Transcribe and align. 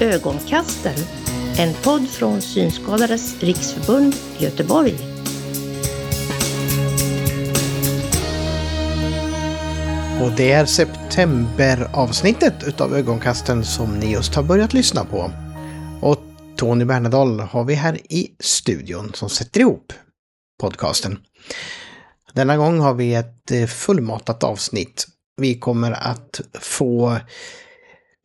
Ögonkasten, 0.00 0.94
en 1.58 1.74
podd 1.74 2.08
från 2.08 2.42
Synskadades 2.42 3.42
riksförbund 3.42 4.14
Göteborg. 4.38 4.94
Och 10.22 10.30
det 10.36 10.52
är 10.52 10.66
septemberavsnittet 10.66 12.54
utav 12.66 12.94
Ögonkasten 12.94 13.64
som 13.64 13.98
ni 13.98 14.12
just 14.12 14.34
har 14.34 14.42
börjat 14.42 14.72
lyssna 14.72 15.04
på. 15.04 15.30
Och 16.00 16.18
Tony 16.56 16.84
Bernadal 16.84 17.40
har 17.40 17.64
vi 17.64 17.74
här 17.74 18.12
i 18.12 18.36
studion 18.40 19.12
som 19.14 19.30
sätter 19.30 19.60
ihop 19.60 19.92
podcasten. 20.60 21.18
Denna 22.32 22.56
gång 22.56 22.80
har 22.80 22.94
vi 22.94 23.14
ett 23.14 23.50
eh, 23.50 23.66
fullmatat 23.66 24.42
avsnitt. 24.42 25.06
Vi 25.36 25.58
kommer 25.58 25.92
att 25.92 26.40
få 26.60 27.18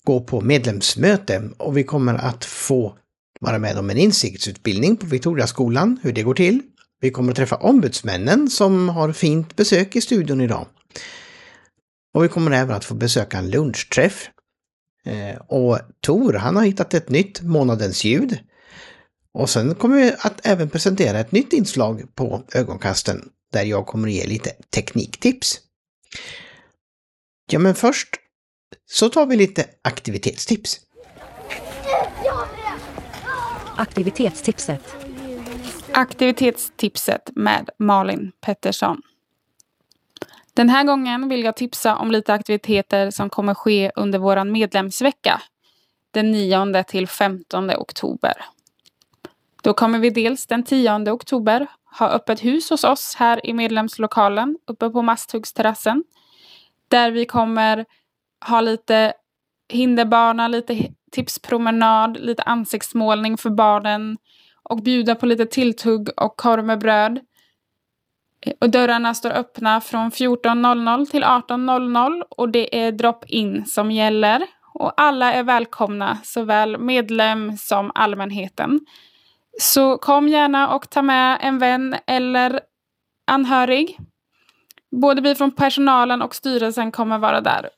gå 0.06 0.22
på 0.22 0.42
medlemsmöte 0.42 1.50
och 1.58 1.78
vi 1.78 1.84
kommer 1.84 2.14
att 2.14 2.46
få 2.46 2.98
vara 3.40 3.60
med 3.60 3.78
om 3.78 3.90
en 3.90 3.98
insiktsutbildning 3.98 4.98
på 4.98 5.06
Victoriaskolan, 5.06 6.00
hur 6.04 6.14
det 6.14 6.24
går 6.24 6.34
till. 6.34 6.62
Vi 7.00 7.12
kommer 7.12 7.32
att 7.32 7.36
träffa 7.36 7.56
ombudsmännen 7.56 8.50
som 8.50 8.90
har 8.90 9.12
fint 9.12 9.56
besök 9.56 9.96
i 9.96 10.02
studion 10.02 10.42
idag. 10.42 10.68
Och 12.14 12.24
vi 12.24 12.28
kommer 12.28 12.52
även 12.52 12.76
att 12.76 12.86
få 12.86 12.94
besöka 12.94 13.38
en 13.38 13.50
lunchträff. 13.50 14.30
Eh, 15.06 15.42
och 15.48 15.80
Tor, 16.02 16.34
han 16.34 16.56
har 16.56 16.64
hittat 16.64 16.94
ett 16.94 17.10
nytt 17.10 17.42
månadens 17.42 18.04
ljud. 18.04 18.40
Och 19.34 19.50
sen 19.50 19.76
kommer 19.76 19.98
vi 19.98 20.14
att 20.20 20.46
även 20.46 20.70
presentera 20.70 21.20
ett 21.20 21.32
nytt 21.32 21.54
inslag 21.54 22.16
på 22.16 22.44
ögonkasten 22.54 23.30
där 23.54 23.64
jag 23.64 23.86
kommer 23.86 24.08
att 24.08 24.14
ge 24.14 24.26
lite 24.26 24.50
tekniktips. 24.76 25.60
Ja, 27.52 27.60
men 27.60 27.76
först 27.76 28.21
så 28.86 29.10
tar 29.10 29.26
vi 29.26 29.36
lite 29.36 29.66
aktivitetstips. 29.82 30.80
Aktivitetstipset. 33.78 34.96
Aktivitetstipset 35.94 37.30
med 37.36 37.70
Malin 37.78 38.32
Pettersson. 38.42 39.02
Den 40.54 40.70
här 40.70 40.84
gången 40.84 41.30
vill 41.30 41.44
jag 41.44 41.56
tipsa 41.56 41.96
om 41.96 42.12
lite 42.12 42.34
aktiviteter 42.34 43.12
som 43.12 43.30
kommer 43.30 43.54
ske 43.54 43.92
under 43.96 44.20
vår 44.20 44.44
medlemsvecka 44.44 45.42
den 46.12 46.32
9 46.32 46.84
till 46.84 47.08
15 47.08 47.72
oktober. 47.72 48.34
Då 49.64 49.74
kommer 49.74 50.00
vi 50.00 50.10
dels 50.10 50.48
den 50.48 50.64
10 50.64 51.12
oktober 51.12 51.68
ha 52.00 52.10
öppet 52.10 52.44
hus 52.44 52.70
hos 52.70 52.84
oss 52.84 53.16
här 53.16 53.46
i 53.46 53.54
medlemslokalen 53.54 54.58
uppe 54.68 54.90
på 54.90 55.02
Masthuggsterrassen. 55.02 56.04
Där 56.88 57.12
vi 57.12 57.26
kommer 57.26 57.86
ha 58.48 58.62
lite 58.62 59.14
hinderbana, 59.70 60.48
lite 60.48 60.88
tipspromenad, 61.12 62.18
lite 62.20 62.44
ansiktsmålning 62.44 63.38
för 63.38 63.50
barnen 63.50 64.18
och 64.64 64.84
bjuda 64.84 65.16
på 65.16 65.26
lite 65.26 65.46
tilltugg 65.46 66.10
och 66.18 66.38
korv 66.38 66.66
med 66.66 66.80
bröd. 66.80 67.20
Eh, 68.46 68.54
och 68.62 68.70
dörrarna 68.70 69.14
står 69.14 69.32
öppna 69.32 69.82
från 69.82 70.12
14.00 70.12 71.06
till 71.06 71.24
18.00 71.24 72.24
och 72.30 72.50
det 72.50 72.86
är 72.86 72.92
drop-in 72.92 73.66
som 73.66 73.92
gäller. 73.92 74.44
Och 74.74 74.94
alla 74.98 75.34
är 75.34 75.44
välkomna, 75.44 76.18
såväl 76.24 76.78
medlem 76.78 77.58
som 77.58 77.92
allmänheten. 77.96 78.80
Så 79.60 79.98
kom 79.98 80.28
gärna 80.28 80.76
och 80.76 80.90
ta 80.90 81.02
med 81.02 81.38
en 81.42 81.60
vän 81.60 81.96
eller 82.08 82.62
anhörig. 83.28 83.98
Både 85.02 85.22
vi 85.22 85.36
från 85.36 85.52
personalen 85.52 86.22
och 86.22 86.36
styrelsen 86.36 86.92
kommer 86.92 87.18
vara 87.18 87.42
där 87.42 87.70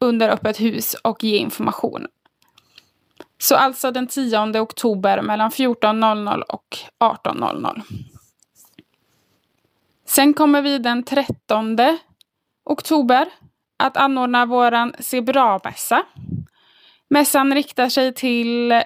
under 0.00 0.28
öppet 0.28 0.60
hus 0.60 0.94
och 0.94 1.24
ge 1.24 1.36
information. 1.36 2.06
Så 3.38 3.56
alltså 3.56 3.90
den 3.90 4.06
10 4.06 4.60
oktober 4.60 5.22
mellan 5.22 5.50
14.00 5.50 6.42
och 6.42 6.78
18.00. 7.00 7.82
Sen 10.06 10.34
kommer 10.34 10.62
vi 10.62 10.78
den 10.78 11.02
13 11.02 11.76
oktober 12.64 13.28
att 13.78 13.96
anordna 13.96 14.46
våran 14.46 14.94
Se 14.98 15.20
bra-mässa. 15.20 16.02
Mässan 17.10 17.54
riktar 17.54 17.88
sig 17.88 18.14
till 18.14 18.82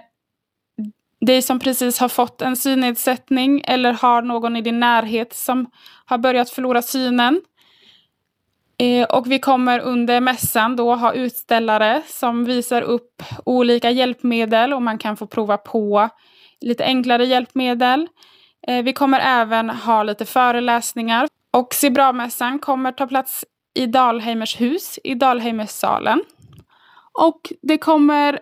dig 1.21 1.43
som 1.43 1.59
precis 1.59 1.99
har 1.99 2.09
fått 2.09 2.43
en 2.43 2.57
synnedsättning 2.57 3.63
eller 3.65 3.93
har 3.93 4.23
någon 4.23 4.57
i 4.57 4.61
din 4.61 4.81
närhet 4.81 5.33
som 5.33 5.71
har 6.05 6.19
börjat 6.19 6.51
förlora 6.51 6.83
synen. 6.83 7.41
Eh, 8.79 9.05
och 9.05 9.31
vi 9.31 9.39
kommer 9.39 9.81
under 9.81 10.21
mässan 10.21 10.77
då 10.77 10.95
ha 10.95 11.13
utställare 11.13 12.03
som 12.07 12.45
visar 12.45 12.83
upp 12.83 13.23
olika 13.45 13.91
hjälpmedel 13.91 14.73
och 14.73 14.83
man 14.83 14.99
kan 14.99 15.17
få 15.17 15.27
prova 15.27 15.57
på 15.57 16.09
lite 16.61 16.85
enklare 16.85 17.25
hjälpmedel. 17.25 18.09
Eh, 18.67 18.83
vi 18.83 18.93
kommer 18.93 19.21
även 19.21 19.71
ha 19.71 20.03
lite 20.03 20.25
föreläsningar 20.25 21.29
och 21.53 21.75
Sebra-mässan 21.75 22.59
kommer 22.59 22.93
ta 22.93 23.07
plats 23.07 23.45
i 23.75 23.87
Dalheimers 23.87 24.61
hus 24.61 24.99
i 25.05 25.15
Dalheimerssalen. 25.15 26.25
Och 27.13 27.53
det 27.63 27.79
kommer 27.79 28.39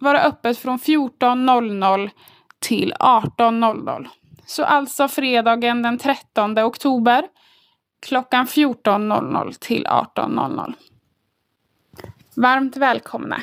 vara 0.00 0.20
öppet 0.20 0.58
från 0.58 0.78
14.00 0.78 2.10
till 2.60 2.92
18.00. 3.00 4.08
Så 4.46 4.64
alltså 4.64 5.08
fredagen 5.08 5.82
den 5.82 5.98
13 5.98 6.58
oktober 6.58 7.24
klockan 8.00 8.46
14.00 8.46 9.54
till 9.60 9.86
18.00. 9.86 10.72
Varmt 12.36 12.76
välkomna! 12.76 13.42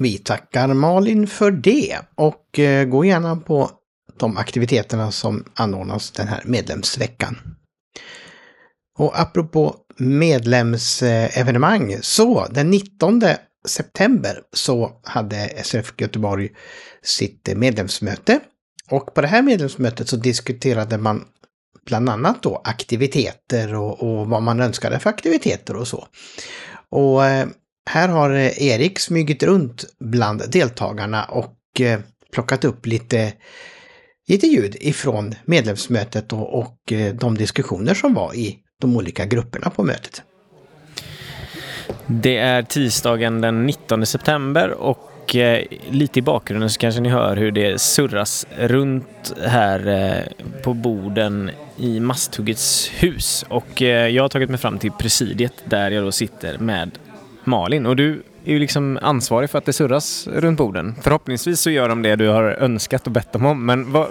Vi 0.00 0.18
tackar 0.18 0.74
Malin 0.74 1.26
för 1.26 1.50
det 1.50 1.98
och 2.14 2.58
eh, 2.58 2.84
gå 2.84 3.04
gärna 3.04 3.36
på 3.36 3.70
de 4.16 4.36
aktiviteterna 4.36 5.12
som 5.12 5.44
anordnas 5.54 6.10
den 6.10 6.28
här 6.28 6.42
medlemsveckan. 6.44 7.38
Och 8.98 9.20
apropå 9.20 9.76
medlemsevenemang, 9.96 11.96
så 12.00 12.46
den 12.50 12.70
19 12.70 13.22
september 13.66 14.42
så 14.52 15.00
hade 15.02 15.62
SRF 15.64 15.94
Göteborg 15.98 16.48
sitt 17.02 17.48
medlemsmöte. 17.56 18.40
Och 18.90 19.14
på 19.14 19.20
det 19.20 19.28
här 19.28 19.42
medlemsmötet 19.42 20.08
så 20.08 20.16
diskuterade 20.16 20.98
man 20.98 21.24
bland 21.86 22.08
annat 22.08 22.42
då 22.42 22.60
aktiviteter 22.64 23.74
och, 23.74 24.02
och 24.02 24.26
vad 24.26 24.42
man 24.42 24.60
önskade 24.60 24.98
för 24.98 25.10
aktiviteter 25.10 25.76
och 25.76 25.88
så. 25.88 26.06
Och 26.90 27.26
eh, 27.26 27.48
här 27.90 28.08
har 28.08 28.30
eh, 28.30 28.62
Erik 28.62 28.98
smugit 28.98 29.42
runt 29.42 29.84
bland 30.00 30.50
deltagarna 30.50 31.24
och 31.24 31.80
eh, 31.80 32.00
plockat 32.32 32.64
upp 32.64 32.86
lite, 32.86 33.32
lite 34.28 34.46
ljud 34.46 34.76
ifrån 34.80 35.34
medlemsmötet 35.44 36.32
och, 36.32 36.58
och 36.58 36.92
de 37.14 37.36
diskussioner 37.38 37.94
som 37.94 38.14
var 38.14 38.34
i 38.34 38.58
de 38.80 38.96
olika 38.96 39.26
grupperna 39.26 39.70
på 39.70 39.84
mötet. 39.84 40.22
Det 42.06 42.36
är 42.36 42.62
tisdagen 42.62 43.40
den 43.40 43.66
19 43.66 44.06
september 44.06 44.70
och 44.70 45.09
eh, 45.36 45.64
lite 45.90 46.18
i 46.18 46.22
bakgrunden 46.22 46.70
så 46.70 46.78
kanske 46.78 47.00
ni 47.00 47.08
hör 47.08 47.36
hur 47.36 47.50
det 47.50 47.80
surras 47.80 48.46
runt 48.58 49.34
här 49.46 49.88
eh, 49.88 50.46
på 50.62 50.74
borden 50.74 51.50
i 51.76 52.00
Masthuggets 52.00 52.90
hus. 52.98 53.44
Och 53.48 53.82
eh, 53.82 54.08
jag 54.08 54.24
har 54.24 54.28
tagit 54.28 54.50
mig 54.50 54.58
fram 54.58 54.78
till 54.78 54.92
presidiet 54.92 55.52
där 55.64 55.90
jag 55.90 56.04
då 56.04 56.12
sitter 56.12 56.58
med 56.58 56.90
Malin. 57.44 57.86
Och 57.86 57.96
du 57.96 58.22
är 58.44 58.52
ju 58.52 58.58
liksom 58.58 58.98
ansvarig 59.02 59.50
för 59.50 59.58
att 59.58 59.64
det 59.64 59.72
surras 59.72 60.26
runt 60.26 60.58
borden. 60.58 60.94
Förhoppningsvis 61.02 61.60
så 61.60 61.70
gör 61.70 61.88
de 61.88 62.02
det 62.02 62.16
du 62.16 62.28
har 62.28 62.44
önskat 62.44 63.06
och 63.06 63.12
bett 63.12 63.32
dem 63.32 63.46
om. 63.46 63.66
Men 63.66 63.92
vad, 63.92 64.08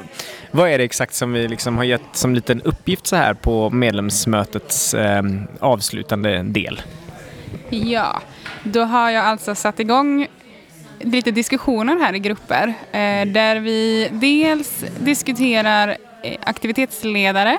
vad 0.52 0.70
är 0.70 0.78
det 0.78 0.84
exakt 0.84 1.14
som 1.14 1.34
vi 1.34 1.48
liksom 1.48 1.78
har 1.78 1.84
gett 1.84 2.02
som 2.12 2.36
liten 2.36 2.62
uppgift 2.62 3.08
så 3.08 3.16
här 3.16 3.34
på 3.34 3.70
medlemsmötets 3.70 4.94
eh, 4.94 5.24
avslutande 5.60 6.44
del? 6.44 6.82
Ja, 7.70 8.22
då 8.64 8.84
har 8.84 9.10
jag 9.10 9.26
alltså 9.26 9.56
satt 9.56 9.80
igång 9.80 10.28
lite 11.00 11.32
diskussioner 11.32 12.00
här 12.00 12.16
i 12.16 12.20
grupper 12.20 12.68
eh, 12.92 13.28
där 13.28 13.60
vi 13.60 14.10
dels 14.12 14.86
diskuterar 15.00 15.98
eh, 16.24 16.38
aktivitetsledare, 16.44 17.58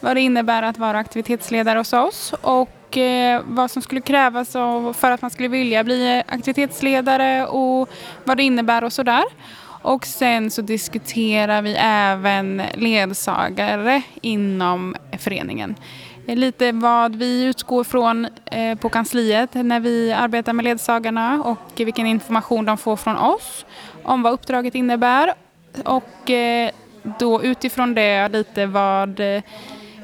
vad 0.00 0.16
det 0.16 0.20
innebär 0.20 0.62
att 0.62 0.78
vara 0.78 0.98
aktivitetsledare 0.98 1.78
hos 1.78 1.92
oss 1.92 2.34
och 2.40 2.98
eh, 2.98 3.42
vad 3.44 3.70
som 3.70 3.82
skulle 3.82 4.00
krävas 4.00 4.52
för 4.98 5.10
att 5.10 5.22
man 5.22 5.30
skulle 5.30 5.48
vilja 5.48 5.84
bli 5.84 6.22
aktivitetsledare 6.28 7.46
och 7.46 7.88
vad 8.24 8.36
det 8.36 8.42
innebär 8.42 8.84
och 8.84 8.92
sådär. 8.92 9.24
Och 9.82 10.06
sen 10.06 10.50
så 10.50 10.62
diskuterar 10.62 11.62
vi 11.62 11.76
även 11.78 12.62
ledsagare 12.74 14.02
inom 14.20 14.96
föreningen. 15.18 15.74
Eh, 16.26 16.36
lite 16.36 16.72
vad 16.72 17.16
vi 17.16 17.44
utgår 17.44 17.84
från 17.84 18.28
eh, 18.44 18.78
på 18.78 18.88
kansliet 18.88 19.54
när 19.54 19.80
vi 19.80 20.12
arbetar 20.12 20.52
med 20.52 20.64
ledsagarna 20.64 21.42
och 21.42 21.80
vilken 21.80 22.06
information 22.06 22.64
de 22.64 22.78
får 22.78 22.96
från 22.96 23.16
oss 23.16 23.66
om 24.02 24.22
vad 24.22 24.32
uppdraget 24.32 24.74
innebär. 24.74 25.34
Och 25.84 26.30
eh, 26.30 26.70
då 27.18 27.42
utifrån 27.42 27.94
det 27.94 28.28
lite 28.28 28.66
vad 28.66 29.20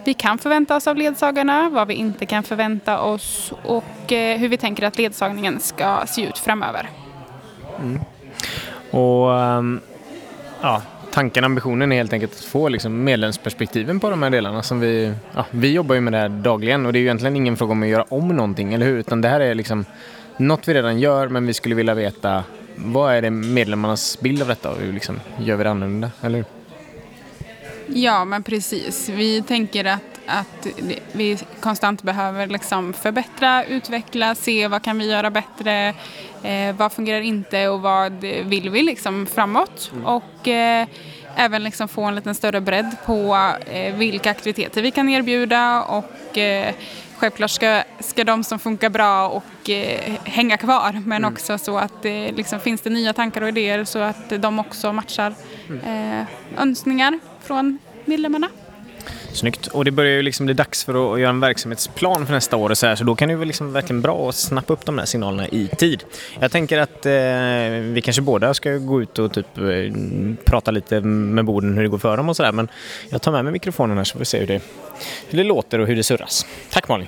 vi 0.04 0.14
kan 0.14 0.38
förvänta 0.38 0.76
oss 0.76 0.86
av 0.86 0.96
ledsagarna, 0.96 1.68
vad 1.70 1.88
vi 1.88 1.94
inte 1.94 2.26
kan 2.26 2.42
förvänta 2.42 3.00
oss 3.00 3.52
och 3.64 3.84
hur 4.10 4.48
vi 4.48 4.56
tänker 4.56 4.86
att 4.86 4.98
ledsagningen 4.98 5.60
ska 5.60 6.06
se 6.06 6.22
ut 6.22 6.38
framöver. 6.38 6.90
Mm. 7.80 8.00
Och 8.90 9.28
um, 9.28 9.80
ja, 10.60 10.82
tanken, 11.18 11.44
ambitionen 11.44 11.92
är 11.92 11.96
helt 11.96 12.12
enkelt 12.12 12.32
att 12.32 12.44
få 12.44 12.68
liksom, 12.68 13.04
medlemsperspektiven 13.04 14.00
på 14.00 14.10
de 14.10 14.22
här 14.22 14.30
delarna 14.30 14.62
som 14.62 14.80
vi, 14.80 15.14
ja, 15.34 15.46
vi 15.50 15.72
jobbar 15.72 15.94
ju 15.94 16.00
med 16.00 16.12
det 16.12 16.18
här 16.18 16.28
dagligen 16.28 16.86
och 16.86 16.92
det 16.92 16.98
är 16.98 17.00
ju 17.00 17.06
egentligen 17.06 17.36
ingen 17.36 17.56
fråga 17.56 17.72
om 17.72 17.82
att 17.82 17.88
göra 17.88 18.04
om 18.08 18.28
någonting, 18.28 18.74
eller 18.74 18.86
hur? 18.86 18.98
Utan 18.98 19.20
det 19.20 19.28
här 19.28 19.40
är 19.40 19.54
liksom 19.54 19.84
något 20.36 20.68
vi 20.68 20.74
redan 20.74 20.98
gör 20.98 21.28
men 21.28 21.46
vi 21.46 21.54
skulle 21.54 21.74
vilja 21.74 21.94
veta 21.94 22.44
vad 22.74 23.14
är 23.14 23.22
det 23.22 23.30
medlemmarnas 23.30 24.20
bild 24.20 24.42
av 24.42 24.48
detta 24.48 24.70
och 24.70 24.78
hur 24.78 24.92
liksom, 24.92 25.20
gör 25.38 25.56
vi 25.56 25.64
det 25.64 25.70
annorlunda, 25.70 26.10
eller 26.20 26.38
hur? 26.38 26.46
Ja, 27.86 28.24
men 28.24 28.42
precis. 28.42 29.08
Vi 29.08 29.42
tänker 29.42 29.84
att, 29.84 30.17
att 30.28 30.66
vi 31.12 31.38
konstant 31.60 32.02
behöver 32.02 32.46
liksom 32.46 32.92
förbättra, 32.92 33.64
utveckla, 33.64 34.34
se 34.34 34.68
vad 34.68 34.82
kan 34.82 34.98
vi 34.98 35.10
göra 35.10 35.30
bättre, 35.30 35.94
eh, 36.42 36.76
vad 36.76 36.92
fungerar 36.92 37.20
inte 37.20 37.68
och 37.68 37.80
vad 37.80 38.12
vill 38.22 38.70
vi 38.70 38.82
liksom 38.82 39.26
framåt. 39.26 39.90
Mm. 39.92 40.06
Och 40.06 40.48
eh, 40.48 40.86
även 41.36 41.62
liksom 41.62 41.88
få 41.88 42.02
en 42.02 42.14
lite 42.14 42.34
större 42.34 42.60
bredd 42.60 42.96
på 43.06 43.52
eh, 43.66 43.94
vilka 43.94 44.30
aktiviteter 44.30 44.82
vi 44.82 44.90
kan 44.90 45.08
erbjuda 45.08 45.82
och 45.82 46.38
eh, 46.38 46.74
självklart 47.16 47.50
ska, 47.50 47.82
ska 48.00 48.24
de 48.24 48.44
som 48.44 48.58
funkar 48.58 48.90
bra 48.90 49.28
och 49.28 49.70
eh, 49.70 50.14
hänga 50.24 50.56
kvar 50.56 50.92
men 50.92 51.24
mm. 51.24 51.32
också 51.32 51.58
så 51.58 51.78
att 51.78 52.02
det 52.02 52.32
liksom, 52.32 52.60
finns 52.60 52.80
det 52.80 52.90
nya 52.90 53.12
tankar 53.12 53.42
och 53.42 53.48
idéer 53.48 53.84
så 53.84 53.98
att 53.98 54.30
de 54.42 54.58
också 54.58 54.92
matchar 54.92 55.34
mm. 55.68 56.20
eh, 56.20 56.26
önskningar 56.62 57.18
från 57.42 57.78
medlemmarna. 58.04 58.48
Snyggt. 59.32 59.66
Och 59.66 59.84
det 59.84 59.90
börjar 59.90 60.12
ju 60.12 60.22
liksom 60.22 60.46
bli 60.46 60.54
dags 60.54 60.84
för 60.84 61.14
att 61.14 61.20
göra 61.20 61.30
en 61.30 61.40
verksamhetsplan 61.40 62.26
för 62.26 62.34
nästa 62.34 62.56
år 62.56 62.70
och 62.70 62.78
så 62.78 62.86
här, 62.86 62.96
så 62.96 63.04
då 63.04 63.16
kan 63.16 63.28
det 63.28 63.34
ju 63.34 63.44
liksom 63.44 63.72
verkligen 63.72 64.02
bra 64.02 64.28
att 64.28 64.34
snappa 64.34 64.72
upp 64.72 64.86
de 64.86 64.98
här 64.98 65.04
signalerna 65.04 65.48
i 65.48 65.68
tid. 65.68 66.04
Jag 66.40 66.52
tänker 66.52 66.78
att 66.78 67.06
eh, 67.06 67.12
vi 67.92 68.00
kanske 68.04 68.22
båda 68.22 68.54
ska 68.54 68.70
gå 68.70 69.02
ut 69.02 69.18
och 69.18 69.32
typ 69.32 69.58
eh, 69.58 69.64
prata 70.44 70.70
lite 70.70 71.00
med 71.00 71.44
borden 71.44 71.74
hur 71.74 71.82
det 71.82 71.88
går 71.88 71.98
för 71.98 72.16
dem 72.16 72.28
och 72.28 72.36
sådär, 72.36 72.52
men 72.52 72.68
jag 73.08 73.22
tar 73.22 73.32
med 73.32 73.44
mig 73.44 73.52
mikrofonen 73.52 73.96
här 73.96 74.04
så 74.04 74.12
får 74.12 74.18
vi 74.18 74.24
se 74.24 74.38
hur 74.38 74.46
det, 74.46 74.60
hur 75.28 75.38
det 75.38 75.44
låter 75.44 75.78
och 75.78 75.86
hur 75.86 75.96
det 75.96 76.02
surras. 76.02 76.46
Tack 76.70 76.88
Malin! 76.88 77.06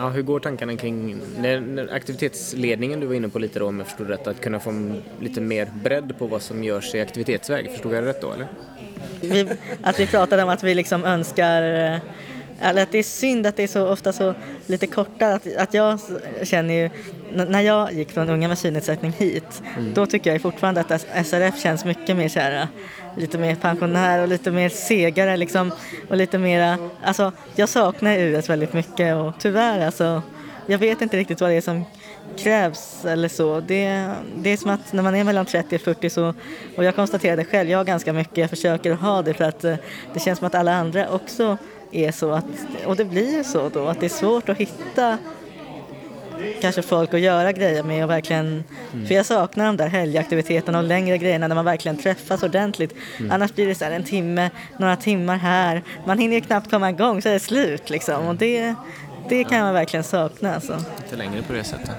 Ja, 0.00 0.08
hur 0.08 0.22
går 0.22 0.40
tankarna 0.40 0.76
kring 0.76 1.20
när, 1.38 1.94
aktivitetsledningen 1.94 3.00
du 3.00 3.06
var 3.06 3.14
inne 3.14 3.28
på 3.28 3.38
lite 3.38 3.58
då 3.58 3.66
om 3.66 3.78
jag 3.78 3.86
förstod 3.86 4.08
rätt, 4.08 4.26
att 4.26 4.40
kunna 4.40 4.60
få 4.60 4.92
lite 5.20 5.40
mer 5.40 5.68
bredd 5.82 6.18
på 6.18 6.26
vad 6.26 6.42
som 6.42 6.64
görs 6.64 6.94
i 6.94 7.00
aktivitetsväg, 7.00 7.70
förstod 7.70 7.94
jag 7.94 8.06
rätt 8.06 8.20
då 8.20 8.32
eller? 8.32 8.48
Vi, 9.20 9.48
att 9.82 10.00
vi 10.00 10.06
pratade 10.06 10.42
om 10.42 10.48
att 10.48 10.62
vi 10.62 10.74
liksom 10.74 11.04
önskar 11.04 11.62
eller 12.60 12.82
att 12.82 12.92
det 12.92 12.98
är 12.98 13.02
synd 13.02 13.46
att 13.46 13.56
det 13.56 13.62
är 13.62 13.68
så 13.68 13.88
ofta 13.88 14.12
så 14.12 14.34
lite 14.66 14.86
korta. 14.86 15.34
Att, 15.34 15.56
att 15.56 15.74
jag 15.74 16.00
känner 16.42 16.74
ju, 16.74 16.90
när 17.32 17.60
jag 17.60 17.92
gick 17.92 18.10
från 18.10 18.30
Unga 18.30 18.48
med 18.48 18.58
synnedsättning 18.58 19.12
hit, 19.12 19.62
mm. 19.78 19.94
då 19.94 20.06
tycker 20.06 20.32
jag 20.32 20.42
fortfarande 20.42 20.80
att 20.80 21.26
SRF 21.26 21.62
känns 21.62 21.84
mycket 21.84 22.16
mer 22.16 22.28
här, 22.28 22.68
lite 23.16 23.38
mer 23.38 23.54
pensionär 23.54 24.22
och 24.22 24.28
lite 24.28 24.50
mer 24.50 24.68
segare 24.68 25.36
liksom. 25.36 25.72
Och 26.08 26.16
lite 26.16 26.38
mera, 26.38 26.78
alltså 27.02 27.32
jag 27.54 27.68
saknar 27.68 28.18
US 28.18 28.50
väldigt 28.50 28.72
mycket 28.72 29.16
och 29.16 29.32
tyvärr 29.38 29.86
alltså, 29.86 30.22
jag 30.66 30.78
vet 30.78 31.02
inte 31.02 31.16
riktigt 31.16 31.40
vad 31.40 31.50
det 31.50 31.56
är 31.56 31.60
som 31.60 31.84
krävs 32.36 33.04
eller 33.04 33.28
så. 33.28 33.60
Det, 33.60 34.10
det 34.36 34.50
är 34.50 34.56
som 34.56 34.70
att 34.70 34.92
när 34.92 35.02
man 35.02 35.14
är 35.14 35.24
mellan 35.24 35.46
30 35.46 35.76
och 35.76 35.80
40 35.80 36.10
så, 36.10 36.34
och 36.76 36.84
jag 36.84 36.96
konstaterar 36.96 37.36
det 37.36 37.44
själv, 37.44 37.70
jag 37.70 37.78
har 37.78 37.84
ganska 37.84 38.12
mycket, 38.12 38.36
jag 38.36 38.50
försöker 38.50 38.92
ha 38.92 39.22
det 39.22 39.34
för 39.34 39.44
att 39.44 39.64
eh, 39.64 39.76
det 40.14 40.20
känns 40.20 40.38
som 40.38 40.46
att 40.46 40.54
alla 40.54 40.74
andra 40.74 41.08
också 41.10 41.58
är 41.92 42.12
så 42.12 42.32
att, 42.32 42.44
och 42.86 42.96
det 42.96 43.04
blir 43.04 43.42
så 43.42 43.68
då, 43.68 43.86
att 43.86 44.00
det 44.00 44.06
är 44.06 44.10
svårt 44.10 44.48
att 44.48 44.58
hitta 44.58 45.18
kanske 46.60 46.82
folk 46.82 47.14
att 47.14 47.20
göra 47.20 47.52
grejer 47.52 47.82
med 47.82 48.04
och 48.04 48.10
verkligen, 48.10 48.64
mm. 48.92 49.06
för 49.06 49.14
jag 49.14 49.26
saknar 49.26 49.66
de 49.66 49.76
där 49.76 49.88
helgaktiviteterna 49.88 50.78
och 50.78 50.84
längre 50.84 51.18
grejerna 51.18 51.48
när 51.48 51.54
man 51.54 51.64
verkligen 51.64 51.96
träffas 51.96 52.42
ordentligt. 52.42 52.94
Mm. 53.18 53.32
Annars 53.32 53.54
blir 53.54 53.66
det 53.66 53.74
så 53.74 53.84
en 53.84 54.04
timme, 54.04 54.50
några 54.78 54.96
timmar 54.96 55.36
här, 55.36 55.82
man 56.06 56.18
hinner 56.18 56.34
ju 56.34 56.40
knappt 56.40 56.70
komma 56.70 56.90
igång 56.90 57.22
så 57.22 57.28
är 57.28 57.32
det 57.32 57.40
slut 57.40 57.90
liksom 57.90 58.26
och 58.26 58.34
det, 58.34 58.74
det 59.30 59.44
kan 59.44 59.60
man 59.60 59.74
verkligen 59.74 60.04
sakna. 60.04 60.54
Alltså. 60.54 60.78
Lite 61.02 61.16
längre 61.16 61.42
på 61.42 61.52
det 61.52 61.64
sättet. 61.64 61.90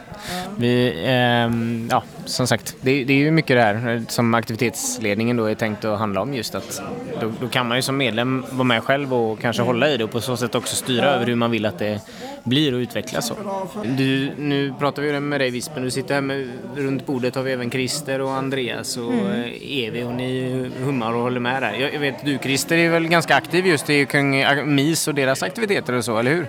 Vi, 0.58 1.04
eh, 1.06 1.90
ja, 1.90 2.04
som 2.26 2.48
sagt, 2.48 2.76
det, 2.82 3.04
det, 3.04 3.14
är 3.14 3.18
ju 3.18 3.32
mycket 3.32 3.58
det 3.58 3.62
här 3.62 4.04
som 4.08 4.34
aktivitetsledningen 4.34 5.38
då 5.38 5.46
är 5.46 5.56
tänkt 5.56 5.86
att 5.86 6.00
handla 6.00 6.22
om 6.22 6.34
just 6.34 6.56
att 6.56 6.82
då, 7.22 7.32
då 7.42 7.48
kan 7.48 7.68
man 7.68 7.78
ju 7.78 7.82
som 7.82 7.98
medlem 7.98 8.46
vara 8.52 8.64
med 8.64 8.84
själv 8.84 9.14
och 9.14 9.40
kanske 9.40 9.62
hålla 9.62 9.90
i 9.90 9.98
det 9.98 10.04
och 10.04 10.12
på 10.12 10.22
så 10.22 10.38
sätt 10.38 10.56
också 10.56 10.76
styra 10.76 11.06
över 11.06 11.26
hur 11.26 11.36
man 11.36 11.52
vill 11.52 11.66
att 11.66 11.80
det 11.80 12.02
blir 12.44 12.74
och 12.74 12.78
utvecklas. 12.78 13.28
Så. 13.28 13.36
Du, 13.84 14.32
nu 14.38 14.74
pratar 14.80 15.02
vi 15.02 15.20
med 15.20 15.42
dig 15.42 15.50
Vispen, 15.50 15.84
du 15.84 15.92
sitter 15.92 16.14
här 16.14 16.22
med, 16.22 16.50
runt 16.76 17.06
bordet 17.06 17.36
har 17.36 17.44
vi 17.44 17.52
även 17.52 17.72
Christer 17.72 18.22
och 18.22 18.32
Andreas 18.32 18.98
och 18.98 19.14
mm. 19.14 19.52
Evi 19.62 20.04
och 20.04 20.14
ni 20.14 20.70
hummar 20.84 21.14
och 21.14 21.22
håller 21.22 21.40
med 21.40 21.64
där. 21.64 21.74
Jag, 21.74 21.94
jag 21.94 22.00
vet 22.00 22.26
du 22.26 22.38
Christer 22.38 22.78
är 22.78 22.90
väl 22.90 23.08
ganska 23.08 23.36
aktiv 23.36 23.68
just 23.68 23.90
i 23.90 24.06
kring 24.06 24.46
MIS 24.66 25.08
och 25.08 25.16
deras 25.16 25.44
aktiviteter 25.44 25.94
och 25.94 26.06
så, 26.06 26.18
eller 26.18 26.32
hur? 26.32 26.48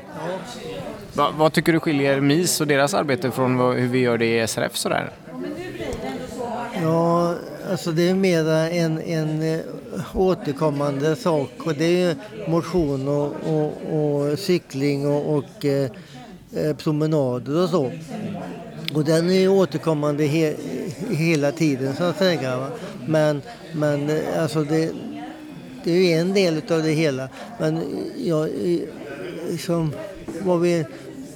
Va, 1.15 1.35
vad 1.39 1.53
tycker 1.53 1.73
du 1.73 1.81
skiljer 1.81 2.21
MIS 2.21 2.61
och 2.61 2.67
deras 2.67 2.95
arbete 2.95 3.31
från 3.31 3.57
vad, 3.57 3.77
hur 3.77 3.89
vi 3.89 3.99
gör 3.99 4.19
det 4.19 4.43
i 4.43 4.47
SRF 4.47 4.77
sådär? 4.77 5.11
Ja, 6.83 7.35
alltså 7.71 7.93
det 7.93 8.09
är 8.09 8.15
mera 8.15 8.71
en, 8.71 9.01
en 9.01 9.55
eh, 9.55 9.61
återkommande 10.15 11.17
sak 11.17 11.51
och 11.59 11.75
det 11.75 12.03
är 12.03 12.17
motion 12.49 13.09
och, 13.09 13.35
och, 13.47 13.73
och 13.95 14.39
cykling 14.39 15.07
och, 15.07 15.37
och 15.37 15.65
eh, 15.65 15.91
eh 16.57 16.77
promenader 16.77 17.63
och 17.63 17.69
så. 17.69 17.93
Och 18.95 19.05
den 19.05 19.31
är 19.31 19.49
återkommande 19.49 20.25
he, 20.25 20.55
hela 21.11 21.53
tiden 21.53 21.97
så 21.97 22.05
att 22.05 22.19
säga. 22.19 22.57
Va? 22.57 22.69
Men, 23.07 23.43
men 23.73 24.11
eh, 24.11 24.43
alltså 24.43 24.65
det, 24.65 24.93
det 25.85 25.93
är 25.93 25.97
ju 25.97 26.13
en 26.13 26.35
del 26.35 26.57
av 26.71 26.83
det 26.83 26.93
hela. 26.93 27.29
Men 27.59 27.81
jag, 28.17 28.49
liksom, 29.51 29.93
vad, 30.45 30.61
vi, 30.61 30.85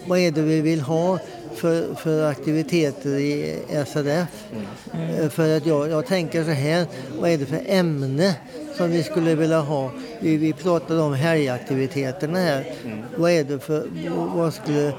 vad 0.07 0.19
är 0.19 0.31
det 0.31 0.43
vi 0.43 0.61
vill 0.61 0.81
ha 0.81 1.19
för, 1.55 1.95
för 1.95 2.31
aktiviteter 2.31 3.11
i 3.11 3.59
SRF? 3.87 4.45
Mm. 4.93 5.31
För 5.31 5.57
att 5.57 5.67
jag, 5.67 5.89
jag 5.91 6.07
tänker 6.07 6.45
så 6.45 6.51
här, 6.51 6.87
vad 7.21 7.31
är 7.31 7.39
det 7.39 7.47
för 7.47 7.61
ämne 7.67 8.35
som 8.77 8.91
vi 8.91 9.03
skulle 9.03 9.35
vilja 9.35 9.61
ha? 9.61 9.91
Vi, 10.21 10.37
vi 10.37 10.53
pratade 10.53 11.01
om 11.01 11.15
helgaktiviteterna 11.15 12.39
här. 12.39 12.65
Mm. 12.85 12.99
Vad 13.17 13.31
är 13.31 13.45
det 13.45 13.59
för, 13.59 13.87
vad 14.35 14.55
skulle, 14.55 14.93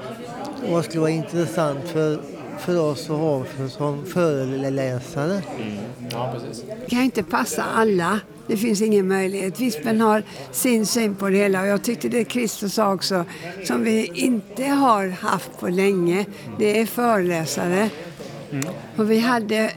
vad 0.70 0.84
skulle 0.84 1.00
vara 1.00 1.10
intressant 1.10 1.88
för 1.88 2.18
för 2.60 2.80
oss 2.80 3.10
att 3.10 3.16
ha 3.16 3.44
som 3.68 4.04
föreläsare. 4.04 5.42
Mm. 5.56 5.78
Ja, 6.10 6.34
precis. 6.34 6.64
Det 6.84 6.90
kan 6.90 7.02
inte 7.02 7.22
passa 7.22 7.64
alla. 7.74 8.20
Det 8.46 8.56
finns 8.56 8.82
ingen 8.82 9.08
möjlighet. 9.08 9.60
Vispen 9.60 10.00
har 10.00 10.22
sin 10.52 10.86
syn 10.86 11.14
på 11.14 11.28
det 11.28 11.36
hela 11.36 11.60
och 11.60 11.66
jag 11.66 11.82
tyckte 11.82 12.08
det 12.08 12.30
Christer 12.30 12.68
sa 12.68 12.94
också 12.94 13.24
som 13.64 13.84
vi 13.84 14.10
inte 14.14 14.64
har 14.64 15.08
haft 15.08 15.60
på 15.60 15.68
länge. 15.68 16.26
Det 16.58 16.80
är 16.80 16.86
föreläsare. 16.86 17.90
Mm. 18.50 18.64
Och 18.96 19.10
vi 19.10 19.18
hade 19.18 19.72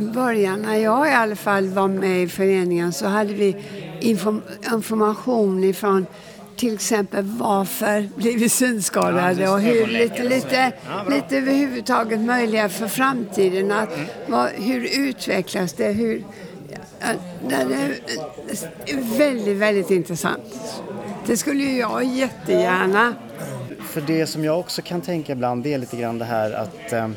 början, 0.00 0.62
när 0.62 0.76
jag 0.76 1.08
i 1.08 1.12
alla 1.12 1.36
fall 1.36 1.68
var 1.68 1.88
med 1.88 2.22
i 2.22 2.28
föreningen 2.28 2.92
så 2.92 3.06
hade 3.06 3.34
vi 3.34 3.56
inform 4.00 4.42
information 4.72 5.64
ifrån 5.64 6.06
till 6.58 6.74
exempel 6.74 7.24
varför 7.24 8.08
blir 8.16 8.38
vi 8.38 8.48
synskadade 8.48 9.48
och 9.48 9.60
hur, 9.60 9.86
lite, 9.86 10.22
lite, 10.22 10.72
lite 11.10 11.36
överhuvudtaget 11.36 12.20
möjliga 12.20 12.68
för 12.68 12.88
framtiden. 12.88 13.72
Att, 13.72 13.88
vad, 14.26 14.50
hur 14.50 15.08
utvecklas 15.08 15.72
det? 15.72 15.92
Hur, 15.92 16.24
det 17.48 17.54
är 17.54 19.18
väldigt, 19.18 19.56
väldigt 19.56 19.90
intressant. 19.90 20.82
Det 21.26 21.36
skulle 21.36 21.62
ju 21.62 21.78
jag 21.78 22.04
jättegärna. 22.04 23.14
För 23.80 24.00
det 24.00 24.26
som 24.26 24.44
jag 24.44 24.58
också 24.58 24.82
kan 24.82 25.00
tänka 25.00 25.32
ibland 25.32 25.62
det 25.62 25.74
är 25.74 25.78
lite 25.78 25.96
grann 25.96 26.18
det 26.18 26.24
här 26.24 26.52
att 26.52 26.92
eh, 26.92 27.08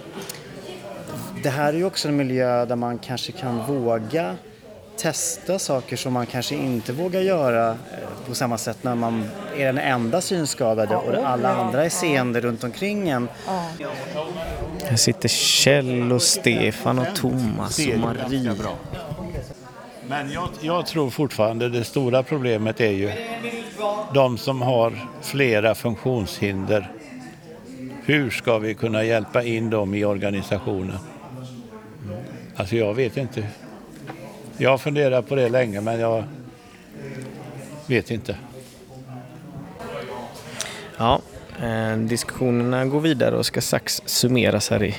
det 1.44 1.50
här 1.50 1.74
är 1.74 1.78
ju 1.78 1.86
också 1.86 2.08
en 2.08 2.16
miljö 2.16 2.66
där 2.66 2.76
man 2.76 2.98
kanske 2.98 3.32
kan 3.32 3.66
våga 3.68 4.36
testa 5.02 5.60
saker 5.60 5.98
som 5.98 6.14
man 6.14 6.26
kanske 6.26 6.56
inte 6.56 6.94
vågar 6.94 7.22
göra 7.22 7.70
eh, 7.70 7.78
på 8.28 8.36
samma 8.36 8.58
sätt 8.58 8.78
när 8.82 8.96
man 8.96 9.30
är 9.58 9.66
den 9.66 9.78
enda 9.78 10.22
synskadade 10.22 10.96
och 10.96 11.30
alla 11.30 11.56
andra 11.56 11.86
är 11.86 11.90
seende 11.90 12.42
runt 12.42 12.64
omkring 12.64 13.10
en. 13.10 13.28
Här 14.84 14.96
sitter 14.96 15.30
Kjell 15.30 16.12
och 16.12 16.22
Stefan 16.22 17.00
och 17.00 17.16
Thomas 17.16 17.80
och 17.80 18.00
Marie. 18.00 18.56
Men 20.08 20.32
jag, 20.32 20.50
jag 20.62 20.86
tror 20.86 21.10
fortfarande 21.10 21.70
det 21.70 21.84
stora 21.84 22.24
problemet 22.24 22.82
är 22.82 22.92
ju 22.92 23.12
de 24.14 24.38
som 24.38 24.62
har 24.62 25.08
flera 25.22 25.76
funktionshinder. 25.76 26.92
Hur 28.06 28.30
ska 28.30 28.58
vi 28.58 28.74
kunna 28.74 29.04
hjälpa 29.04 29.44
in 29.44 29.70
dem 29.70 29.94
i 29.94 30.06
organisationen? 30.06 30.98
Alltså 32.56 32.76
jag 32.76 32.94
vet 32.94 33.18
inte 33.18 33.48
jag 34.62 34.70
har 34.70 34.78
funderat 34.78 35.30
på 35.30 35.36
det 35.36 35.50
länge 35.50 35.82
men 35.82 36.00
jag 36.00 36.24
vet 37.88 38.12
inte. 38.12 38.36
Ja, 40.98 41.22
eh, 41.62 41.98
diskussionerna 41.98 42.86
går 42.86 43.00
vidare 43.00 43.36
och 43.36 43.46
ska 43.46 43.62
strax 43.62 44.02
summeras 44.06 44.70
här 44.70 44.84
i 44.84 44.96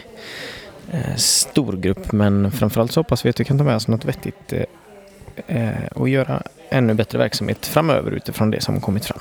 eh, 0.93 1.17
storgrupp 1.17 2.13
men 2.13 2.51
framförallt 2.51 2.93
så 2.93 3.01
hoppas 3.01 3.25
vi 3.25 3.31
att 3.31 3.41
vi 3.41 3.45
kan 3.45 3.59
ta 3.59 3.65
med 3.65 3.77
oss 3.77 3.89
något 3.89 4.05
vettigt 4.05 4.53
eh, 4.53 4.65
eh, 5.47 5.87
och 5.95 6.09
göra 6.09 6.43
ännu 6.71 6.95
bättre 6.95 7.19
verksamhet 7.19 7.67
framöver 7.67 8.11
utifrån 8.11 8.51
det 8.51 8.61
som 8.61 8.81
kommit 8.81 9.05
fram. 9.05 9.21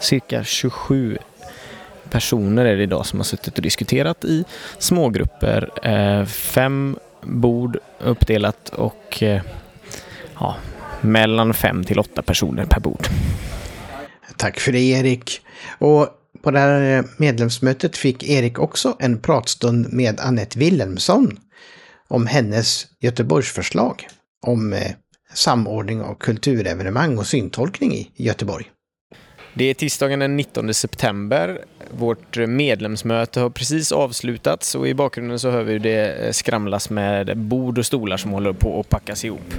Cirka 0.00 0.44
27 0.44 1.18
personer 2.10 2.64
är 2.64 2.76
det 2.76 2.82
idag 2.82 3.06
som 3.06 3.18
har 3.18 3.24
suttit 3.24 3.56
och 3.56 3.62
diskuterat 3.62 4.24
i 4.24 4.44
smågrupper. 4.78 5.70
Eh, 5.82 6.24
fem 6.24 6.96
bord 7.26 7.78
uppdelat 8.00 8.68
och 8.68 9.22
eh, 9.22 9.42
ja, 10.40 10.56
mellan 11.00 11.54
fem 11.54 11.84
till 11.84 11.98
åtta 11.98 12.22
personer 12.22 12.66
per 12.66 12.80
bord. 12.80 13.06
Tack 14.36 14.60
för 14.60 14.72
det 14.72 14.80
Erik. 14.80 15.40
Och 15.78 16.08
på 16.42 16.50
det 16.50 16.58
här 16.58 16.98
eh, 16.98 17.04
medlemsmötet 17.16 17.96
fick 17.96 18.22
Erik 18.22 18.58
också 18.58 18.96
en 18.98 19.18
pratstund 19.18 19.92
med 19.92 20.20
Annette 20.20 20.58
Wilhelmsson 20.58 21.38
om 22.08 22.26
hennes 22.26 22.86
Göteborgsförslag 23.00 24.06
om 24.46 24.72
eh, 24.72 24.92
samordning 25.34 26.02
av 26.02 26.14
kulturevenemang 26.14 27.18
och 27.18 27.26
syntolkning 27.26 27.92
i 27.92 28.10
Göteborg. 28.16 28.66
Det 29.58 29.64
är 29.64 29.74
tisdagen 29.74 30.18
den 30.18 30.36
19 30.36 30.74
september. 30.74 31.64
Vårt 31.90 32.36
medlemsmöte 32.36 33.40
har 33.40 33.50
precis 33.50 33.92
avslutats 33.92 34.74
och 34.74 34.88
i 34.88 34.94
bakgrunden 34.94 35.38
så 35.38 35.50
hör 35.50 35.62
vi 35.62 35.72
hur 35.72 35.78
det 35.78 36.14
eh, 36.14 36.32
skramlas 36.32 36.90
med 36.90 37.38
bord 37.38 37.78
och 37.78 37.86
stolar 37.86 38.16
som 38.16 38.30
håller 38.30 38.52
på 38.52 38.80
att 38.80 38.88
packas 38.88 39.24
ihop. 39.24 39.54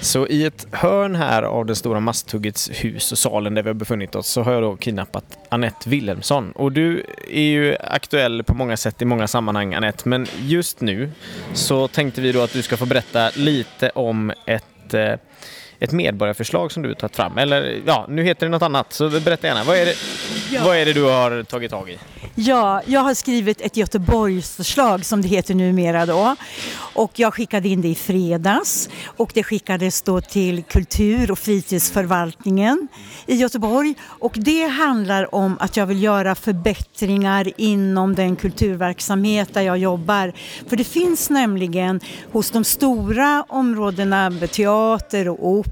Så 0.00 0.26
i 0.26 0.44
ett 0.44 0.66
hörn 0.72 1.14
här 1.14 1.42
av 1.42 1.66
det 1.66 1.74
stora 1.74 2.00
Masthuggets 2.00 2.70
hus 2.70 3.12
och 3.12 3.18
salen 3.18 3.54
där 3.54 3.62
vi 3.62 3.68
har 3.68 3.74
befunnit 3.74 4.14
oss 4.14 4.26
så 4.26 4.42
har 4.42 4.52
jag 4.52 4.62
då 4.62 4.76
kidnappat 4.76 5.24
Annette 5.48 5.88
Wilhelmsson. 5.88 6.52
Och 6.52 6.72
du 6.72 7.04
är 7.30 7.42
ju 7.42 7.76
aktuell 7.80 8.42
på 8.42 8.54
många 8.54 8.76
sätt 8.76 9.02
i 9.02 9.04
många 9.04 9.28
sammanhang 9.28 9.74
Annette, 9.74 10.08
men 10.08 10.26
just 10.40 10.80
nu 10.80 11.10
så 11.54 11.88
tänkte 11.88 12.20
vi 12.20 12.32
då 12.32 12.40
att 12.40 12.52
du 12.52 12.62
ska 12.62 12.76
få 12.76 12.86
berätta 12.86 13.30
lite 13.36 13.90
om 13.90 14.32
ett 14.46 14.94
eh, 14.94 15.14
ett 15.82 15.92
medborgarförslag 15.92 16.72
som 16.72 16.82
du 16.82 16.88
har 16.88 16.94
tagit 16.94 17.16
fram. 17.16 17.38
Eller 17.38 17.82
ja, 17.86 18.06
nu 18.08 18.22
heter 18.24 18.46
det 18.46 18.50
något 18.50 18.62
annat, 18.62 18.92
så 18.92 19.08
berätta 19.08 19.46
gärna. 19.46 19.64
Vad 19.64 19.76
är 19.76 19.86
det, 19.86 19.94
Ja. 20.50 20.64
vad 20.64 20.76
är 20.76 20.84
det 20.84 20.92
du 20.92 21.02
har 21.02 21.42
tagit 21.42 21.70
tag 21.70 21.90
i? 21.90 21.98
Ja, 22.34 22.82
jag 22.86 23.00
har 23.00 23.14
skrivit 23.14 23.60
ett 23.60 23.76
Göteborgsförslag 23.76 25.04
som 25.04 25.22
det 25.22 25.28
heter 25.28 25.54
numera 25.54 26.06
då. 26.06 26.36
Och 26.94 27.12
jag 27.14 27.34
skickade 27.34 27.68
in 27.68 27.82
det 27.82 27.88
i 27.88 27.94
fredags 27.94 28.88
och 29.04 29.30
det 29.34 29.42
skickades 29.42 30.02
då 30.02 30.20
till 30.20 30.62
kultur 30.62 31.30
och 31.30 31.38
fritidsförvaltningen 31.38 32.88
i 33.26 33.34
Göteborg. 33.34 33.94
Och 34.02 34.32
det 34.36 34.66
handlar 34.66 35.34
om 35.34 35.56
att 35.60 35.76
jag 35.76 35.86
vill 35.86 36.02
göra 36.02 36.34
förbättringar 36.34 37.52
inom 37.56 38.14
den 38.14 38.36
kulturverksamhet 38.36 39.54
där 39.54 39.62
jag 39.62 39.78
jobbar. 39.78 40.32
För 40.68 40.76
det 40.76 40.84
finns 40.84 41.30
nämligen 41.30 42.00
hos 42.32 42.50
de 42.50 42.64
stora 42.64 43.44
områdena 43.48 44.30
teater 44.50 45.28
och 45.28 45.46
opera 45.48 45.71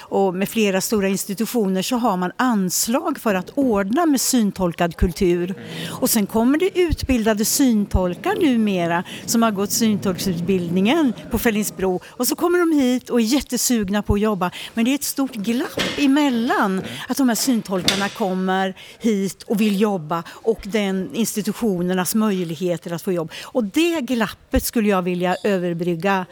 och 0.00 0.34
med 0.34 0.48
flera 0.48 0.80
stora 0.80 1.08
institutioner 1.08 1.82
så 1.82 1.96
har 1.96 2.16
man 2.16 2.32
anslag 2.36 3.18
för 3.18 3.34
att 3.34 3.50
ordna 3.54 4.06
med 4.06 4.20
syntolkad 4.20 4.96
kultur. 4.96 5.54
Och 5.88 6.10
sen 6.10 6.26
kommer 6.26 6.58
det 6.58 6.78
utbildade 6.78 7.44
syntolkar 7.44 8.34
numera 8.40 9.04
som 9.26 9.42
har 9.42 9.50
gått 9.50 9.70
syntolksutbildningen 9.70 11.12
på 11.30 11.38
Fällingsbro 11.38 12.00
och 12.06 12.26
så 12.26 12.36
kommer 12.36 12.58
de 12.58 12.72
hit 12.72 13.10
och 13.10 13.20
är 13.20 13.24
jättesugna 13.24 14.02
på 14.02 14.14
att 14.14 14.20
jobba. 14.20 14.50
Men 14.74 14.84
det 14.84 14.90
är 14.90 14.94
ett 14.94 15.04
stort 15.04 15.34
glapp 15.34 15.80
emellan 15.98 16.82
att 17.08 17.16
de 17.16 17.28
här 17.28 17.36
syntolkarna 17.36 18.08
kommer 18.08 18.74
hit 18.98 19.42
och 19.42 19.60
vill 19.60 19.80
jobba 19.80 20.22
och 20.28 20.60
den 20.64 21.10
institutionernas 21.14 22.14
möjligheter 22.14 22.92
att 22.92 23.02
få 23.02 23.12
jobb. 23.12 23.32
Och 23.42 23.64
det 23.64 24.00
glappet 24.00 24.64
skulle 24.64 24.88
jag 24.88 25.02
vilja 25.02 25.36
överbrygga. 25.44 26.26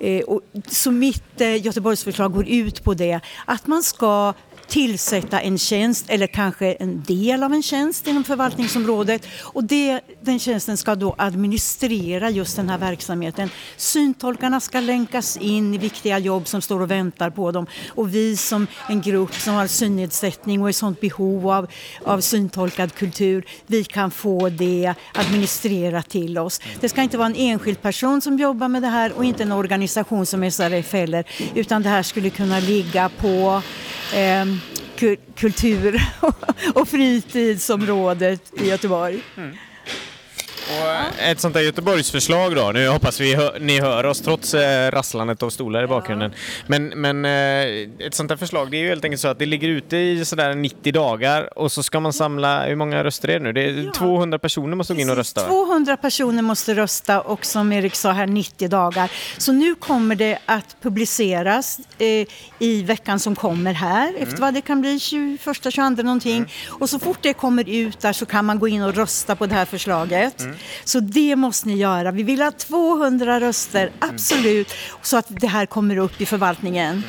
Eh, 0.00 0.20
och, 0.24 0.40
så 0.68 0.90
mitt 0.90 1.40
eh, 1.40 1.66
Göteborgsförslag 1.66 2.32
går 2.32 2.46
ut 2.56 2.84
på 2.84 2.94
det. 2.94 3.20
Att 3.44 3.66
man 3.66 3.82
ska 3.82 4.34
tillsätta 4.68 5.40
en 5.40 5.58
tjänst 5.58 6.04
eller 6.08 6.26
kanske 6.26 6.72
en 6.72 7.02
del 7.02 7.42
av 7.42 7.52
en 7.52 7.62
tjänst 7.62 8.06
inom 8.06 8.24
förvaltningsområdet 8.24 9.26
och 9.42 9.64
det, 9.64 10.00
den 10.20 10.38
tjänsten 10.38 10.76
ska 10.76 10.94
då 10.94 11.14
administrera 11.18 12.30
just 12.30 12.56
den 12.56 12.68
här 12.68 12.78
verksamheten. 12.78 13.50
Syntolkarna 13.76 14.60
ska 14.60 14.80
länkas 14.80 15.36
in 15.36 15.74
i 15.74 15.78
viktiga 15.78 16.18
jobb 16.18 16.48
som 16.48 16.62
står 16.62 16.80
och 16.80 16.90
väntar 16.90 17.30
på 17.30 17.52
dem 17.52 17.66
och 17.88 18.14
vi 18.14 18.36
som 18.36 18.66
en 18.88 19.00
grupp 19.00 19.34
som 19.34 19.54
har 19.54 19.66
synnedsättning 19.66 20.62
och 20.62 20.68
är 20.68 20.72
sånt 20.72 21.00
behov 21.00 21.50
av, 21.50 21.66
av 22.04 22.20
syntolkad 22.20 22.94
kultur, 22.94 23.44
vi 23.66 23.84
kan 23.84 24.10
få 24.10 24.48
det 24.48 24.94
administrerat 25.14 26.08
till 26.08 26.38
oss. 26.38 26.60
Det 26.80 26.88
ska 26.88 27.02
inte 27.02 27.18
vara 27.18 27.26
en 27.26 27.36
enskild 27.36 27.82
person 27.82 28.20
som 28.20 28.38
jobbar 28.38 28.68
med 28.68 28.82
det 28.82 28.88
här 28.88 29.12
och 29.12 29.24
inte 29.24 29.42
en 29.42 29.52
organisation 29.52 30.26
som 30.26 30.50
SRF 30.50 30.92
heller 30.92 31.24
utan 31.54 31.82
det 31.82 31.88
här 31.88 32.02
skulle 32.02 32.30
kunna 32.30 32.58
ligga 32.58 33.08
på 33.08 33.62
eh, 34.14 34.55
kultur 35.36 36.02
och 36.74 36.88
fritidsområdet 36.88 38.52
i 38.60 38.68
Göteborg. 38.68 39.20
Mm. 39.36 39.56
Och 40.66 41.22
ett 41.22 41.40
sånt 41.40 41.54
där 41.54 41.60
Göteborgsförslag 41.60 42.56
då, 42.56 42.70
nu 42.74 42.88
hoppas 42.88 43.20
vi 43.20 43.34
hö 43.34 43.50
ni 43.60 43.80
hör 43.80 44.06
oss 44.06 44.20
trots 44.20 44.54
eh, 44.54 44.90
rasslandet 44.90 45.42
av 45.42 45.50
stolar 45.50 45.84
i 45.84 45.86
bakgrunden. 45.86 46.32
Men, 46.66 46.88
men 46.88 47.24
eh, 47.24 48.06
ett 48.06 48.14
sånt 48.14 48.28
där 48.28 48.36
förslag, 48.36 48.70
det 48.70 48.76
är 48.76 48.80
ju 48.80 48.88
helt 48.88 49.04
enkelt 49.04 49.20
så 49.20 49.28
att 49.28 49.38
det 49.38 49.46
ligger 49.46 49.68
ute 49.68 49.96
i 49.96 50.24
sådär 50.24 50.54
90 50.54 50.92
dagar 50.92 51.58
och 51.58 51.72
så 51.72 51.82
ska 51.82 52.00
man 52.00 52.12
samla, 52.12 52.66
hur 52.66 52.76
många 52.76 53.04
röster 53.04 53.28
är 53.28 53.38
det 53.38 53.44
nu? 53.44 53.52
Det 53.52 53.64
är 53.64 53.92
200 53.92 54.38
personer 54.38 54.76
måste 54.76 54.94
gå 54.94 55.00
in 55.00 55.10
och 55.10 55.16
rösta 55.16 55.42
va? 55.42 55.48
200 55.48 55.96
personer 55.96 56.42
måste 56.42 56.74
rösta 56.74 57.20
och 57.20 57.44
som 57.44 57.72
Erik 57.72 57.94
sa 57.94 58.12
här 58.12 58.26
90 58.26 58.68
dagar. 58.68 59.10
Så 59.38 59.52
nu 59.52 59.74
kommer 59.74 60.14
det 60.14 60.38
att 60.46 60.76
publiceras 60.82 61.80
eh, 61.98 62.26
i 62.58 62.82
veckan 62.82 63.20
som 63.20 63.36
kommer 63.36 63.72
här 63.72 64.14
efter 64.18 64.36
vad 64.40 64.54
det 64.54 64.60
kan 64.60 64.80
bli 64.80 65.00
21, 65.00 65.40
22 65.70 66.02
någonting. 66.02 66.52
Och 66.68 66.90
så 66.90 66.98
fort 66.98 67.18
det 67.20 67.32
kommer 67.32 67.68
ut 67.68 68.00
där 68.00 68.12
så 68.12 68.26
kan 68.26 68.44
man 68.44 68.58
gå 68.58 68.68
in 68.68 68.82
och 68.82 68.94
rösta 68.94 69.36
på 69.36 69.46
det 69.46 69.54
här 69.54 69.64
förslaget. 69.64 70.46
Så 70.84 71.00
det 71.00 71.36
måste 71.36 71.68
ni 71.68 71.74
göra. 71.76 72.10
Vi 72.10 72.22
vill 72.22 72.42
ha 72.42 72.50
200 72.50 73.40
röster, 73.40 73.90
absolut, 73.98 74.74
så 75.02 75.16
att 75.16 75.26
det 75.28 75.46
här 75.46 75.66
kommer 75.66 75.96
upp 75.96 76.20
i 76.20 76.26
förvaltningen. 76.26 77.02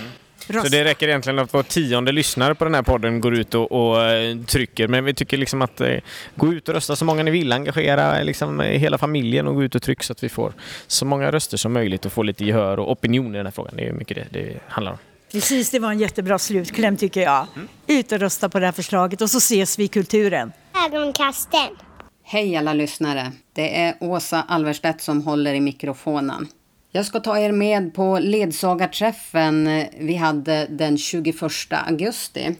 Så 0.47 0.53
Rösta. 0.53 0.69
det 0.69 0.83
räcker 0.83 1.07
egentligen 1.07 1.39
att 1.39 1.53
var 1.53 1.63
tionde 1.63 2.11
lyssnare 2.11 2.55
på 2.55 2.63
den 2.63 2.75
här 2.75 2.81
podden 2.81 3.21
går 3.21 3.35
ut 3.35 3.55
och, 3.55 3.71
och 3.71 4.03
eh, 4.03 4.37
trycker. 4.37 4.87
Men 4.87 5.05
vi 5.05 5.13
tycker 5.13 5.37
liksom 5.37 5.61
att 5.61 5.81
eh, 5.81 5.97
gå 6.35 6.53
ut 6.53 6.69
och 6.69 6.75
rösta 6.75 6.95
så 6.95 7.05
många 7.05 7.23
ni 7.23 7.31
vill. 7.31 7.51
Engagera 7.51 8.23
liksom, 8.23 8.61
eh, 8.61 8.67
hela 8.67 8.97
familjen 8.97 9.47
och 9.47 9.55
gå 9.55 9.63
ut 9.63 9.75
och 9.75 9.81
tryck 9.81 10.03
så 10.03 10.13
att 10.13 10.23
vi 10.23 10.29
får 10.29 10.53
så 10.87 11.05
många 11.05 11.31
röster 11.31 11.57
som 11.57 11.73
möjligt 11.73 12.05
och 12.05 12.11
få 12.11 12.23
lite 12.23 12.45
gehör 12.45 12.79
och 12.79 12.91
opinion 12.91 13.35
i 13.35 13.37
den 13.37 13.45
här 13.45 13.51
frågan. 13.51 13.73
Det 13.77 13.87
är 13.87 13.91
mycket 13.93 14.17
det 14.17 14.39
det 14.39 14.59
handlar 14.67 14.91
om. 14.91 14.97
Precis, 15.31 15.69
det 15.69 15.79
var 15.79 15.91
en 15.91 15.99
jättebra 15.99 16.39
slutkläm 16.39 16.97
tycker 16.97 17.21
jag. 17.21 17.47
Ut 17.87 18.11
och 18.11 18.19
rösta 18.19 18.49
på 18.49 18.59
det 18.59 18.65
här 18.65 18.73
förslaget 18.73 19.21
och 19.21 19.29
så 19.29 19.37
ses 19.37 19.79
vi 19.79 19.83
i 19.83 19.87
kulturen. 19.87 20.51
Ögonkasten. 20.85 21.86
Hej 22.29 22.55
alla 22.55 22.73
lyssnare! 22.73 23.31
Det 23.53 23.77
är 23.77 23.95
Åsa 23.99 24.45
Alverstedt 24.47 25.01
som 25.01 25.21
håller 25.21 25.53
i 25.53 25.61
mikrofonen. 25.61 26.47
Jag 26.91 27.05
ska 27.05 27.19
ta 27.19 27.37
er 27.37 27.51
med 27.51 27.93
på 27.93 28.19
ledsagarträffen 28.19 29.85
vi 29.99 30.15
hade 30.15 30.67
den 30.69 30.97
21 30.97 31.35
augusti. 31.69 32.55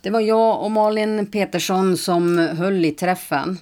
Det 0.00 0.10
var 0.10 0.20
jag 0.20 0.62
och 0.62 0.70
Malin 0.70 1.26
Petersson 1.26 1.96
som 1.96 2.38
höll 2.38 2.84
i 2.84 2.90
träffen. 2.90 3.58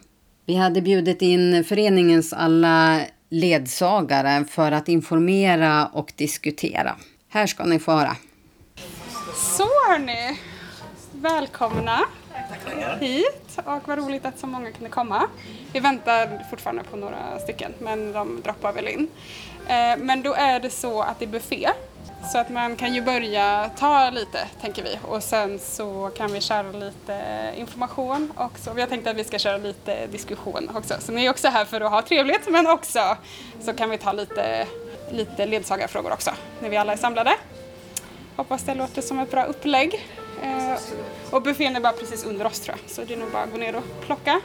Vi 0.47 0.55
hade 0.55 0.83
bjudit 0.83 1.23
in 1.23 1.65
föreningens 1.65 2.33
alla 2.33 3.00
ledsagare 3.29 4.45
för 4.45 4.73
att 4.73 4.88
informera 4.88 5.87
och 5.87 6.12
diskutera. 6.17 6.97
Här 7.29 7.47
ska 7.47 7.65
ni 7.65 7.79
få 7.79 7.93
höra. 7.93 8.17
Så 9.57 9.67
hörni, 9.88 10.38
välkomna 11.12 12.00
hit 13.00 13.59
och 13.64 13.88
vad 13.88 13.99
roligt 13.99 14.25
att 14.25 14.38
så 14.38 14.47
många 14.47 14.73
kunde 14.73 14.90
komma. 14.90 15.23
Vi 15.73 15.81
väntar 15.81 16.47
fortfarande 16.50 16.83
på 16.85 16.97
några 16.97 17.38
stycken 17.38 17.75
men 17.78 18.12
de 18.12 18.40
droppar 18.43 18.73
väl 18.73 18.88
in. 18.88 19.09
Eh, 19.67 19.97
men 19.99 20.23
då 20.23 20.35
är 20.35 20.61
det 20.61 20.71
så 20.71 21.02
att 21.02 21.19
det 21.19 21.25
är 21.25 21.28
buffé 21.28 21.69
så 22.33 22.38
att 22.38 22.50
man 22.50 22.76
kan 22.76 22.95
ju 22.95 23.02
börja 23.02 23.71
ta 23.78 24.11
lite 24.11 24.38
tänker 24.61 24.83
vi 24.83 24.99
och 25.02 25.23
sen 25.23 25.59
så 25.59 26.11
kan 26.17 26.33
vi 26.33 26.40
köra 26.40 26.73
lite 26.73 27.52
information 27.57 28.33
också. 28.37 28.73
Vi 28.73 28.81
har 28.81 28.88
tänkt 28.88 29.07
att 29.07 29.17
vi 29.17 29.25
ska 29.25 29.38
köra 29.38 29.57
lite 29.57 30.07
diskussion 30.07 30.71
också 30.75 30.95
så 31.00 31.12
ni 31.12 31.26
är 31.26 31.31
också 31.31 31.49
här 31.49 31.64
för 31.64 31.81
att 31.81 31.90
ha 31.90 32.02
trevligt 32.02 32.49
men 32.50 32.67
också 32.67 33.17
så 33.61 33.73
kan 33.73 33.90
vi 33.90 33.99
ta 33.99 34.12
lite, 34.12 34.67
lite 35.11 35.47
ledsagarfrågor 35.47 36.12
också 36.12 36.31
när 36.61 36.69
vi 36.69 36.76
alla 36.76 36.93
är 36.93 36.97
samlade. 36.97 37.35
Hoppas 38.37 38.62
det 38.62 38.75
låter 38.75 39.02
som 39.02 39.19
ett 39.19 39.31
bra 39.31 39.45
upplägg. 39.45 40.07
Eh, 40.42 40.78
och 41.30 41.42
buffén 41.42 41.76
är 41.76 41.80
bara 41.80 41.92
precis 41.92 42.25
under 42.25 42.47
oss 42.47 42.61
tror 42.61 42.76
jag, 42.83 42.90
så 42.90 43.04
det 43.04 43.14
är 43.14 43.18
nog 43.18 43.30
bara 43.30 43.42
att 43.42 43.52
gå 43.52 43.57
ner 43.57 43.76
och 43.76 43.85
plocka. 44.07 44.40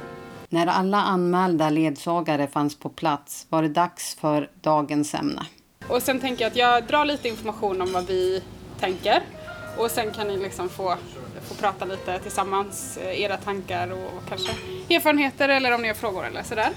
När 0.50 0.68
alla 0.68 0.98
anmälda 0.98 1.70
ledsagare 1.70 2.48
fanns 2.48 2.80
på 2.80 2.90
plats 2.90 3.46
var 3.50 3.62
det 3.62 3.70
dags 3.70 4.16
för 4.16 4.50
dagens 4.62 5.14
ämne. 5.14 5.46
Och 5.88 6.02
sen 6.02 6.20
tänker 6.20 6.44
jag 6.44 6.52
att 6.52 6.58
jag 6.58 6.88
drar 6.88 7.06
lite 7.06 7.30
information 7.30 7.82
om 7.82 7.94
vad 7.94 8.06
vi 8.08 8.44
tänker. 8.80 9.22
Och 9.78 9.92
sen 9.92 10.12
kan 10.12 10.28
ni 10.28 10.38
liksom 10.38 10.70
få, 10.70 10.96
få 11.48 11.54
prata 11.54 11.86
lite 11.86 12.20
tillsammans, 12.20 12.98
eh, 12.98 13.22
era 13.22 13.38
tankar 13.38 13.92
och 13.92 14.30
kanske 14.30 14.52
erfarenheter 14.90 15.50
eller 15.50 15.72
om 15.76 15.82
ni 15.82 15.88
har 15.88 15.96
frågor 15.96 16.26
eller 16.26 16.44
sådär. 16.44 16.70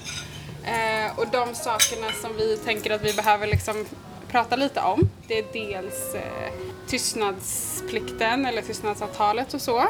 Eh, 0.65 1.19
och 1.19 1.27
de 1.33 1.55
sakerna 1.55 2.13
som 2.23 2.37
vi 2.37 2.57
tänker 2.57 2.91
att 2.91 3.03
vi 3.03 3.13
behöver 3.13 3.47
liksom 3.47 3.85
prata 4.29 4.57
lite 4.57 4.81
om, 4.81 5.09
det 5.29 5.39
är 5.39 5.45
dels 5.53 6.15
eh, 6.15 6.53
tystnadsplikten 6.87 8.47
eller 8.47 8.63
tystnadsavtalet 8.63 9.55
och 9.55 9.61
så. 9.61 9.85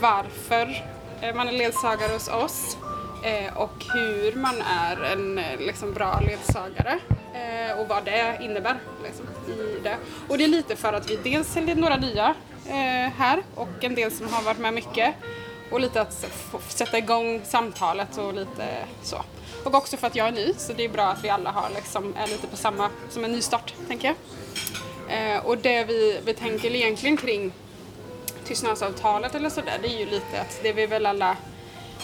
Varför 0.00 0.84
eh, 1.20 1.34
man 1.34 1.48
är 1.48 1.52
ledsagare 1.52 2.12
hos 2.12 2.28
oss 2.28 2.76
eh, 3.24 3.56
och 3.56 3.84
hur 3.94 4.36
man 4.36 4.62
är 4.62 5.02
en 5.12 5.38
eh, 5.38 5.58
liksom, 5.58 5.94
bra 5.94 6.20
ledsagare 6.20 6.98
eh, 7.34 7.80
och 7.80 7.88
vad 7.88 8.04
det 8.04 8.38
innebär 8.40 8.76
liksom, 9.04 9.26
i 9.54 9.80
det. 9.82 9.96
Och 10.28 10.38
det 10.38 10.44
är 10.44 10.48
lite 10.48 10.76
för 10.76 10.92
att 10.92 11.10
vi 11.10 11.16
dels 11.16 11.48
säljer 11.48 11.76
några 11.76 11.96
nya 11.96 12.34
eh, 12.66 13.12
här 13.16 13.42
och 13.54 13.84
en 13.84 13.94
del 13.94 14.10
som 14.10 14.28
har 14.28 14.42
varit 14.42 14.58
med 14.58 14.74
mycket 14.74 15.14
och 15.70 15.80
lite 15.80 16.00
att 16.00 16.26
sätta 16.68 16.98
igång 16.98 17.40
samtalet 17.44 18.18
och 18.18 18.34
lite 18.34 18.66
så. 19.02 19.16
Och 19.64 19.74
också 19.74 19.96
för 19.96 20.06
att 20.06 20.16
jag 20.16 20.28
är 20.28 20.32
ny 20.32 20.54
så 20.58 20.72
det 20.72 20.84
är 20.84 20.88
bra 20.88 21.04
att 21.04 21.24
vi 21.24 21.28
alla 21.28 21.50
har 21.50 21.70
liksom, 21.74 22.14
är 22.16 22.26
lite 22.26 22.46
på 22.46 22.56
samma, 22.56 22.90
som 23.10 23.24
en 23.24 23.32
nystart 23.32 23.74
tänker 23.88 24.08
jag. 24.08 24.16
Eh, 25.10 25.38
och 25.46 25.58
det 25.58 25.84
vi, 25.84 26.20
vi 26.24 26.34
tänker 26.34 26.74
egentligen 26.74 27.16
kring 27.16 27.52
tystnadsavtalet 28.44 29.34
eller 29.34 29.50
sådär 29.50 29.78
det 29.82 29.88
är 29.88 29.98
ju 29.98 30.06
lite 30.06 30.40
att 30.40 30.60
det 30.62 30.68
är 30.68 30.74
vi 30.74 30.86
väl 30.86 31.06
alla 31.06 31.36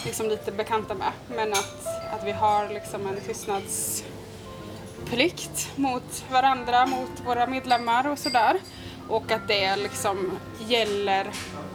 liksom 0.05 0.29
lite 0.29 0.51
bekanta 0.51 0.93
med 0.93 1.11
men 1.27 1.53
att, 1.53 1.85
att 2.13 2.23
vi 2.25 2.31
har 2.31 2.69
liksom 2.69 3.07
en 3.07 3.21
tystnadsplikt 3.21 5.71
mot 5.75 6.25
varandra, 6.31 6.85
mot 6.85 7.11
våra 7.25 7.47
medlemmar 7.47 8.07
och 8.07 8.19
sådär. 8.19 8.59
Och 9.09 9.31
att 9.31 9.47
det 9.47 9.75
liksom 9.75 10.31
gäller, 10.67 11.27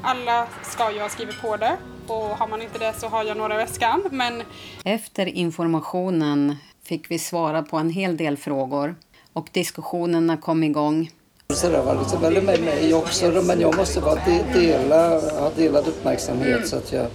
alla 0.02 0.46
ska 0.62 0.92
ju 0.92 1.00
ha 1.00 1.08
skrivit 1.08 1.40
på 1.40 1.56
det 1.56 1.76
och 2.06 2.38
har 2.38 2.46
man 2.46 2.62
inte 2.62 2.78
det 2.78 2.92
så 2.98 3.08
har 3.08 3.24
jag 3.24 3.36
några 3.36 3.54
i 3.54 3.56
väskan. 3.56 4.02
Men 4.10 4.42
Efter 4.84 5.26
informationen 5.26 6.56
fick 6.84 7.10
vi 7.10 7.18
svara 7.18 7.62
på 7.62 7.76
en 7.76 7.90
hel 7.90 8.16
del 8.16 8.36
frågor 8.36 8.94
och 9.32 9.48
diskussionerna 9.52 10.36
kom 10.36 10.64
igång. 10.64 11.10
Så 11.54 11.68
det 11.68 11.82
var 11.82 11.98
lite 11.98 12.16
väl 12.16 12.42
med 12.42 12.60
mig 12.60 12.94
också, 12.94 13.42
men 13.44 13.60
jag 13.60 13.76
måste 13.76 14.00
vara 14.00 14.18
de, 14.24 14.42
dela, 14.60 15.20
ha 15.20 15.50
delad 15.56 15.88
uppmärksamhet 15.88 16.68
så 16.68 16.76
att 16.76 16.92
jag, 16.92 17.06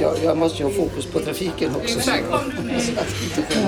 jag, 0.00 0.12
jag 0.24 0.36
måste 0.36 0.58
ju 0.58 0.64
ha 0.64 0.70
fokus 0.72 1.06
på 1.06 1.18
trafiken 1.20 1.70
också. 1.82 2.00
Så, 2.00 2.10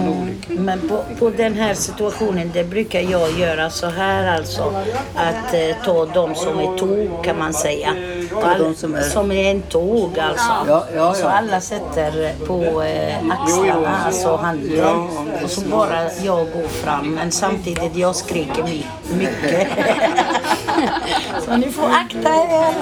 olycka. 0.08 0.46
Men 0.48 0.88
på, 0.88 1.04
på 1.18 1.30
den 1.30 1.54
här 1.54 1.74
situationen, 1.74 2.50
det 2.54 2.64
brukar 2.64 3.00
jag 3.00 3.38
göra 3.38 3.70
så 3.70 3.86
här 3.86 4.36
alltså. 4.38 4.74
Att 5.14 5.54
eh, 5.54 5.76
ta 5.84 6.06
de 6.06 6.34
som 6.34 6.58
är 6.58 6.78
tog 6.78 7.24
kan 7.24 7.38
man 7.38 7.54
säga. 7.54 7.94
All, 8.42 8.74
som 8.76 8.94
är- 8.94 9.02
som 9.02 9.32
är 9.32 9.50
en 9.50 9.62
tåg 9.62 10.18
alltså. 10.18 10.52
Ja, 10.68 10.86
ja, 10.96 11.14
Så 11.14 11.26
alla 11.28 11.60
sätter 11.60 12.32
på 12.46 12.82
eh, 12.82 13.16
axlarna, 13.30 13.96
alltså 14.06 14.36
handen. 14.36 15.08
Och 15.44 15.50
så 15.50 15.60
bara 15.60 16.02
jag 16.24 16.38
går 16.52 16.68
fram. 16.68 17.14
Men 17.14 17.30
samtidigt 17.32 17.96
jag 17.96 18.16
skriker 18.16 18.62
my- 18.62 18.86
mycket. 19.18 19.68
så 21.44 21.56
ni 21.56 21.70
får 21.70 21.88
akta 21.90 22.28
er. 22.34 22.74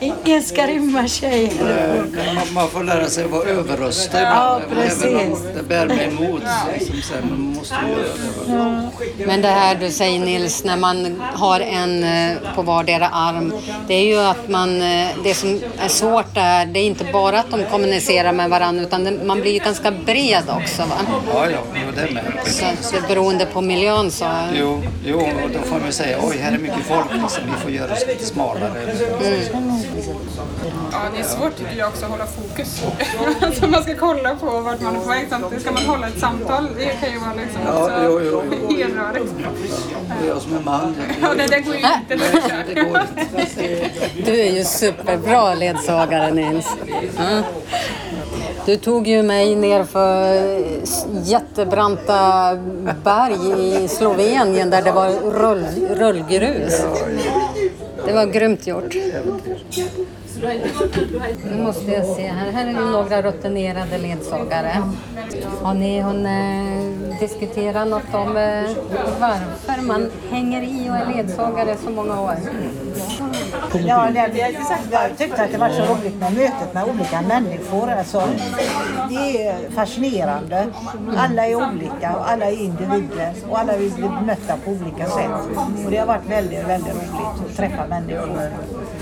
Ingen 0.00 0.42
ska 0.42 0.66
rymma 0.66 1.08
tjejer. 1.08 2.04
Eh, 2.16 2.52
Man, 2.52 2.68
får 2.68 2.84
lära 2.84 3.06
sig 3.08 3.24
att 3.24 3.30
vara 3.30 3.44
överröstig 3.48 4.18
Ja, 4.18 4.60
ibland, 4.70 4.82
även 5.02 5.14
om 5.14 5.20
precis. 5.30 5.46
det 5.56 5.62
bär 5.62 5.86
mig 5.86 6.04
emot. 6.04 6.42
Liksom, 6.78 7.16
men 7.20 7.30
man 7.30 7.40
måste 7.40 7.74
ju 7.86 7.92
göra 8.48 8.82
det. 9.16 9.26
Men 9.26 9.42
det 9.42 9.48
här 9.48 9.74
du 9.74 9.90
säger 9.90 10.20
Nils, 10.20 10.64
när 10.64 10.76
man 10.76 11.22
har 11.34 11.60
en 11.60 12.04
eh, 12.04 12.36
på 12.54 12.62
vardera 12.62 13.08
arm, 13.08 13.52
det 13.88 13.94
är 13.94 14.04
ju 14.04 14.18
att 14.18 14.48
man, 14.48 14.82
eh, 14.82 15.08
det 15.24 15.34
som 15.34 15.60
är 15.78 15.88
svårt 15.88 16.34
där, 16.34 16.66
det 16.66 16.80
är 16.80 16.84
inte 16.84 17.04
bara 17.12 17.40
att 17.40 17.50
de 17.50 17.64
kommunicerar 17.64 18.32
med 18.32 18.50
varandra 18.50 18.82
utan 18.82 19.26
man 19.26 19.40
blir 19.40 19.52
ju 19.52 19.58
ganska 19.58 19.90
bred 19.90 20.44
också 20.48 20.82
va? 20.82 20.96
Ja, 21.34 21.46
ja, 21.50 21.58
det 21.94 22.00
är 22.00 22.10
med. 22.14 22.24
Så 22.80 22.92
det 22.92 22.98
är 22.98 23.08
beroende 23.08 23.46
på 23.46 23.60
miljön 23.60 24.10
så... 24.10 24.24
Jo, 24.54 24.82
jo, 25.04 25.28
då 25.52 25.58
får 25.58 25.80
man 25.80 25.92
säga 25.92 26.18
oj, 26.22 26.36
här 26.38 26.52
är 26.52 26.58
mycket 26.58 26.84
folk, 26.88 27.06
liksom, 27.22 27.44
vi 27.46 27.62
får 27.62 27.70
göra 27.80 27.92
oss 27.92 28.06
lite 28.06 28.24
smalare. 28.24 28.96
Ja, 30.92 30.98
det 31.14 31.20
är 31.20 31.24
svårt 31.24 31.56
tycker 31.56 31.76
jag 31.76 31.88
också 31.88 32.04
att 32.04 32.10
hålla 32.10 32.26
fokus. 32.26 32.82
alltså 33.40 33.66
man 33.66 33.82
ska 33.82 33.94
kolla 33.94 34.34
på 34.34 34.46
vart 34.60 34.80
man 34.80 34.96
är 34.96 35.00
på 35.00 35.08
väg 35.08 35.26
samtidigt. 35.30 35.62
Ska 35.62 35.72
man 35.72 35.84
hålla 35.84 36.08
ett 36.08 36.18
samtal, 36.20 36.68
det 36.76 36.84
kan 36.84 37.12
ju 37.12 37.18
vara 37.18 37.34
liksom 37.34 37.60
Ja, 37.66 37.90
jo, 38.04 38.20
jo, 38.24 38.42
jo. 38.68 38.80
enrörigt. 38.80 39.32
Det 40.20 40.26
är 40.26 40.28
jag 40.28 40.42
som 40.42 40.56
är 40.56 40.60
man. 40.60 40.96
Ja, 41.22 41.34
det, 41.34 41.46
det 41.46 41.60
går 41.60 41.74
ju 41.74 41.80
inte. 41.80 41.98
Det 42.08 42.74
Det 42.74 42.80
går 42.80 43.00
inte. 43.00 43.90
Du 44.24 44.40
är 44.40 44.50
ju 44.50 44.64
superbra 44.64 45.54
ledsagare 45.54 46.30
Nils. 46.30 46.66
Ja. 47.16 47.42
Du 48.66 48.76
tog 48.76 49.06
ju 49.08 49.22
mig 49.22 49.56
ner 49.56 49.84
för 49.84 50.34
jättebranta 51.24 52.54
berg 53.04 53.84
i 53.84 53.88
Slovenien 53.88 54.70
där 54.70 54.82
det 54.82 54.92
var 54.92 55.08
rull, 55.30 55.66
rullgrus. 55.90 56.82
Det 58.10 58.16
var 58.16 58.26
grymt 58.26 58.66
gjort. 58.66 58.94
Nu 61.44 61.62
måste 61.62 61.90
jag 61.90 62.06
se 62.06 62.26
här. 62.26 62.52
Här 62.52 62.66
är 62.66 62.72
det 62.74 62.80
några 62.80 63.22
rutinerade 63.22 63.98
ledsagare. 63.98 64.82
Har 65.62 65.74
ni 65.74 66.00
hunnit 66.00 67.12
eh, 67.12 67.20
diskutera 67.20 67.84
något 67.84 68.14
om 68.14 68.36
eh, 68.36 68.70
varför 69.20 69.82
man 69.82 70.10
hänger 70.30 70.62
i 70.62 70.90
och 70.90 70.94
är 70.96 71.16
ledsagare 71.16 71.76
så 71.84 71.90
många 71.90 72.20
år? 72.20 72.36
Ja, 73.86 74.08
det, 74.14 74.30
vi 74.32 74.40
har 74.40 74.48
ju 74.48 74.56
sagt, 74.56 74.88
jag 74.90 75.18
tyckte 75.18 75.42
att 75.42 75.52
det 75.52 75.58
var 75.58 75.68
så 75.68 75.82
roligt 75.82 76.14
med 76.20 76.32
mötet 76.32 76.74
med 76.74 76.84
olika 76.84 77.22
människor. 77.22 77.90
Alltså, 77.90 78.22
det 79.08 79.46
är 79.46 79.70
fascinerande. 79.70 80.66
Alla 81.16 81.46
är 81.46 81.54
olika 81.54 82.16
och 82.16 82.30
alla 82.30 82.46
är 82.46 82.60
individer 82.62 83.32
och 83.48 83.58
alla 83.58 83.76
vill 83.76 83.92
bli 83.92 84.02
bemötta 84.02 84.56
på 84.64 84.70
olika 84.70 85.06
sätt. 85.06 85.30
Och 85.84 85.90
det 85.90 85.96
har 85.96 86.06
varit 86.06 86.26
väldigt, 86.28 86.68
väldigt 86.68 86.94
roligt 86.94 87.50
att 87.50 87.56
träffa 87.56 87.86
människor. 87.86 88.50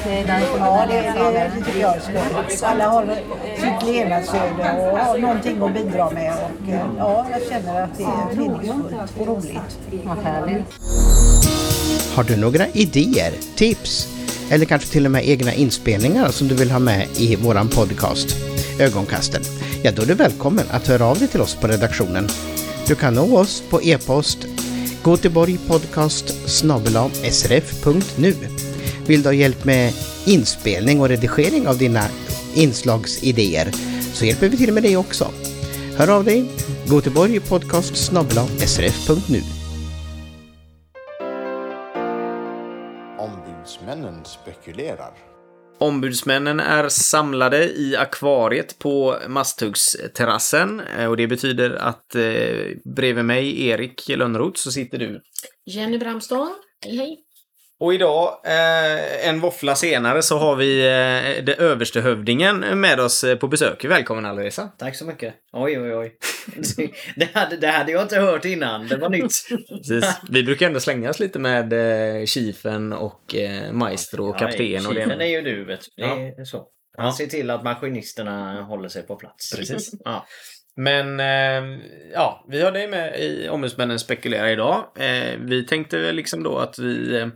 Det 0.05 0.25
Ja, 0.59 0.87
det, 0.89 1.01
det, 1.01 1.31
det 1.31 1.65
tycker 1.65 1.81
jag 1.81 1.97
är 1.97 2.01
skojigt. 2.01 2.63
Alla 2.63 2.89
har 2.89 3.07
sitt 3.57 3.95
levnadsöde 3.95 4.91
och 4.93 4.99
har 4.99 5.19
någonting 5.19 5.63
att 5.63 5.75
bidra 5.75 6.11
med. 6.11 6.33
Och, 6.33 6.73
eh, 6.73 6.81
ja, 6.99 7.27
jag 7.31 7.43
känner 7.49 7.83
att 7.83 7.99
det 7.99 8.05
är 8.05 8.37
meningsfullt 8.37 9.21
och 9.21 9.27
roligt. 9.27 9.79
Vad 10.05 10.19
härligt. 10.19 10.65
Har 12.17 12.25
du 12.25 12.37
några 12.37 12.67
idéer, 12.67 13.33
tips 13.57 14.18
eller 14.51 14.65
kanske 14.65 14.89
till 14.89 15.05
och 15.05 15.11
med 15.11 15.29
egna 15.29 15.55
inspelningar 15.55 16.31
som 16.31 16.49
du 16.49 16.55
vill 16.55 16.71
ha 16.71 16.79
med 16.79 17.07
i 17.17 17.37
våran 17.37 17.69
podcast 17.69 18.37
Ögonkasten? 18.79 19.43
Ja, 19.83 19.93
då 19.93 20.03
är 20.03 20.07
du 20.07 20.15
välkommen 20.15 20.65
att 20.71 20.87
höra 20.87 21.05
av 21.05 21.19
dig 21.19 21.29
till 21.29 21.41
oss 21.41 21.55
på 21.55 21.69
redaktionen. 21.69 22.29
Du 22.87 22.95
kan 22.95 23.15
nå 23.15 23.39
oss 23.39 23.63
på 23.71 23.83
e-post 23.83 24.39
goteborgpodcast 25.03 26.49
srf.nu. 27.31 28.35
Vill 29.07 29.23
du 29.23 29.29
ha 29.29 29.35
hjälp 29.35 29.65
med 29.65 29.93
inspelning 30.25 31.01
och 31.01 31.09
redigering 31.09 31.69
av 31.69 31.79
dina 31.79 32.05
inslagsidéer 32.55 33.73
så 34.13 34.25
hjälper 34.25 34.49
vi 34.49 34.57
till 34.57 34.73
med 34.73 34.83
det 34.83 34.97
också. 34.97 35.31
Hör 35.97 36.09
av 36.09 36.25
dig, 36.25 36.45
goteborgpodcast 36.87 37.97
srf.nu. 37.97 39.58
Ombudsmännen 43.69 44.25
spekulerar. 44.25 45.13
Ombudsmännen 45.79 46.61
är 46.61 46.89
samlade 46.89 47.65
i 47.65 47.97
akvariet 47.97 48.79
på 48.79 49.17
Masthuggsterrassen 49.29 50.81
eh, 50.81 51.07
och 51.07 51.17
det 51.17 51.27
betyder 51.27 51.71
att 51.71 52.15
eh, 52.15 52.23
bredvid 52.97 53.25
mig, 53.25 53.67
Erik 53.67 54.09
Lönnroth, 54.09 54.61
så 54.61 54.73
sitter 54.73 54.99
du. 54.99 55.21
Jenny 55.67 55.99
Bramstad, 55.99 56.49
hej 56.85 56.97
hej. 56.97 57.17
Och 57.81 57.95
idag, 57.95 58.41
eh, 58.45 59.29
en 59.29 59.41
våffla 59.41 59.75
senare, 59.75 60.23
så 60.23 60.39
har 60.39 60.57
vi 60.57 60.79
eh, 60.81 61.45
det 61.45 61.55
överstehövdingen 61.59 62.81
med 62.81 63.01
oss 63.01 63.25
eh, 63.25 63.37
på 63.37 63.49
besök. 63.49 63.85
Välkommen 63.85 64.25
Alireza. 64.25 64.69
Tack 64.79 64.97
så 64.97 65.05
mycket. 65.05 65.35
Oj, 65.53 65.81
oj, 65.81 65.95
oj. 65.95 66.13
Det 67.17 67.29
hade, 67.35 67.57
det 67.57 67.67
hade 67.67 67.93
jag 67.93 68.03
inte 68.03 68.19
hört 68.19 68.45
innan. 68.45 68.89
Det 68.89 68.97
var 68.97 69.09
nytt. 69.09 69.31
Precis. 69.69 70.05
Vi 70.31 70.43
brukar 70.43 70.67
ändå 70.67 70.81
slängas 70.81 71.21
lite 71.21 71.39
med 71.39 71.73
eh, 72.21 72.25
chiefen 72.27 72.93
och 72.93 73.35
eh, 73.35 73.73
maestro 73.73 74.29
och 74.29 74.39
kapten. 74.39 74.87
och 74.87 74.93
Chiefen 74.95 75.21
är 75.21 75.27
ju 75.27 75.43
du, 75.43 75.65
vet 75.65 75.81
du. 75.97 76.03
Det 76.03 76.41
är 76.41 76.45
så. 76.45 76.65
Han 76.97 77.07
Ja. 77.07 77.13
ser 77.13 77.27
till 77.27 77.51
att 77.51 77.63
maskinisterna 77.65 78.63
håller 78.63 78.89
sig 78.89 79.03
på 79.03 79.17
plats. 79.17 79.57
Precis. 79.57 79.91
Ja. 80.05 80.27
Men 80.81 81.21
eh, 81.21 81.81
ja, 82.13 82.45
vi 82.49 82.63
har 82.63 82.73
dig 82.73 82.89
med 82.89 83.21
i 83.21 83.49
Ombudsmännen 83.49 83.99
spekulerar 83.99 84.49
idag. 84.49 84.85
Eh, 84.97 85.39
vi 85.39 85.67
tänkte 85.67 85.99
väl 85.99 86.15
liksom 86.15 86.43
då 86.43 86.59
att 86.59 86.79
vi 86.79 87.17
eh, 87.17 87.29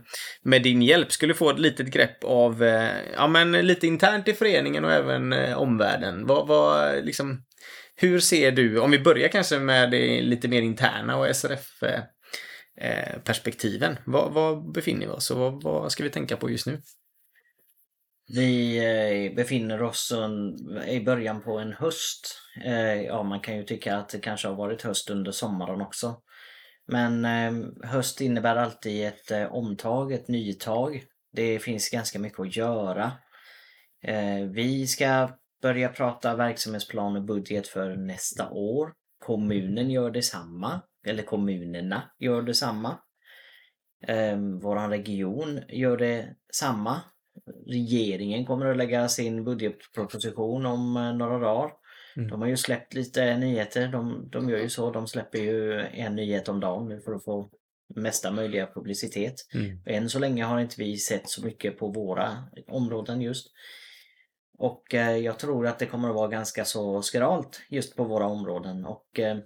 med 0.43 0.63
din 0.63 0.81
hjälp 0.81 1.11
skulle 1.11 1.33
få 1.33 1.49
ett 1.49 1.59
litet 1.59 1.87
grepp 1.87 2.23
av, 2.23 2.63
eh, 2.63 2.89
ja 3.15 3.27
men 3.27 3.51
lite 3.51 3.87
internt 3.87 4.27
i 4.27 4.33
föreningen 4.33 4.85
och 4.85 4.91
även 4.91 5.33
eh, 5.33 5.57
omvärlden. 5.57 6.27
Vad, 6.27 6.47
vad, 6.47 7.05
liksom, 7.05 7.43
hur 7.95 8.19
ser 8.19 8.51
du, 8.51 8.79
om 8.79 8.91
vi 8.91 8.99
börjar 8.99 9.27
kanske 9.27 9.59
med 9.59 9.91
det 9.91 10.21
lite 10.21 10.47
mer 10.47 10.61
interna 10.61 11.17
och 11.17 11.35
SRF 11.35 11.83
eh, 11.83 12.01
eh, 12.89 13.19
perspektiven. 13.23 13.97
Vad, 14.05 14.33
vad 14.33 14.71
befinner 14.71 15.05
vi 15.05 15.11
oss 15.11 15.31
och 15.31 15.37
vad, 15.37 15.63
vad 15.63 15.91
ska 15.91 16.03
vi 16.03 16.09
tänka 16.09 16.37
på 16.37 16.49
just 16.49 16.67
nu? 16.67 16.81
Vi 18.27 18.77
eh, 18.77 19.35
befinner 19.35 19.83
oss 19.83 20.13
i 20.87 20.99
början 20.99 21.41
på 21.41 21.59
en 21.59 21.73
höst. 21.73 22.37
Eh, 22.65 23.01
ja, 23.01 23.23
man 23.23 23.39
kan 23.39 23.57
ju 23.57 23.63
tycka 23.63 23.97
att 23.97 24.09
det 24.09 24.19
kanske 24.19 24.47
har 24.47 24.55
varit 24.55 24.81
höst 24.81 25.09
under 25.09 25.31
sommaren 25.31 25.81
också. 25.81 26.21
Men 26.87 27.25
ehm, 27.25 27.75
höst 27.83 28.21
innebär 28.21 28.55
alltid 28.55 29.07
ett 29.07 29.31
eh, 29.31 29.53
omtag, 29.53 30.11
ett 30.11 30.27
nytag. 30.27 31.03
Det 31.31 31.59
finns 31.59 31.89
ganska 31.89 32.19
mycket 32.19 32.39
att 32.39 32.55
göra. 32.55 33.11
Vi 34.53 34.87
ska 34.87 35.29
börja 35.61 35.89
prata 35.89 36.35
verksamhetsplan 36.35 37.15
och 37.15 37.23
budget 37.23 37.67
för 37.67 37.95
nästa 37.95 38.49
år. 38.49 38.93
Kommunen 39.19 39.91
gör 39.91 40.11
detsamma, 40.11 40.81
eller 41.07 41.23
kommunerna 41.23 42.11
gör 42.19 42.41
detsamma. 42.41 42.97
Vår 44.07 44.61
Våran 44.61 44.89
region 44.89 45.59
gör 45.69 45.97
detsamma. 45.97 47.01
Regeringen 47.67 48.45
kommer 48.45 48.65
att 48.65 48.77
lägga 48.77 49.09
sin 49.09 49.43
budgetproposition 49.43 50.65
om 50.65 50.97
eh, 50.97 51.13
några 51.13 51.39
dagar. 51.39 51.71
Mm. 52.15 52.29
De 52.29 52.41
har 52.41 52.47
ju 52.47 52.57
släppt 52.57 52.93
lite 52.93 53.37
nyheter. 53.37 53.87
De, 53.87 54.29
de 54.29 54.49
gör 54.49 54.59
ju 54.59 54.69
så. 54.69 54.91
De 54.91 55.07
släpper 55.07 55.39
ju 55.39 55.79
en 55.79 56.15
nyhet 56.15 56.49
om 56.49 56.59
dagen 56.59 57.01
för 57.01 57.13
att 57.13 57.23
få 57.23 57.49
mesta 57.95 58.31
möjliga 58.31 58.67
publicitet. 58.67 59.35
Mm. 59.53 59.79
Än 59.85 60.09
så 60.09 60.19
länge 60.19 60.43
har 60.43 60.59
inte 60.59 60.75
vi 60.77 60.97
sett 60.97 61.29
så 61.29 61.45
mycket 61.45 61.79
på 61.79 61.87
våra 61.87 62.43
områden 62.67 63.21
just. 63.21 63.47
Och 64.57 64.93
eh, 64.93 65.17
jag 65.17 65.39
tror 65.39 65.67
att 65.67 65.79
det 65.79 65.85
kommer 65.85 66.09
att 66.09 66.15
vara 66.15 66.27
ganska 66.27 66.65
så 66.65 67.01
skralt 67.01 67.61
just 67.69 67.95
på 67.95 68.03
våra 68.03 68.25
områden 68.25 68.85
och 68.85 69.19
eh, 69.19 69.37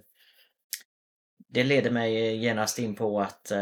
det 1.48 1.64
leder 1.64 1.90
mig 1.90 2.36
genast 2.36 2.78
in 2.78 2.94
på 2.94 3.20
att 3.20 3.52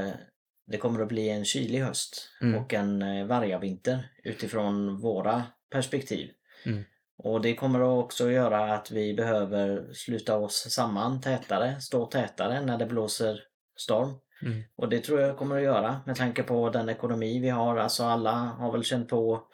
det 0.67 0.79
kommer 0.79 1.03
att 1.03 1.09
bli 1.09 1.29
en 1.29 1.45
kylig 1.45 1.81
höst 1.81 2.31
Mm. 2.41 2.63
och 2.63 2.75
en 2.75 3.03
eh, 3.03 3.27
vargavinter 3.27 4.11
utifrån 4.25 5.01
våra 5.01 5.43
perspektiv. 5.71 6.31
Mm. 6.67 6.85
Och 7.19 7.41
det 7.41 7.55
kommer 7.55 7.81
också 7.81 8.27
att 8.27 8.33
göra 8.33 8.75
att 8.75 8.91
vi 8.91 9.15
behöver 9.15 9.93
sluta 9.93 10.37
oss 10.37 10.67
samman 10.71 11.21
tätare, 11.21 11.81
stå 11.81 12.07
tätare 12.07 12.61
när 12.61 12.79
det 12.79 12.87
blåser 12.87 13.41
storm. 13.77 14.15
Mm. 14.43 14.63
Och 14.77 14.89
det 14.89 15.01
tror 15.01 15.21
jag 15.21 15.37
kommer 15.37 15.57
att 15.57 15.63
göra 15.63 16.01
med 16.07 16.17
tanke 16.17 16.43
på 16.43 16.71
den 16.71 16.89
ekonomi 16.89 17.41
vi 17.41 17.49
har. 17.49 17.77
Alltså 17.77 18.05
alla 18.05 18.33
har 18.33 18.73
väl 18.73 18.85
känt 18.85 19.09
på 19.09 19.47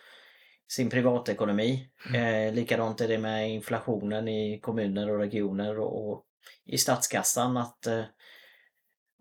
sin 0.69 0.91
privatekonomi. 0.91 1.89
Eh, 2.15 2.55
likadant 2.55 3.01
är 3.01 3.09
det 3.09 3.19
med 3.19 3.51
inflationen 3.51 4.29
i 4.29 4.61
kommuner 4.61 5.11
och 5.11 5.19
regioner 5.19 5.79
och, 5.79 6.11
och 6.11 6.25
i 6.65 6.79
statskassan 6.79 7.57
att 7.57 7.87
eh, 7.87 8.03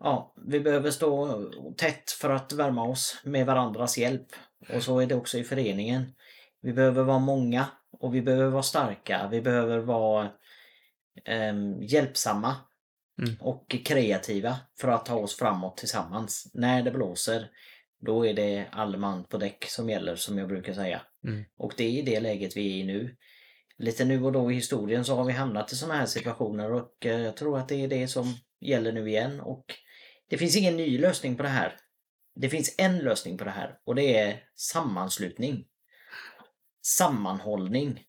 ja, 0.04 0.34
vi 0.48 0.60
behöver 0.60 0.92
stå 0.92 1.42
tätt 1.78 2.12
för 2.12 2.30
att 2.30 2.54
värma 2.54 2.84
oss 2.84 3.22
med 3.24 3.46
varandras 3.46 3.98
hjälp. 3.98 4.28
Och 4.74 4.84
så 4.84 5.00
är 5.00 5.06
det 5.06 5.16
också 5.16 5.38
i 5.38 5.44
föreningen. 5.44 6.14
Vi 6.62 6.74
behöver 6.74 7.04
vara 7.04 7.20
många 7.20 7.66
och 8.00 8.16
vi 8.16 8.22
behöver 8.22 8.50
vara 8.50 8.64
starka. 8.64 9.28
Vi 9.32 9.42
behöver 9.42 9.80
vara 9.80 10.30
ehm, 11.26 11.84
hjälpsamma 11.84 12.56
Mm. 13.22 13.36
och 13.40 13.76
kreativa 13.86 14.58
för 14.80 14.88
att 14.88 15.06
ta 15.06 15.16
oss 15.16 15.38
framåt 15.38 15.78
tillsammans. 15.78 16.52
När 16.54 16.84
det 16.84 16.92
blåser, 16.92 17.50
då 18.00 18.26
är 18.26 18.34
det 18.34 18.66
all 18.72 18.98
man 18.98 19.24
på 19.24 19.38
däck 19.38 19.66
som 19.66 19.90
gäller 19.90 20.16
som 20.16 20.38
jag 20.38 20.48
brukar 20.48 20.74
säga. 20.74 21.02
Mm. 21.28 21.44
Och 21.58 21.74
det 21.78 21.84
är 21.84 21.90
i 21.90 22.02
det 22.02 22.20
läget 22.20 22.58
vi 22.58 22.72
är 22.72 22.84
i 22.84 22.84
nu. 22.84 23.16
Lite 23.78 24.06
nu 24.06 24.24
och 24.24 24.32
då 24.32 24.52
i 24.52 24.56
historien 24.56 25.06
så 25.06 25.16
har 25.16 25.24
vi 25.24 25.34
hamnat 25.34 25.72
i 25.72 25.76
sådana 25.76 26.00
här 26.00 26.06
situationer 26.06 26.72
och 26.72 27.06
eh, 27.06 27.22
jag 27.22 27.38
tror 27.38 27.58
att 27.58 27.70
det 27.70 27.84
är 27.84 27.88
det 27.88 28.08
som 28.08 28.34
gäller 28.60 28.92
nu 28.92 29.10
igen. 29.10 29.40
Och 29.40 29.66
det 30.32 30.38
finns 30.38 30.56
ingen 30.56 30.78
ny 30.78 30.98
lösning 30.98 31.36
på 31.36 31.44
det 31.44 31.50
här. 31.50 31.78
Det 32.36 32.50
finns 32.50 32.76
en 32.78 33.00
lösning 33.00 33.38
på 33.38 33.44
det 33.44 33.52
här 33.52 33.78
och 33.86 33.96
det 33.96 34.18
är 34.18 34.44
sammanslutning. 34.56 35.66
Sammanhållning. 36.86 38.04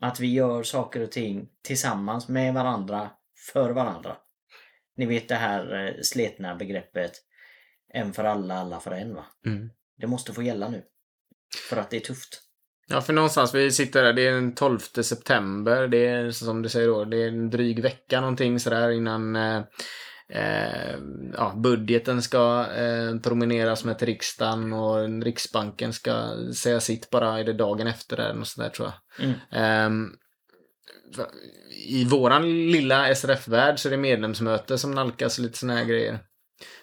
Att 0.00 0.20
vi 0.20 0.32
gör 0.32 0.62
saker 0.62 1.00
och 1.00 1.12
ting 1.12 1.48
tillsammans 1.62 2.28
med 2.28 2.54
varandra, 2.54 3.10
för 3.52 3.70
varandra. 3.70 4.16
Ni 4.96 5.06
vet 5.06 5.28
det 5.28 5.34
här 5.34 5.86
eh, 5.86 5.94
sletna 6.02 6.54
begreppet 6.54 7.12
en 7.94 8.12
för 8.12 8.24
alla, 8.24 8.54
alla 8.54 8.80
för 8.80 8.90
en 8.90 9.14
va? 9.14 9.24
Mm. 9.46 9.70
Det 9.96 10.06
måste 10.06 10.32
få 10.32 10.42
gälla 10.42 10.68
nu. 10.68 10.82
För 11.68 11.76
att 11.76 11.90
det 11.90 11.96
är 11.96 12.00
tufft. 12.00 12.42
Ja, 12.86 13.00
för 13.00 13.12
någonstans, 13.12 13.54
vi 13.54 13.72
sitter 13.72 14.02
där, 14.02 14.12
det 14.12 14.26
är 14.26 14.32
den 14.32 14.54
12 14.54 14.78
september, 14.78 15.88
det 15.88 16.06
är 16.06 16.30
som 16.30 16.62
du 16.62 16.68
säger 16.68 16.88
då, 16.88 17.04
det 17.04 17.16
är 17.16 17.28
en 17.28 17.50
dryg 17.50 17.82
vecka 17.82 18.20
någonting 18.20 18.60
sådär 18.60 18.90
innan 18.90 19.36
eh, 19.36 19.62
eh, 20.32 20.98
ja, 21.36 21.54
budgeten 21.56 22.22
ska 22.22 22.66
eh, 22.76 23.20
promeneras 23.20 23.84
med 23.84 23.98
till 23.98 24.06
riksdagen 24.06 24.72
och 24.72 25.22
Riksbanken 25.24 25.92
ska 25.92 26.30
säga 26.54 26.80
sitt 26.80 27.10
bara, 27.10 27.38
är 27.40 27.44
det 27.44 27.52
dagen 27.52 27.86
efter 27.86 28.16
där, 28.16 28.34
något 28.34 28.48
sånt 28.48 28.64
där 28.64 28.70
tror 28.70 28.92
jag. 29.18 29.26
Mm. 29.52 30.10
Va- 31.16 31.30
I 31.88 32.04
våran 32.04 32.42
lilla 32.70 33.14
SRF-värld 33.14 33.78
så 33.78 33.88
är 33.88 33.90
det 33.90 33.96
medlemsmöte 33.96 34.78
som 34.78 34.90
nalkas 34.90 35.38
och 35.38 35.44
lite 35.44 35.58
såna 35.58 35.76
här 35.76 35.84
grejer. 35.84 36.18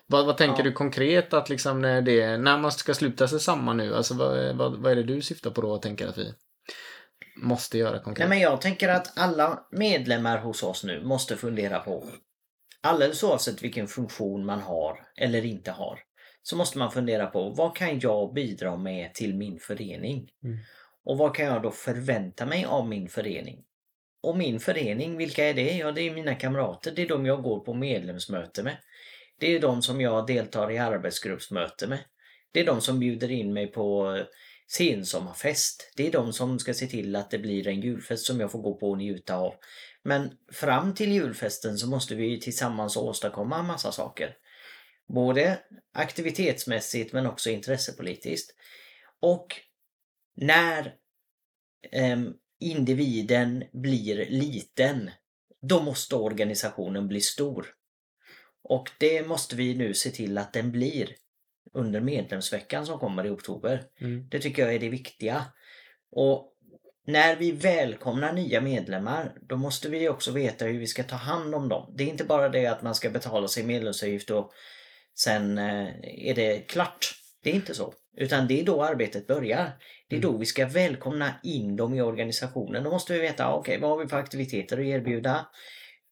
Vad, 0.08 0.26
vad 0.26 0.38
tänker 0.38 0.58
Ja. 0.60 0.64
du 0.64 0.72
konkret 0.72 1.34
att 1.34 1.50
liksom 1.50 1.82
när, 1.82 2.02
det, 2.02 2.38
när 2.38 2.58
man 2.58 2.72
ska 2.72 2.94
sluta 2.94 3.28
sig 3.28 3.40
samman 3.40 3.78
nu? 3.78 3.96
Alltså 3.96 4.14
vad, 4.14 4.56
vad, 4.56 4.76
vad 4.82 4.92
är 4.92 4.96
det 4.96 5.04
du 5.04 5.22
syftar 5.22 5.52
på 5.52 5.62
då 5.62 5.72
och 5.72 5.82
tänker 5.82 6.08
att 6.08 6.18
vi 6.18 6.34
måste 7.44 7.78
göra 7.78 8.00
konkret? 8.00 8.30
Nej 8.30 8.38
men 8.40 8.52
jag 8.52 8.62
tänker 8.62 8.90
att 8.90 9.18
alla 9.20 9.60
medlemmar 9.72 10.38
hos 10.38 10.64
oss 10.64 10.84
nu 10.84 11.04
måste 11.04 11.36
fundera 11.36 11.80
på 11.80 12.06
alldeles 12.86 13.24
oavsett 13.24 13.64
vilken 13.64 13.88
funktion 13.88 14.46
man 14.46 14.62
har 14.62 15.08
eller 15.18 15.46
inte 15.46 15.72
har 15.72 16.00
så 16.48 16.56
måste 16.56 16.78
man 16.78 16.92
fundera 16.92 17.28
på 17.28 17.50
vad 17.50 17.76
kan 17.76 18.00
jag 18.00 18.34
bidra 18.34 18.78
med 18.78 19.14
till 19.14 19.36
min 19.36 19.60
förening? 19.60 20.30
Mm. 20.44 20.58
Och 21.06 21.18
vad 21.18 21.36
kan 21.36 21.46
jag 21.46 21.62
då 21.62 21.72
förvänta 21.72 22.46
mig 22.46 22.66
av 22.66 22.88
min 22.88 23.10
förening? 23.10 23.64
Och 24.24 24.38
min 24.38 24.60
förening, 24.60 25.18
vilka 25.18 25.46
är 25.46 25.54
det? 25.54 25.78
Ja, 25.78 25.92
det 25.92 26.02
är 26.02 26.12
mina 26.12 26.36
kamrater. 26.36 26.92
Det 26.96 27.02
är 27.02 27.08
de 27.08 27.26
jag 27.26 27.44
går 27.44 27.60
på 27.60 27.74
medlemsmöte 27.74 28.64
med. 28.64 28.78
Det 29.40 29.56
är 29.56 29.60
de 29.60 29.82
som 29.82 30.02
jag 30.02 30.28
deltar 30.28 30.72
i 30.72 30.78
arbetsgruppsmöte 30.78 31.88
med. 31.88 32.00
Det 32.52 32.60
är 32.60 32.66
de 32.66 32.82
som 32.82 33.00
bjuder 33.00 33.32
in 33.32 33.54
mig 33.54 33.68
på 33.68 34.16
eh, 34.16 34.26
sensommarfest. 34.68 35.94
Det 35.96 36.08
är 36.08 36.12
de 36.12 36.34
som 36.34 36.60
ska 36.60 36.74
se 36.74 36.88
till 36.88 37.16
att 37.16 37.32
det 37.32 37.40
blir 37.40 37.68
en 37.68 37.82
julfest 37.82 38.26
som 38.26 38.40
jag 38.40 38.52
får 38.52 38.60
gå 38.60 38.74
på 38.74 38.90
och 38.90 38.98
njuta 38.98 39.36
av. 39.36 39.54
Men 40.06 40.38
fram 40.52 40.94
till 40.94 41.12
julfesten 41.12 41.78
så 41.78 41.88
måste 41.88 42.16
vi 42.16 42.40
tillsammans 42.40 42.98
åstadkomma 42.98 43.60
en 43.60 43.66
massa 43.66 43.92
saker. 43.92 44.38
Både 45.08 45.60
aktivitetsmässigt 45.94 47.14
men 47.14 47.26
också 47.26 47.50
intressepolitiskt. 47.50 48.56
Och 49.20 49.48
när 50.36 50.96
em, 51.92 52.34
individen 52.60 53.64
blir 53.74 54.26
liten, 54.30 55.12
då 55.62 55.84
måste 55.84 56.16
organisationen 56.16 57.08
bli 57.08 57.22
stor. 57.22 57.68
Och 58.64 58.92
det 59.00 59.28
måste 59.28 59.56
vi 59.56 59.76
nu 59.76 59.94
se 59.94 60.10
till 60.10 60.38
att 60.38 60.54
den 60.54 60.72
blir 60.72 61.16
under 61.74 62.02
medlemsveckan 62.02 62.86
som 62.86 63.00
kommer 63.00 63.26
i 63.26 63.30
oktober. 63.30 63.84
Mm. 64.02 64.28
Det 64.30 64.40
tycker 64.40 64.62
jag 64.62 64.76
är 64.76 64.80
det 64.80 64.90
viktiga. 64.90 65.46
Och 66.12 66.55
när 67.06 67.36
vi 67.36 67.52
välkomnar 67.52 68.34
nya 68.34 68.62
medlemmar, 68.62 69.34
då 69.42 69.58
måste 69.58 69.90
vi 69.90 70.10
också 70.10 70.32
veta 70.32 70.66
hur 70.66 70.80
vi 70.80 70.88
ska 70.88 71.04
ta 71.04 71.16
hand 71.16 71.56
om 71.56 71.70
dem. 71.70 71.94
Det 71.98 72.04
är 72.04 72.08
inte 72.08 72.24
bara 72.24 72.50
det 72.50 72.66
att 72.66 72.82
man 72.82 72.96
ska 72.96 73.10
betala 73.10 73.48
sin 73.48 73.68
medlemsavgift 73.68 74.30
och 74.30 74.52
sen 75.16 75.58
eh, 75.58 75.88
är 76.30 76.36
det 76.36 76.60
klart. 76.60 77.16
Det 77.44 77.50
är 77.50 77.54
inte 77.54 77.74
så. 77.74 77.94
Utan 78.18 78.48
det 78.48 78.62
är 78.62 78.66
då 78.66 78.84
arbetet 78.84 79.28
börjar. 79.28 79.72
Det 80.10 80.16
är 80.16 80.22
då 80.22 80.38
vi 80.38 80.46
ska 80.46 80.68
välkomna 80.68 81.34
in 81.44 81.76
dem 81.76 81.94
i 81.94 82.02
organisationen. 82.02 82.84
Då 82.84 82.90
måste 82.90 83.14
vi 83.14 83.20
veta, 83.20 83.54
okej, 83.54 83.80
vad 83.80 83.90
har 83.90 83.98
vi 83.98 84.08
för 84.08 84.18
aktiviteter 84.18 84.78
att 84.78 84.86
erbjuda? 84.86 85.46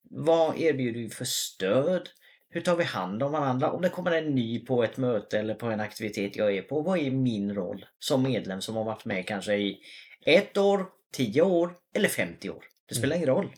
Vad 0.09 0.59
erbjuder 0.59 0.99
vi 0.99 1.09
för 1.09 1.25
stöd? 1.25 2.09
Hur 2.49 2.61
tar 2.61 2.75
vi 2.75 2.83
hand 2.83 3.23
om 3.23 3.31
varandra? 3.31 3.71
Om 3.71 3.81
det 3.81 3.89
kommer 3.89 4.11
en 4.11 4.35
ny 4.35 4.65
på 4.65 4.83
ett 4.83 4.97
möte 4.97 5.39
eller 5.39 5.53
på 5.53 5.65
en 5.65 5.79
aktivitet 5.79 6.35
jag 6.35 6.55
är 6.55 6.61
på, 6.61 6.81
vad 6.81 6.99
är 6.99 7.11
min 7.11 7.55
roll 7.55 7.85
som 7.99 8.23
medlem 8.23 8.61
som 8.61 8.75
har 8.75 8.83
varit 8.83 9.05
med 9.05 9.27
kanske 9.27 9.55
i 9.55 9.79
ett 10.25 10.57
år, 10.57 10.89
tio 11.13 11.41
år 11.41 11.75
eller 11.95 12.09
50 12.09 12.49
år? 12.49 12.63
Det 12.89 12.95
spelar 12.95 13.15
ingen 13.15 13.27
roll. 13.27 13.53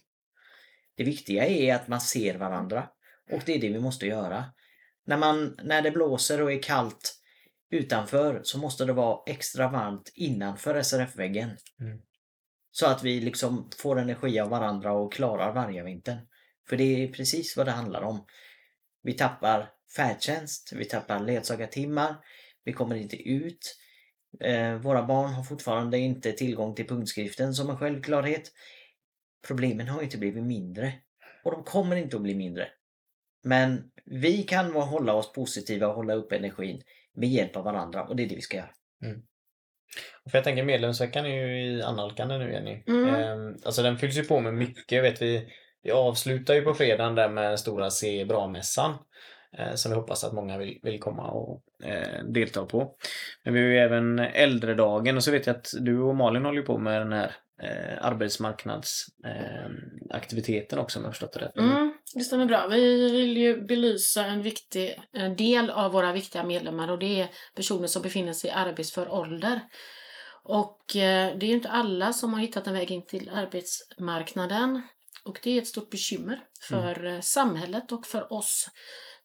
Det 0.98 1.04
viktiga 1.04 1.46
är 1.48 1.76
att 1.76 1.88
man 1.88 2.02
ser 2.02 2.38
varandra 2.38 2.90
och 3.32 3.42
det 3.46 3.56
är 3.56 3.62
det 3.62 3.70
vi 3.70 3.80
måste 3.80 4.06
göra. 4.06 4.46
När, 5.06 5.18
man, 5.18 5.58
när 5.64 5.82
det 5.82 5.92
blåser 5.92 6.42
och 6.42 6.52
är 6.52 6.62
kallt 6.62 7.22
utanför 7.72 8.42
så 8.44 8.58
måste 8.58 8.86
det 8.86 8.94
vara 8.94 9.20
extra 9.26 9.68
varmt 9.68 10.12
innanför 10.14 10.82
SRF-väggen. 10.82 11.50
Mm. 11.80 12.00
Så 12.72 12.88
att 12.88 13.04
vi 13.04 13.22
liksom 13.22 13.70
får 13.78 14.00
energi 14.00 14.40
av 14.40 14.50
varandra 14.50 14.94
och 14.94 15.14
klarar 15.14 15.54
vargavintern. 15.54 16.18
För 16.70 16.78
det 16.78 17.04
är 17.04 17.08
precis 17.08 17.58
vad 17.58 17.66
det 17.66 17.72
handlar 17.72 18.02
om. 18.02 18.26
Vi 19.04 19.14
tappar 19.14 19.72
färdtjänst, 19.96 20.74
vi 20.76 20.86
tappar 20.86 21.20
ledsagartimmar, 21.20 22.16
vi 22.64 22.74
kommer 22.74 22.96
inte 22.96 23.30
ut. 23.30 23.76
Eh, 24.40 24.74
våra 24.74 25.04
barn 25.04 25.34
har 25.34 25.44
fortfarande 25.44 25.98
inte 25.98 26.32
tillgång 26.32 26.76
till 26.76 26.88
punktskriften 26.88 27.54
som 27.54 27.70
en 27.70 27.78
självklarhet. 27.78 28.52
Problemen 29.48 29.88
har 29.88 30.02
inte 30.02 30.18
blivit 30.18 30.44
mindre. 30.44 30.94
Och 31.44 31.52
de 31.52 31.64
kommer 31.64 31.96
inte 31.96 32.16
att 32.16 32.22
bli 32.22 32.36
mindre. 32.36 32.68
Men 33.44 33.92
vi 34.06 34.44
kan 34.44 34.72
hålla 34.72 35.14
oss 35.14 35.34
positiva 35.34 35.88
och 35.88 35.96
hålla 35.96 36.14
upp 36.14 36.32
energin 36.32 36.82
med 37.14 37.30
hjälp 37.30 37.56
av 37.56 37.64
varandra 37.64 38.04
och 38.04 38.16
det 38.16 38.24
är 38.24 38.30
det 38.30 38.36
vi 38.36 38.42
ska 38.42 38.58
göra. 38.58 38.70
För 40.32 40.38
jag 40.38 40.44
tänker 40.44 40.64
medlemsveckan 40.64 41.26
är 41.26 41.30
ju 41.30 41.62
i 41.62 41.82
annalkande 41.82 42.38
nu 42.38 42.52
Jenny. 42.52 42.84
Mm. 42.88 43.16
Ehm, 43.16 43.56
alltså 43.66 43.82
den 43.82 43.98
fylls 43.98 44.18
ju 44.18 44.24
på 44.24 44.40
med 44.40 44.54
mycket. 44.54 45.04
Vet 45.04 45.22
vi, 45.22 45.48
vi 45.84 45.92
avslutar 45.92 46.54
ju 46.54 46.62
på 46.62 46.74
fredagen 46.74 47.16
där 47.16 47.30
med 47.30 47.60
stora 47.60 47.90
Se 47.90 48.26
bra-mässan. 48.26 48.94
Eh, 49.58 49.76
som 49.76 49.92
vi 49.92 49.98
hoppas 49.98 50.24
att 50.24 50.34
många 50.34 50.58
vill, 50.58 50.80
vill 50.84 51.00
komma 51.00 51.28
och 51.28 51.64
eh, 51.84 52.24
delta 52.24 52.66
på. 52.66 52.96
Men 53.44 53.54
vi 53.54 53.60
har 53.60 53.68
ju 53.68 53.78
även 53.78 54.20
äldredagen 54.20 55.18
och 55.18 55.24
så 55.24 55.32
vet 55.32 55.48
jag 55.48 55.56
att 55.56 55.74
du 55.80 56.00
och 56.00 56.16
Malin 56.16 56.46
håller 56.46 56.62
på 56.62 56.78
med 56.78 57.02
den 57.02 57.14
här 57.14 57.36
eh, 57.62 58.06
arbetsmarknadsaktiviteten 58.06 60.80
också 60.80 61.00
om 61.00 61.06
jag 61.06 61.14
förstått 61.14 61.34
det 61.34 61.40
rätt. 61.40 61.58
Mm, 61.58 61.94
det 62.14 62.24
stämmer 62.24 62.46
bra. 62.46 62.68
Vi 62.68 63.12
vill 63.12 63.38
ju 63.38 63.62
belysa 63.62 64.26
en 64.26 64.42
viktig 64.42 65.02
en 65.14 65.36
del 65.36 65.70
av 65.70 65.92
våra 65.92 66.14
viktiga 66.14 66.44
medlemmar 66.44 66.92
och 66.92 67.00
det 67.00 67.22
är 67.22 67.28
personer 67.56 67.88
som 67.88 68.02
befinner 68.02 68.34
sig 68.34 68.50
i 68.50 68.54
arbetsför 68.54 69.12
ålder. 69.12 69.60
Och 70.44 70.96
eh, 70.96 71.38
det 71.38 71.46
är 71.46 71.48
ju 71.48 71.54
inte 71.54 71.70
alla 71.70 72.14
som 72.14 72.34
har 72.34 72.42
hittat 72.42 72.68
en 72.68 72.74
väg 72.74 72.92
in 72.92 73.06
till 73.06 73.30
arbetsmarknaden. 73.34 74.82
Och 75.24 75.40
det 75.44 75.52
är 75.52 75.62
ett 75.62 75.68
stort 75.68 75.90
bekymmer 75.90 76.40
för 76.62 77.06
eh, 77.06 77.20
samhället 77.20 77.92
och 77.92 78.06
för 78.06 78.34
oss 78.34 78.70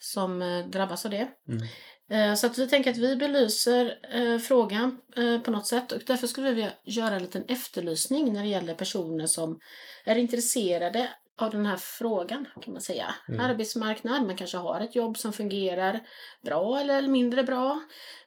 som 0.01 0.43
eh, 0.43 0.67
drabbas 0.67 1.05
av 1.05 1.11
det. 1.11 1.29
Mm. 1.49 1.63
Eh, 2.11 2.35
Så 2.35 2.47
att 2.47 2.59
vi 2.59 2.69
tänker 2.69 2.91
att 2.91 2.97
vi 2.97 3.17
belyser 3.17 3.99
eh, 4.15 4.39
frågan 4.39 5.01
på 5.45 5.51
något 5.51 5.67
sätt 5.67 5.93
och 5.93 6.03
därför 6.07 6.27
skulle 6.27 6.49
vi 6.49 6.55
vilja 6.55 6.73
göra 6.85 7.15
en 7.15 7.23
liten 7.23 7.45
efterlysning 7.49 8.33
när 8.33 8.43
det 8.43 8.49
gäller 8.49 8.75
personer 8.75 9.27
som 9.27 9.61
är 10.05 10.17
intresserade 10.17 11.09
av 11.39 11.51
den 11.51 11.67
här 11.67 11.77
frågan 11.77 12.47
kan 12.63 12.73
man 12.73 12.83
säga. 12.83 13.15
Mm. 13.29 13.41
Arbetsmarknad, 13.41 14.27
man 14.27 14.37
kanske 14.37 14.57
har 14.57 14.81
ett 14.81 14.95
jobb 14.95 15.19
som 15.19 15.33
fungerar 15.33 16.01
bra 16.45 16.81
eller 16.81 17.03
mindre 17.03 17.45
bra. 17.45 17.81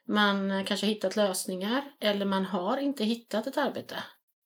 Man 0.08 0.64
kanske 0.64 0.86
har 0.86 0.92
hittat 0.92 1.16
lösningar 1.16 1.84
eller 2.00 2.26
man 2.26 2.44
har 2.44 2.76
inte 2.76 3.04
hittat 3.04 3.46
ett 3.46 3.56
arbete 3.58 3.96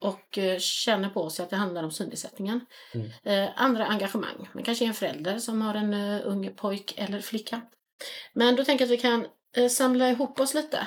och 0.00 0.38
eh, 0.38 0.58
känner 0.58 1.08
på 1.08 1.30
sig 1.30 1.42
att 1.42 1.50
det 1.50 1.56
handlar 1.56 1.82
om 1.82 1.90
synnedsättningen. 1.90 2.66
Mm. 2.94 3.10
Eh, 3.24 3.50
andra 3.56 3.86
engagemang. 3.86 4.48
Man 4.52 4.62
kanske 4.62 4.84
är 4.84 4.88
en 4.88 4.94
förälder 4.94 5.38
som 5.38 5.62
har 5.62 5.74
en 5.74 5.94
uh, 5.94 6.20
ung 6.24 6.54
pojk 6.56 6.94
eller 6.96 7.20
flicka. 7.20 7.60
Men 8.32 8.56
då 8.56 8.64
tänker 8.64 8.84
jag 8.84 8.92
att 8.92 8.98
vi 8.98 9.02
kan 9.02 9.26
eh, 9.56 9.68
samla 9.68 10.08
ihop 10.08 10.40
oss 10.40 10.54
lite. 10.54 10.86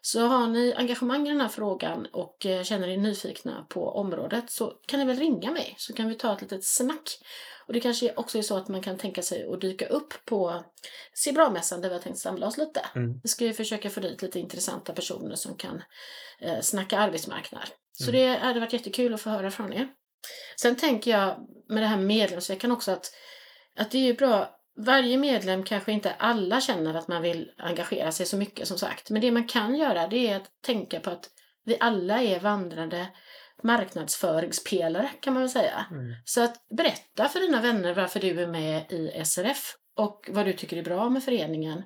Så 0.00 0.26
har 0.26 0.46
ni 0.46 0.74
engagemang 0.76 1.26
i 1.26 1.30
den 1.30 1.40
här 1.40 1.48
frågan 1.48 2.06
och 2.12 2.46
eh, 2.46 2.62
känner 2.62 2.88
er 2.88 2.96
nyfikna 2.96 3.66
på 3.68 3.88
området 3.88 4.50
så 4.50 4.72
kan 4.86 5.00
ni 5.00 5.06
väl 5.06 5.18
ringa 5.18 5.50
mig 5.50 5.74
så 5.78 5.92
kan 5.92 6.08
vi 6.08 6.14
ta 6.14 6.32
ett 6.32 6.42
litet 6.42 6.64
snack. 6.64 7.18
Och 7.72 7.74
det 7.74 7.80
kanske 7.80 8.12
också 8.14 8.38
är 8.38 8.42
så 8.42 8.56
att 8.56 8.68
man 8.68 8.82
kan 8.82 8.98
tänka 8.98 9.22
sig 9.22 9.46
att 9.52 9.60
dyka 9.60 9.86
upp 9.86 10.14
på 10.24 10.64
Se 11.14 11.32
bra-mässan 11.32 11.80
där 11.80 11.88
vi 11.88 11.94
har 11.94 12.02
tänkt 12.02 12.18
samla 12.18 12.46
oss 12.46 12.58
lite. 12.58 12.80
Mm. 12.94 13.20
Vi 13.22 13.28
ska 13.28 13.44
ju 13.44 13.52
försöka 13.52 13.90
få 13.90 14.00
dit 14.00 14.22
lite 14.22 14.40
intressanta 14.40 14.92
personer 14.92 15.36
som 15.36 15.56
kan 15.56 15.82
eh, 16.40 16.60
snacka 16.60 16.98
arbetsmarknad. 16.98 17.68
Så 17.92 18.10
Mm. 18.10 18.14
det 18.14 18.38
hade 18.38 18.60
varit 18.60 18.72
jättekul 18.72 19.14
att 19.14 19.20
få 19.20 19.30
höra 19.30 19.50
från 19.50 19.72
er. 19.72 19.88
Sen 20.60 20.76
tänker 20.76 21.10
jag 21.10 21.36
med 21.68 21.82
det 21.82 21.86
här 21.86 21.96
med 21.96 22.06
medlemsveckan 22.06 22.72
också 22.72 22.90
att, 22.90 23.12
att 23.78 23.90
det 23.90 23.98
är 23.98 24.02
ju 24.02 24.14
bra 24.14 24.58
varje 24.76 25.16
medlem 25.16 25.64
kanske 25.64 25.92
inte 25.92 26.12
alla 26.12 26.60
känner 26.60 26.94
att 26.94 27.08
man 27.08 27.22
vill 27.22 27.50
engagera 27.58 28.12
sig 28.12 28.26
så 28.26 28.36
mycket 28.36 28.68
som 28.68 28.78
sagt. 28.78 29.10
Men 29.10 29.22
det 29.22 29.30
man 29.30 29.48
kan 29.48 29.74
göra 29.74 30.08
det 30.08 30.28
är 30.28 30.36
att 30.36 30.50
tänka 30.64 31.00
på 31.00 31.10
att 31.10 31.30
vi 31.64 31.76
alla 31.80 32.22
är 32.22 32.40
vandrande 32.40 33.06
marknadsföringspelare 33.62 35.10
kan 35.20 35.34
man 35.34 35.42
väl 35.42 35.50
säga. 35.50 35.86
Så 36.24 36.44
att 36.44 36.68
berätta 36.76 37.28
för 37.28 37.40
dina 37.40 37.60
vänner 37.60 37.94
varför 37.94 38.20
du 38.20 38.40
är 38.42 38.46
med 38.46 38.92
i 38.92 39.24
SRF 39.24 39.74
och 39.96 40.28
vad 40.32 40.46
du 40.46 40.52
tycker 40.52 40.76
är 40.76 40.82
bra 40.82 41.10
med 41.10 41.24
föreningen. 41.24 41.82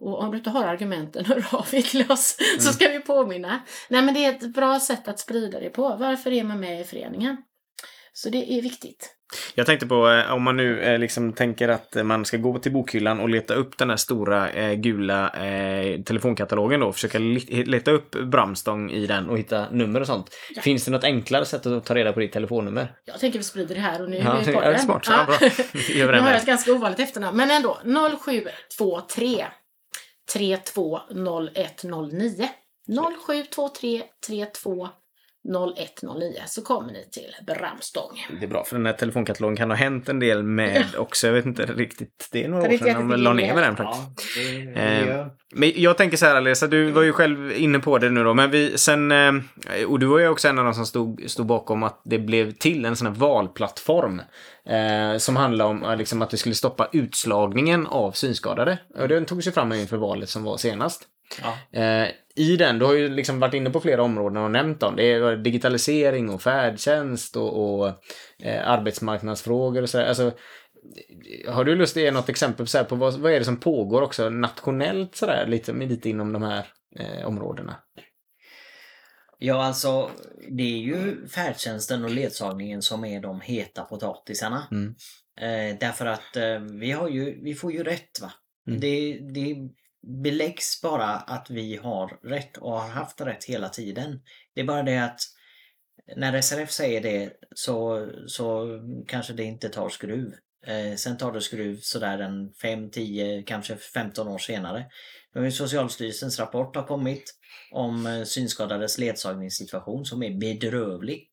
Och 0.00 0.22
om 0.22 0.30
du 0.30 0.36
inte 0.36 0.50
har 0.50 0.64
argumenten, 0.64 1.24
hör 1.26 1.54
av 1.54 1.74
er 1.74 1.82
till 1.82 2.12
oss 2.12 2.36
så 2.58 2.72
ska 2.72 2.88
vi 2.88 3.00
påminna. 3.00 3.62
Nej 3.88 4.02
men 4.02 4.14
det 4.14 4.24
är 4.24 4.30
ett 4.30 4.54
bra 4.54 4.80
sätt 4.80 5.08
att 5.08 5.18
sprida 5.18 5.60
det 5.60 5.70
på. 5.70 5.96
Varför 5.96 6.32
är 6.32 6.44
man 6.44 6.60
med 6.60 6.80
i 6.80 6.84
föreningen? 6.84 7.36
Så 8.12 8.28
det 8.28 8.52
är 8.52 8.62
viktigt. 8.62 9.16
Jag 9.56 9.66
tänkte 9.66 9.86
på 9.86 10.08
eh, 10.08 10.32
om 10.32 10.42
man 10.42 10.56
nu 10.56 10.80
eh, 10.80 10.98
liksom 10.98 11.32
tänker 11.32 11.68
att 11.68 11.96
man 12.04 12.24
ska 12.24 12.36
gå 12.36 12.58
till 12.58 12.72
bokhyllan 12.72 13.20
och 13.20 13.28
leta 13.28 13.54
upp 13.54 13.78
den 13.78 13.90
här 13.90 13.96
stora 13.96 14.50
eh, 14.50 14.74
gula 14.74 15.30
telefonkatalogen 16.04 16.80
då. 16.80 16.92
Försöka 16.92 17.18
leta 17.18 17.90
upp 17.90 18.10
Bramstång 18.10 18.90
i 18.90 19.06
den 19.06 19.30
och 19.30 19.38
hitta 19.38 19.70
nummer 19.70 20.00
och 20.00 20.06
sånt. 20.06 20.30
Ja. 20.54 20.62
Finns 20.62 20.84
det 20.84 20.90
något 20.90 21.04
enklare 21.04 21.44
sätt 21.44 21.66
att 21.66 21.84
ta 21.84 21.94
reda 21.94 22.12
på 22.12 22.20
ditt 22.20 22.32
telefonnummer? 22.32 22.92
Jag 23.04 23.20
tänker 23.20 23.38
vi 23.38 23.44
sprider 23.44 23.74
det 23.74 23.80
här 23.80 24.02
och 24.02 24.10
nu 24.10 24.16
Ja, 24.16 24.36
är 24.36 24.44
vi 24.44 24.52
ja, 24.52 24.60
det 24.60 24.66
är 24.66 24.78
smart. 24.78 25.06
Ja, 25.10 25.24
bra. 25.26 25.36
Nu 25.94 26.06
har 26.20 26.30
jag 26.30 26.36
ett 26.36 26.46
ganska 26.46 26.72
ovanligt 26.72 27.00
efternamn. 27.00 27.36
Men 27.36 27.50
ändå, 27.50 27.78
0723 28.18 29.46
320109. 30.32 32.48
0723 33.26 34.02
32 34.26 34.88
0109 35.48 36.42
så 36.46 36.62
kommer 36.62 36.92
ni 36.92 37.08
till 37.10 37.34
Bramstång. 37.46 38.26
Det 38.40 38.46
är 38.46 38.48
bra, 38.48 38.64
för 38.64 38.76
den 38.76 38.86
här 38.86 38.92
telefonkatalogen 38.92 39.56
kan 39.56 39.70
ha 39.70 39.76
hänt 39.76 40.08
en 40.08 40.18
del 40.18 40.42
med 40.42 40.84
också. 40.98 41.26
Jag 41.26 41.34
vet 41.34 41.46
inte 41.46 41.66
riktigt. 41.66 42.28
Det 42.32 42.44
är 42.44 42.48
några 42.48 42.64
år 42.64 42.68
det 42.68 42.78
sedan 42.78 43.08
de 43.08 43.20
la 43.20 43.32
ner 43.32 43.48
det? 43.48 43.54
med 43.54 43.62
den 43.62 43.76
faktiskt. 43.76 44.38
Eh, 44.76 45.26
Men 45.54 45.72
jag 45.76 45.96
tänker 45.96 46.16
så 46.16 46.26
här 46.26 46.36
Alessa, 46.36 46.66
du 46.66 46.90
var 46.90 47.02
ju 47.02 47.12
själv 47.12 47.52
inne 47.52 47.78
på 47.78 47.98
det 47.98 48.10
nu 48.10 48.24
då. 48.24 48.34
Men 48.34 48.50
vi 48.50 48.78
sen, 48.78 49.12
eh, 49.12 49.32
och 49.88 49.98
du 49.98 50.06
var 50.06 50.18
ju 50.18 50.28
också 50.28 50.48
en 50.48 50.58
av 50.58 50.64
de 50.64 50.74
som 50.74 50.86
stod, 50.86 51.24
stod 51.26 51.46
bakom 51.46 51.82
att 51.82 52.02
det 52.04 52.18
blev 52.18 52.52
till 52.52 52.84
en 52.84 52.96
sån 52.96 53.06
här 53.06 53.14
valplattform. 53.14 54.22
Eh, 54.66 55.18
som 55.18 55.36
handlar 55.36 55.64
om 55.64 55.82
eh, 55.84 55.96
liksom, 55.96 56.22
att 56.22 56.32
vi 56.32 56.36
skulle 56.36 56.54
stoppa 56.54 56.88
utslagningen 56.92 57.86
av 57.86 58.12
synskadade. 58.12 58.78
Och 58.98 59.08
den 59.08 59.24
togs 59.24 59.46
ju 59.46 59.52
fram 59.52 59.72
inför 59.72 59.96
valet 59.96 60.28
som 60.28 60.42
var 60.44 60.56
senast. 60.56 61.08
Eh, 61.72 62.08
I 62.34 62.56
den, 62.56 62.78
du 62.78 62.84
har 62.84 62.94
ju 62.94 63.08
liksom 63.08 63.40
varit 63.40 63.54
inne 63.54 63.70
på 63.70 63.80
flera 63.80 64.02
områden 64.02 64.42
och 64.42 64.50
nämnt 64.50 64.80
dem. 64.80 64.96
Det 64.96 65.12
är 65.12 65.36
digitalisering 65.36 66.30
och 66.30 66.42
färdtjänst 66.42 67.36
och, 67.36 67.80
och 67.80 67.88
eh, 68.42 68.68
arbetsmarknadsfrågor 68.68 69.82
och 69.82 69.90
sådär. 69.90 70.06
Alltså, 70.06 70.32
har 71.48 71.64
du 71.64 71.74
lust 71.74 71.96
att 71.96 72.02
ge 72.02 72.10
något 72.10 72.28
exempel 72.28 72.66
här 72.74 72.84
på 72.84 72.94
vad, 72.94 73.14
vad 73.14 73.32
är 73.32 73.38
det 73.38 73.44
som 73.44 73.60
pågår 73.60 74.02
också 74.02 74.28
nationellt 74.28 75.16
sådär, 75.16 75.46
lite, 75.46 75.72
lite 75.72 76.10
inom 76.10 76.32
de 76.32 76.42
här 76.42 76.66
eh, 76.98 77.26
områdena? 77.26 77.76
Ja, 79.38 79.64
alltså 79.64 80.10
det 80.48 80.62
är 80.62 80.78
ju 80.78 81.26
färdtjänsten 81.28 82.04
och 82.04 82.10
ledsagningen 82.10 82.82
som 82.82 83.04
är 83.04 83.20
de 83.20 83.40
heta 83.40 83.84
potatisarna. 83.84 84.68
Mm. 84.70 84.94
Eh, 85.40 85.78
därför 85.80 86.06
att 86.06 86.36
eh, 86.36 86.58
vi, 86.58 86.90
har 86.90 87.08
ju, 87.08 87.40
vi 87.42 87.54
får 87.54 87.72
ju 87.72 87.82
rätt. 87.82 88.20
va 88.22 88.32
Mm. 88.66 88.80
det, 88.80 89.18
det 89.34 89.56
beläggs 90.06 90.82
bara 90.82 91.08
att 91.08 91.50
vi 91.50 91.76
har 91.76 92.18
rätt 92.22 92.56
och 92.56 92.72
har 92.72 92.88
haft 92.88 93.20
rätt 93.20 93.44
hela 93.44 93.68
tiden. 93.68 94.20
Det 94.54 94.60
är 94.60 94.64
bara 94.64 94.82
det 94.82 94.98
att 94.98 95.20
när 96.16 96.40
SRF 96.40 96.70
säger 96.70 97.00
det 97.00 97.32
så, 97.54 98.08
så 98.26 98.66
kanske 99.06 99.32
det 99.32 99.44
inte 99.44 99.68
tar 99.68 99.88
skruv. 99.88 100.34
Eh, 100.66 100.96
sen 100.96 101.16
tar 101.16 101.32
det 101.32 101.40
skruv 101.40 101.78
sådär 101.80 102.18
en 102.18 102.52
5, 102.62 102.90
10, 102.90 103.42
kanske 103.42 103.76
15 103.76 104.28
år 104.28 104.38
senare. 104.38 104.86
Nu 105.34 105.40
har 105.40 105.44
ju 105.44 105.52
Socialstyrelsens 105.52 106.38
rapport 106.38 106.76
har 106.76 106.82
kommit 106.82 107.34
om 107.72 108.06
eh, 108.06 108.24
synskadades 108.24 108.98
ledsagningssituation 108.98 110.04
som 110.04 110.22
är 110.22 110.30
bedrövlig. 110.30 111.30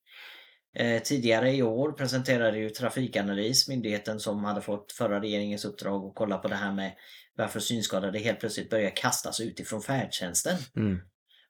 Eh, 0.76 1.02
tidigare 1.02 1.52
i 1.52 1.64
år 1.64 1.92
presenterade 1.92 2.58
ju 2.58 2.70
Trafikanalys, 2.70 3.68
myndigheten 3.68 4.20
som 4.20 4.44
hade 4.44 4.62
fått 4.62 4.92
förra 4.92 5.22
regeringens 5.22 5.66
uppdrag 5.66 6.06
att 6.06 6.16
kolla 6.16 6.38
på 6.38 6.48
det 6.48 6.56
här 6.56 6.72
med 6.72 6.92
varför 7.38 7.60
synskadade 7.60 8.20
helt 8.20 8.40
plötsligt 8.40 8.70
börjar 8.70 8.96
kastas 8.96 9.40
utifrån 9.40 9.82
färdtjänsten. 9.82 10.58
Mm. 10.76 11.00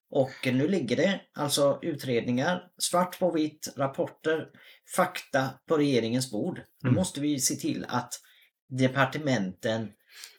Och 0.10 0.32
nu 0.46 0.68
ligger 0.68 0.96
det 0.96 1.22
alltså 1.34 1.80
utredningar, 1.82 2.72
svart 2.78 3.20
på 3.20 3.32
vitt, 3.32 3.74
rapporter, 3.78 4.48
fakta 4.96 5.50
på 5.68 5.78
regeringens 5.78 6.32
bord. 6.32 6.58
Nu 6.82 6.90
Mm. 6.90 6.96
måste 6.96 7.22
vi 7.22 7.40
se 7.40 7.56
till 7.56 7.86
att 7.88 8.14
departementen 8.70 9.92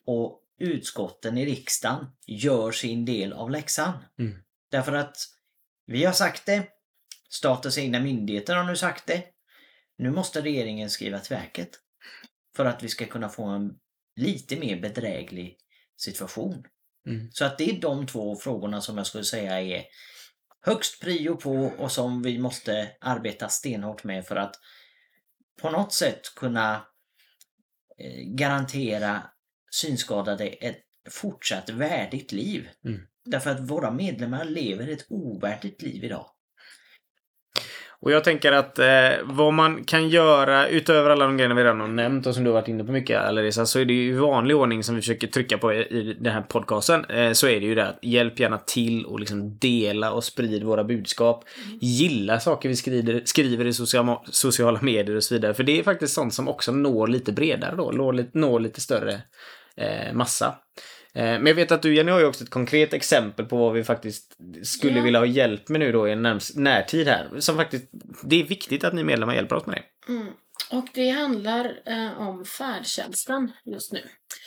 och 0.07 0.40
utskotten 0.59 1.38
i 1.38 1.46
riksdagen 1.46 2.07
gör 2.26 2.72
sin 2.72 3.05
del 3.05 3.33
av 3.33 3.50
läxan. 3.50 3.92
Mm. 4.18 4.35
Därför 4.70 4.92
att 4.92 5.16
vi 5.87 6.05
har 6.05 6.12
sagt 6.12 6.46
det, 6.46 6.68
statens 7.28 7.78
egna 7.78 8.00
myndigheter 8.00 8.57
har 8.57 8.64
nu 8.64 8.76
sagt 8.76 9.07
det. 9.07 9.24
Nu 9.98 10.11
måste 10.11 10.40
regeringen 10.40 10.90
skriva 10.90 11.18
till 11.18 11.37
verket 11.37 11.70
för 12.57 12.64
att 12.64 12.83
vi 12.83 12.88
ska 12.88 13.07
kunna 13.07 13.28
få 13.28 13.44
en 13.44 13.74
lite 14.16 14.57
mer 14.57 14.81
bedräglig 14.81 15.57
situation. 15.96 16.64
Mm. 17.07 17.29
Så 17.33 17.44
att 17.44 17.59
det 17.59 17.70
är 17.70 17.81
de 17.81 18.07
två 18.07 18.37
frågorna 18.37 18.81
som 18.81 18.96
jag 18.96 19.07
skulle 19.07 19.25
säga 19.25 19.61
är 19.61 19.85
högst 20.61 21.01
prio 21.01 21.37
på 21.37 21.72
och 21.79 21.92
som 21.92 22.22
vi 22.22 22.38
måste 22.38 22.90
arbeta 23.01 23.48
stenhårt 23.48 24.05
med 24.05 24.27
för 24.27 24.37
att 24.37 24.55
på 25.61 25.70
något 25.70 25.92
sätt 25.92 26.35
kunna 26.37 26.87
eh, 27.98 28.22
garantera 28.25 29.22
synskadade 29.70 30.46
ett 30.46 30.83
fortsatt 31.11 31.68
värdigt 31.68 32.33
liv. 32.33 32.68
Mm. 32.85 33.01
Därför 33.25 33.51
att 33.51 33.70
våra 33.70 33.90
medlemmar 33.90 34.44
lever 34.44 34.88
ett 34.88 35.07
ovärdigt 35.09 35.83
liv 35.83 36.05
idag. 36.05 36.27
Och 38.02 38.12
jag 38.12 38.24
tänker 38.24 38.52
att 38.52 38.78
eh, 38.78 38.86
vad 39.24 39.52
man 39.52 39.84
kan 39.84 40.08
göra 40.08 40.68
utöver 40.68 41.10
alla 41.10 41.24
de 41.24 41.36
grejerna 41.36 41.54
vi 41.54 41.62
redan 41.62 41.80
har 41.80 41.88
nämnt 41.88 42.26
och 42.26 42.34
som 42.34 42.44
du 42.44 42.50
har 42.50 42.54
varit 42.54 42.68
inne 42.68 42.84
på 42.84 42.92
mycket 42.92 43.20
Alireza 43.20 43.66
så 43.66 43.78
är 43.78 43.84
det 43.84 43.92
ju 43.92 44.10
i 44.10 44.12
vanlig 44.12 44.56
ordning 44.56 44.84
som 44.84 44.94
vi 44.94 45.00
försöker 45.00 45.26
trycka 45.26 45.58
på 45.58 45.72
i, 45.72 45.78
i 45.78 46.16
den 46.20 46.32
här 46.32 46.42
podcasten. 46.42 47.04
Eh, 47.04 47.32
så 47.32 47.46
är 47.46 47.60
det 47.60 47.66
ju 47.66 47.74
det 47.74 47.88
att 47.88 47.98
hjälp 48.02 48.40
gärna 48.40 48.58
till 48.58 49.06
och 49.06 49.20
liksom 49.20 49.58
dela 49.58 50.12
och 50.12 50.24
sprid 50.24 50.62
våra 50.62 50.84
budskap. 50.84 51.44
Gilla 51.80 52.40
saker 52.40 52.68
vi 52.68 52.76
skriver, 52.76 53.22
skriver 53.24 53.64
i 53.64 53.72
sociala, 53.72 54.22
sociala 54.24 54.78
medier 54.82 55.16
och 55.16 55.24
så 55.24 55.34
vidare. 55.34 55.54
För 55.54 55.62
det 55.62 55.78
är 55.78 55.82
faktiskt 55.82 56.14
sånt 56.14 56.34
som 56.34 56.48
också 56.48 56.72
når 56.72 57.06
lite 57.06 57.32
bredare 57.32 57.76
då, 57.76 57.90
når 57.90 58.12
lite, 58.12 58.38
når 58.38 58.60
lite 58.60 58.80
större 58.80 59.22
eh, 59.76 60.12
massa. 60.12 60.54
Eh, 61.14 61.22
Men 61.25 61.46
jag 61.46 61.55
vet 61.55 61.72
att 61.72 61.83
du 61.83 61.94
Jenny 61.94 62.11
har 62.12 62.20
ju 62.20 62.27
också 62.27 62.44
ett 62.44 62.51
konkret 62.51 62.94
exempel 62.94 63.46
på 63.46 63.57
vad 63.57 63.72
vi 63.72 63.85
faktiskt 63.85 64.37
skulle 64.62 64.96
Ja. 64.98 65.03
vilja 65.05 65.18
ha 65.20 65.27
hjälp 65.27 65.68
med 65.68 65.81
nu 65.81 65.92
då 65.92 66.09
i 66.09 66.12
en 66.12 66.40
närtid 66.55 67.09
här. 67.09 67.40
Som 67.40 67.57
faktiskt, 67.57 67.85
det 68.22 68.40
är 68.40 68.44
viktigt 68.44 68.85
att 68.85 68.92
ni 68.94 69.05
medlemmar 69.05 69.35
hjälper 69.35 69.57
oss 69.57 69.66
med 69.66 69.77
det. 69.77 70.12
Mm. 70.12 70.33
Och 70.70 70.87
det 70.94 71.09
handlar 71.09 71.81
eh, 71.87 72.20
om 72.20 72.44
färdtjänsten 72.44 73.53
just 73.64 73.92
nu. 73.92 74.01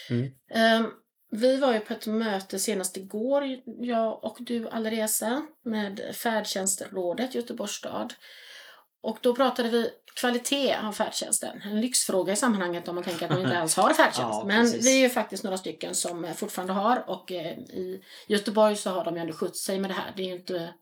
Mm. 0.10 0.24
Eh, 0.54 0.88
vi 1.32 1.58
var 1.58 1.74
ju 1.74 1.80
på 1.80 1.94
ett 1.94 2.08
möte 2.08 2.60
senast 2.60 2.98
igår, 2.98 3.44
jag 3.66 4.24
och 4.24 4.38
du 4.40 4.68
Alireza, 4.70 5.42
med 5.66 6.02
färdtjänstrådet 6.14 7.36
Göteborgs 7.36 7.72
stad. 7.72 8.14
Och 9.04 9.18
då 9.22 9.36
pratade 9.36 9.70
vi 9.70 9.90
kvalitet 10.16 10.76
av 10.84 10.92
färdtjänsten. 10.92 11.62
En 11.66 11.82
lyxfråga 11.82 12.34
i 12.34 12.36
sammanhanget 12.36 12.88
om 12.88 12.96
man 12.96 13.04
tänker 13.04 13.26
att 13.26 13.32
man 13.32 13.42
inte 13.42 13.60
alls 13.60 13.76
har 13.76 13.94
färdtjänst. 13.94 14.18
Ja, 14.18 14.44
Men 14.46 14.66
vi 14.66 14.98
är 14.98 15.02
ju 15.02 15.10
faktiskt 15.10 15.44
några 15.44 15.58
stycken 15.58 15.96
som 15.96 16.34
fortfarande 16.36 16.74
har 16.74 17.10
och 17.10 17.32
eh, 17.32 17.58
i 17.58 18.02
Göteborg 18.28 18.76
så 18.76 18.90
har 18.90 19.06
de 19.06 19.16
ju 19.16 19.22
ändå 19.22 19.34
skött 19.34 19.58
sig 19.58 19.80
med 19.80 19.90
det 19.90 19.94
här. 19.94 20.14
Det 20.16 20.24
är 20.24 20.36
inte 20.36 20.74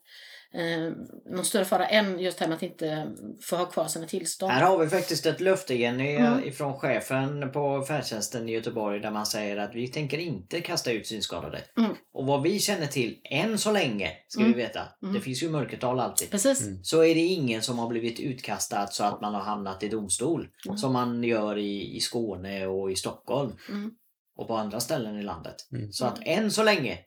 eh, 0.53 0.91
någon 1.35 1.45
större 1.45 1.65
fara 1.65 1.87
än 1.87 2.19
just 2.19 2.37
det 2.39 2.43
här 2.45 2.49
med 2.49 2.55
att 2.55 2.63
inte 2.63 3.11
få 3.41 3.55
ha 3.55 3.65
kvar 3.65 3.87
sina 3.87 4.07
tillstånd. 4.07 4.51
Här 4.51 4.61
har 4.63 4.77
vi 4.77 4.89
faktiskt 4.89 5.25
ett 5.25 5.39
löfte 5.41 5.75
Jenny 5.75 6.15
Mm. 6.15 6.43
ifrån 6.43 6.73
chefen 6.79 7.51
på 7.51 7.81
färdtjänsten 7.87 8.49
i 8.49 8.51
Göteborg 8.51 8.99
där 8.99 9.11
man 9.11 9.25
säger 9.25 9.57
att 9.57 9.75
vi 9.75 9.87
tänker 9.87 10.17
inte 10.17 10.61
kasta 10.61 10.91
ut 10.91 11.07
synskadade. 11.07 11.61
Mm. 11.77 11.91
Och 12.13 12.25
vad 12.25 12.41
vi 12.43 12.59
känner 12.59 12.87
till 12.87 13.17
än 13.23 13.57
så 13.57 13.71
länge, 13.71 14.11
ska 14.27 14.41
Mm. 14.41 14.53
vi 14.53 14.57
veta, 14.61 14.81
Mm. 15.03 15.13
det 15.13 15.21
finns 15.21 15.43
ju 15.43 15.49
mörkertal 15.49 15.99
alltid. 15.99 16.31
Precis. 16.31 16.69
Så 16.83 17.03
är 17.03 17.15
det 17.15 17.21
ingen 17.21 17.61
som 17.61 17.79
har 17.79 17.87
blivit 17.89 18.19
utkastad 18.19 18.87
så 18.87 19.03
att 19.03 19.21
man 19.21 19.33
har 19.33 19.41
hamnat 19.41 19.83
i 19.83 19.89
domstol. 19.89 20.47
Mm. 20.65 20.77
Som 20.77 20.93
man 20.93 21.23
gör 21.23 21.57
i, 21.57 21.95
i 21.95 21.99
Skåne 21.99 22.67
och 22.67 22.91
i 22.91 22.95
Stockholm. 22.95 23.51
Mm. 23.69 23.91
Och 24.35 24.47
på 24.47 24.55
andra 24.57 24.79
ställen 24.79 25.19
i 25.19 25.23
landet. 25.23 25.55
Så 25.91 26.05
att 26.05 26.19
än 26.25 26.51
så 26.51 26.63
länge 26.63 26.97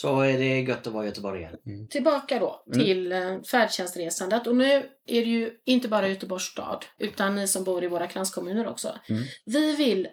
så 0.00 0.20
är 0.20 0.38
det 0.38 0.60
gött 0.60 0.86
att 0.86 0.92
vara 0.92 1.06
göteborgare. 1.06 1.56
Tillbaka 1.90 2.38
då 2.38 2.64
Mm. 2.66 2.78
till 2.84 3.12
eh, 3.12 3.40
färdtjänstresandet. 3.42 4.46
Och 4.46 4.56
nu 4.56 4.72
är 5.06 5.20
det 5.24 5.30
ju 5.30 5.52
inte 5.64 5.88
bara 5.88 6.08
Göteborgs 6.08 6.44
stad, 6.44 6.84
utan 6.98 7.34
ni 7.34 7.48
som 7.48 7.64
bor 7.64 7.84
i 7.84 7.86
våra 7.86 8.06
kranskommuner 8.06 8.66
också. 8.66 8.98
Mm. 9.08 9.22
Vi 9.44 9.76
vill 9.76 10.08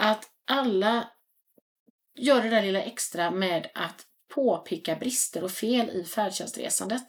att 0.00 0.24
alla 0.50 1.08
gör 2.18 2.42
det 2.42 2.50
där 2.50 2.62
lilla 2.62 2.82
extra 2.82 3.30
med 3.30 3.70
att 3.74 4.02
påpeka 4.34 4.96
brister 4.96 5.44
och 5.44 5.50
fel 5.50 5.90
i 5.90 6.04
färdtjänstresandet. 6.04 7.06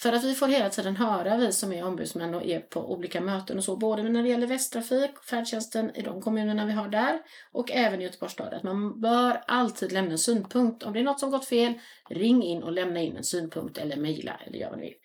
För 0.00 0.12
att 0.12 0.24
vi 0.24 0.34
får 0.34 0.48
hela 0.48 0.70
tiden 0.70 0.96
höra, 0.96 1.36
vi 1.36 1.52
som 1.52 1.72
är 1.72 1.84
ombudsmän 1.84 2.34
och 2.34 2.46
är 2.46 2.60
på 2.60 2.92
olika 2.92 3.20
möten 3.20 3.58
och 3.58 3.64
så, 3.64 3.76
både 3.76 4.02
när 4.02 4.22
det 4.22 4.28
gäller 4.28 4.46
Västtrafik, 4.46 5.10
färdtjänsten 5.30 5.96
i 5.96 6.02
de 6.02 6.22
kommunerna 6.22 6.66
vi 6.66 6.72
har 6.72 6.88
där 6.88 7.20
och 7.52 7.70
även 7.70 8.00
i 8.00 8.04
Göteborgs 8.04 8.32
stad, 8.32 8.54
att 8.54 8.62
man 8.62 9.00
bör 9.00 9.42
alltid 9.46 9.92
lämna 9.92 10.10
en 10.10 10.18
synpunkt. 10.18 10.82
Om 10.82 10.92
det 10.92 11.00
är 11.00 11.04
något 11.04 11.20
som 11.20 11.30
gått 11.30 11.48
fel, 11.48 11.74
ring 12.10 12.42
in 12.42 12.62
och 12.62 12.72
lämna 12.72 13.00
in 13.00 13.16
en 13.16 13.24
synpunkt 13.24 13.78
eller 13.78 13.96
mejla 13.96 14.40
eller 14.46 14.58
gör 14.58 14.70
vad 14.70 14.78
ni 14.78 14.84
vill. 14.84 14.96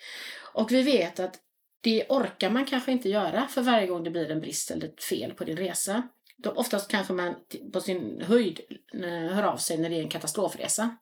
Och 0.54 0.72
vi 0.72 0.84
vet 0.84 1.20
att 1.20 1.40
det 1.82 2.06
orkar 2.10 2.50
man 2.50 2.66
kanske 2.66 2.92
inte 2.92 3.10
göra 3.10 3.48
för 3.48 3.62
varje 3.62 3.88
gång 3.88 4.04
det 4.04 4.12
blir 4.12 4.32
en 4.32 4.42
brist 4.42 4.72
eller 4.72 4.88
ett 4.88 5.04
fel 5.04 5.34
på 5.34 5.44
din 5.44 5.58
resa. 5.58 6.04
Då 6.44 6.52
oftast 6.52 6.92
kanske 6.92 7.14
man 7.14 7.36
på 7.74 7.82
sin 7.82 8.22
höjd 8.22 8.60
eh, 8.94 9.36
hör 9.36 9.44
av 9.44 9.58
sig 9.58 9.78
när 9.78 9.90
det 9.90 9.96
är 9.96 10.02
en 10.02 10.10
katastrofresa. 10.10 10.98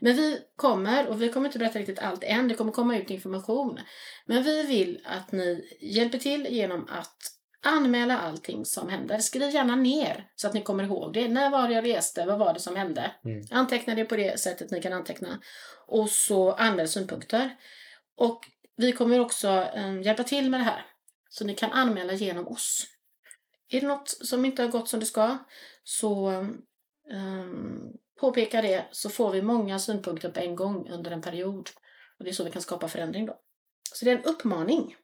Men 0.00 0.16
vi 0.16 0.38
kommer, 0.56 1.06
och 1.06 1.22
vi 1.22 1.28
kommer 1.28 1.46
inte 1.46 1.58
berätta 1.58 1.78
riktigt 1.78 1.98
allt 1.98 2.24
än, 2.24 2.48
det 2.48 2.54
kommer 2.54 2.72
komma 2.72 2.96
ut 2.96 3.10
information. 3.10 3.78
Men 4.26 4.42
vi 4.42 4.62
vill 4.62 5.00
att 5.04 5.32
ni 5.32 5.78
hjälper 5.80 6.18
till 6.18 6.46
genom 6.50 6.88
att 6.90 7.16
anmäla 7.64 8.18
allting 8.18 8.64
som 8.64 8.88
händer. 8.88 9.18
Skriv 9.18 9.50
gärna 9.50 9.76
ner 9.76 10.30
så 10.36 10.46
att 10.46 10.54
ni 10.54 10.62
kommer 10.62 10.84
ihåg 10.84 11.12
det. 11.12 11.28
När 11.28 11.50
var 11.50 11.68
det 11.68 11.74
jag 11.74 11.84
reste? 11.84 12.26
Vad 12.26 12.38
var 12.38 12.54
det 12.54 12.60
som 12.60 12.76
hände? 12.76 13.10
Anteckna 13.50 13.94
det 13.94 14.04
på 14.04 14.16
det 14.16 14.40
sättet 14.40 14.70
ni 14.70 14.82
kan 14.82 14.92
anteckna. 14.92 15.40
Och 15.86 16.10
så 16.10 16.52
anmäl 16.52 16.88
synpunkter. 16.88 17.50
Och 18.16 18.40
vi 18.76 18.92
kommer 18.92 19.20
också 19.20 19.48
eh, 19.48 20.02
hjälpa 20.02 20.22
till 20.22 20.50
med 20.50 20.60
det 20.60 20.64
här. 20.64 20.86
Så 21.28 21.44
ni 21.44 21.54
kan 21.54 21.72
anmäla 21.72 22.12
genom 22.12 22.48
oss. 22.48 22.86
Är 23.68 23.80
det 23.80 23.86
något 23.86 24.08
som 24.08 24.44
inte 24.44 24.62
har 24.62 24.68
gått 24.68 24.88
som 24.88 25.00
det 25.00 25.06
ska 25.06 25.38
så 25.84 26.30
um, 27.12 27.92
påpeka 28.20 28.62
det 28.62 28.84
så 28.90 29.10
får 29.10 29.32
vi 29.32 29.42
många 29.42 29.78
synpunkter 29.78 30.30
på 30.30 30.40
en 30.40 30.56
gång 30.56 30.90
under 30.90 31.10
en 31.10 31.22
period. 31.22 31.70
Och 32.18 32.24
det 32.24 32.30
är 32.30 32.34
så 32.34 32.44
vi 32.44 32.50
kan 32.50 32.62
skapa 32.62 32.88
förändring 32.88 33.26
då. 33.26 33.36
Så 33.92 34.04
det 34.04 34.10
är 34.10 34.16
en 34.16 34.24
uppmaning. 34.24 34.96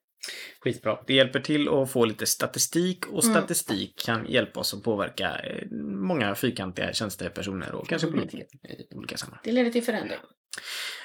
Skitbra. 0.61 0.98
Det 1.07 1.14
hjälper 1.14 1.40
till 1.40 1.68
att 1.68 1.92
få 1.92 2.05
lite 2.05 2.27
statistik 2.27 3.07
och 3.07 3.25
Mm. 3.25 3.37
statistik 3.37 3.98
kan 3.98 4.27
hjälpa 4.27 4.61
oss 4.61 4.75
att 4.75 4.83
påverka 4.83 5.38
eh, 5.38 5.70
många 6.09 6.35
fyrkantiga 6.35 6.92
tjänstepersoner 6.92 7.72
och 7.75 7.88
kanske 7.88 8.09
Mm. 8.09 8.20
politiker 8.20 8.46
i 8.70 8.94
olika 8.94 9.16
sammanhang. 9.16 9.40
Det 9.44 9.53
leder 9.53 9.70
till 9.70 9.83
förändring. 9.83 10.18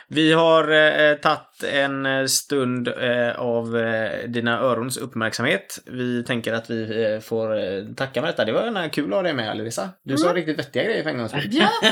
Vi 0.09 0.33
har 0.33 0.71
eh, 0.71 1.15
tagit 1.15 1.63
en 1.73 2.05
eh, 2.05 2.25
stund 2.25 2.87
eh, 2.87 3.39
av 3.39 3.77
eh, 3.77 4.27
dina 4.29 4.59
örons 4.59 4.97
uppmärksamhet. 4.97 5.79
Vi 5.85 6.23
tänker 6.23 6.53
att 6.53 6.69
vi 6.69 7.03
eh, 7.13 7.19
får 7.19 7.57
eh, 7.57 7.83
tacka 7.95 8.21
med 8.21 8.29
detta. 8.29 8.45
Det 8.45 8.51
var 8.51 8.89
kul 8.89 9.05
att 9.13 9.15
ha 9.15 9.21
dig 9.23 9.33
med 9.33 9.49
Alireza. 9.51 9.89
Du 10.03 10.17
sa 10.17 10.25
Mm. 10.27 10.35
riktigt 10.35 10.59
vettiga 10.59 10.83
grejer 10.83 11.03
för 11.03 11.09
en 11.09 11.17
gångs 11.17 11.31
skull. 11.31 11.47
Ja, 11.51 11.69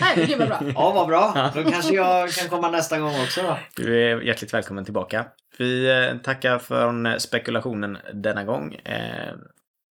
herregud 0.00 0.38
vad 0.38 0.48
bra. 0.48 0.58
Ja, 0.74 0.92
vad 0.92 1.08
bra. 1.08 1.50
Då 1.54 1.70
kanske 1.70 1.94
jag 1.94 2.30
kan 2.30 2.48
komma 2.48 2.70
nästa 2.70 2.98
gång 2.98 3.14
också 3.22 3.42
då. 3.42 3.58
Du 3.76 4.02
är 4.10 4.20
hjärtligt 4.20 4.54
välkommen 4.54 4.84
tillbaka. 4.84 5.26
Vi 5.58 5.90
eh, 5.90 6.16
tackar 6.18 6.58
för 6.58 7.18
spekulationen 7.18 7.98
denna 8.14 8.44
gång. 8.44 8.74
Eh, 8.74 9.34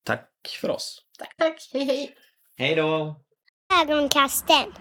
tack 0.06 0.30
för 0.62 0.70
oss. 0.70 1.02
Tack, 1.20 1.36
tack. 1.38 1.70
Hej, 1.74 1.84
hej. 1.86 2.10
Hej 2.58 2.76
då. 2.76 3.16
Ögonkasten. 3.82 4.74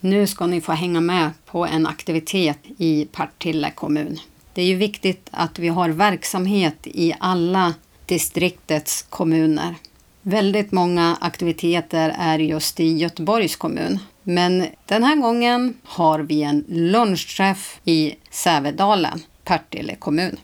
Nu 0.00 0.26
ska 0.26 0.46
ni 0.46 0.60
få 0.60 0.72
hänga 0.72 1.00
med 1.00 1.30
på 1.46 1.66
en 1.66 1.86
aktivitet 1.86 2.58
i 2.78 3.04
Partille 3.12 3.70
kommun. 3.70 4.20
Det 4.54 4.62
är 4.62 4.66
ju 4.66 4.76
viktigt 4.76 5.28
att 5.30 5.58
vi 5.58 5.68
har 5.68 5.88
verksamhet 5.88 6.76
i 6.84 7.14
alla 7.20 7.74
distriktets 8.06 9.02
kommuner. 9.02 9.74
Väldigt 10.22 10.72
många 10.72 11.16
aktiviteter 11.20 12.14
är 12.18 12.38
just 12.38 12.80
i 12.80 12.96
Göteborgs 12.96 13.56
kommun. 13.56 13.98
Men 14.22 14.66
den 14.86 15.02
här 15.02 15.16
gången 15.16 15.74
har 15.84 16.18
vi 16.18 16.42
en 16.42 16.64
lunchträff 16.68 17.80
i 17.84 18.14
Sävedalen, 18.30 19.22
Partille 19.44 19.94
kommun. 19.94 20.36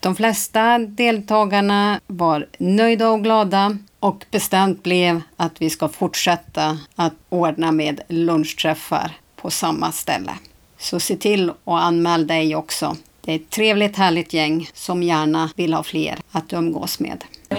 De 0.00 0.16
flesta 0.16 0.78
deltagarna 0.78 2.00
var 2.06 2.46
nöjda 2.58 3.10
och 3.10 3.22
glada 3.22 3.78
och 4.00 4.24
bestämt 4.30 4.82
blev 4.82 5.20
att 5.36 5.62
vi 5.62 5.70
ska 5.70 5.88
fortsätta 5.88 6.78
att 6.94 7.12
ordna 7.28 7.72
med 7.72 8.00
lunchträffar 8.08 9.10
på 9.36 9.50
samma 9.50 9.92
ställe. 9.92 10.32
Så 10.78 11.00
se 11.00 11.16
till 11.16 11.50
att 11.50 11.56
anmäla 11.66 12.24
dig 12.24 12.56
också. 12.56 12.96
Det 13.20 13.32
är 13.32 13.36
ett 13.36 13.50
trevligt 13.50 13.96
härligt 13.96 14.32
gäng 14.32 14.70
som 14.74 15.02
gärna 15.02 15.50
vill 15.56 15.74
ha 15.74 15.82
fler 15.82 16.18
att 16.30 16.52
umgås 16.52 17.00
med. 17.00 17.24
Eh, 17.48 17.56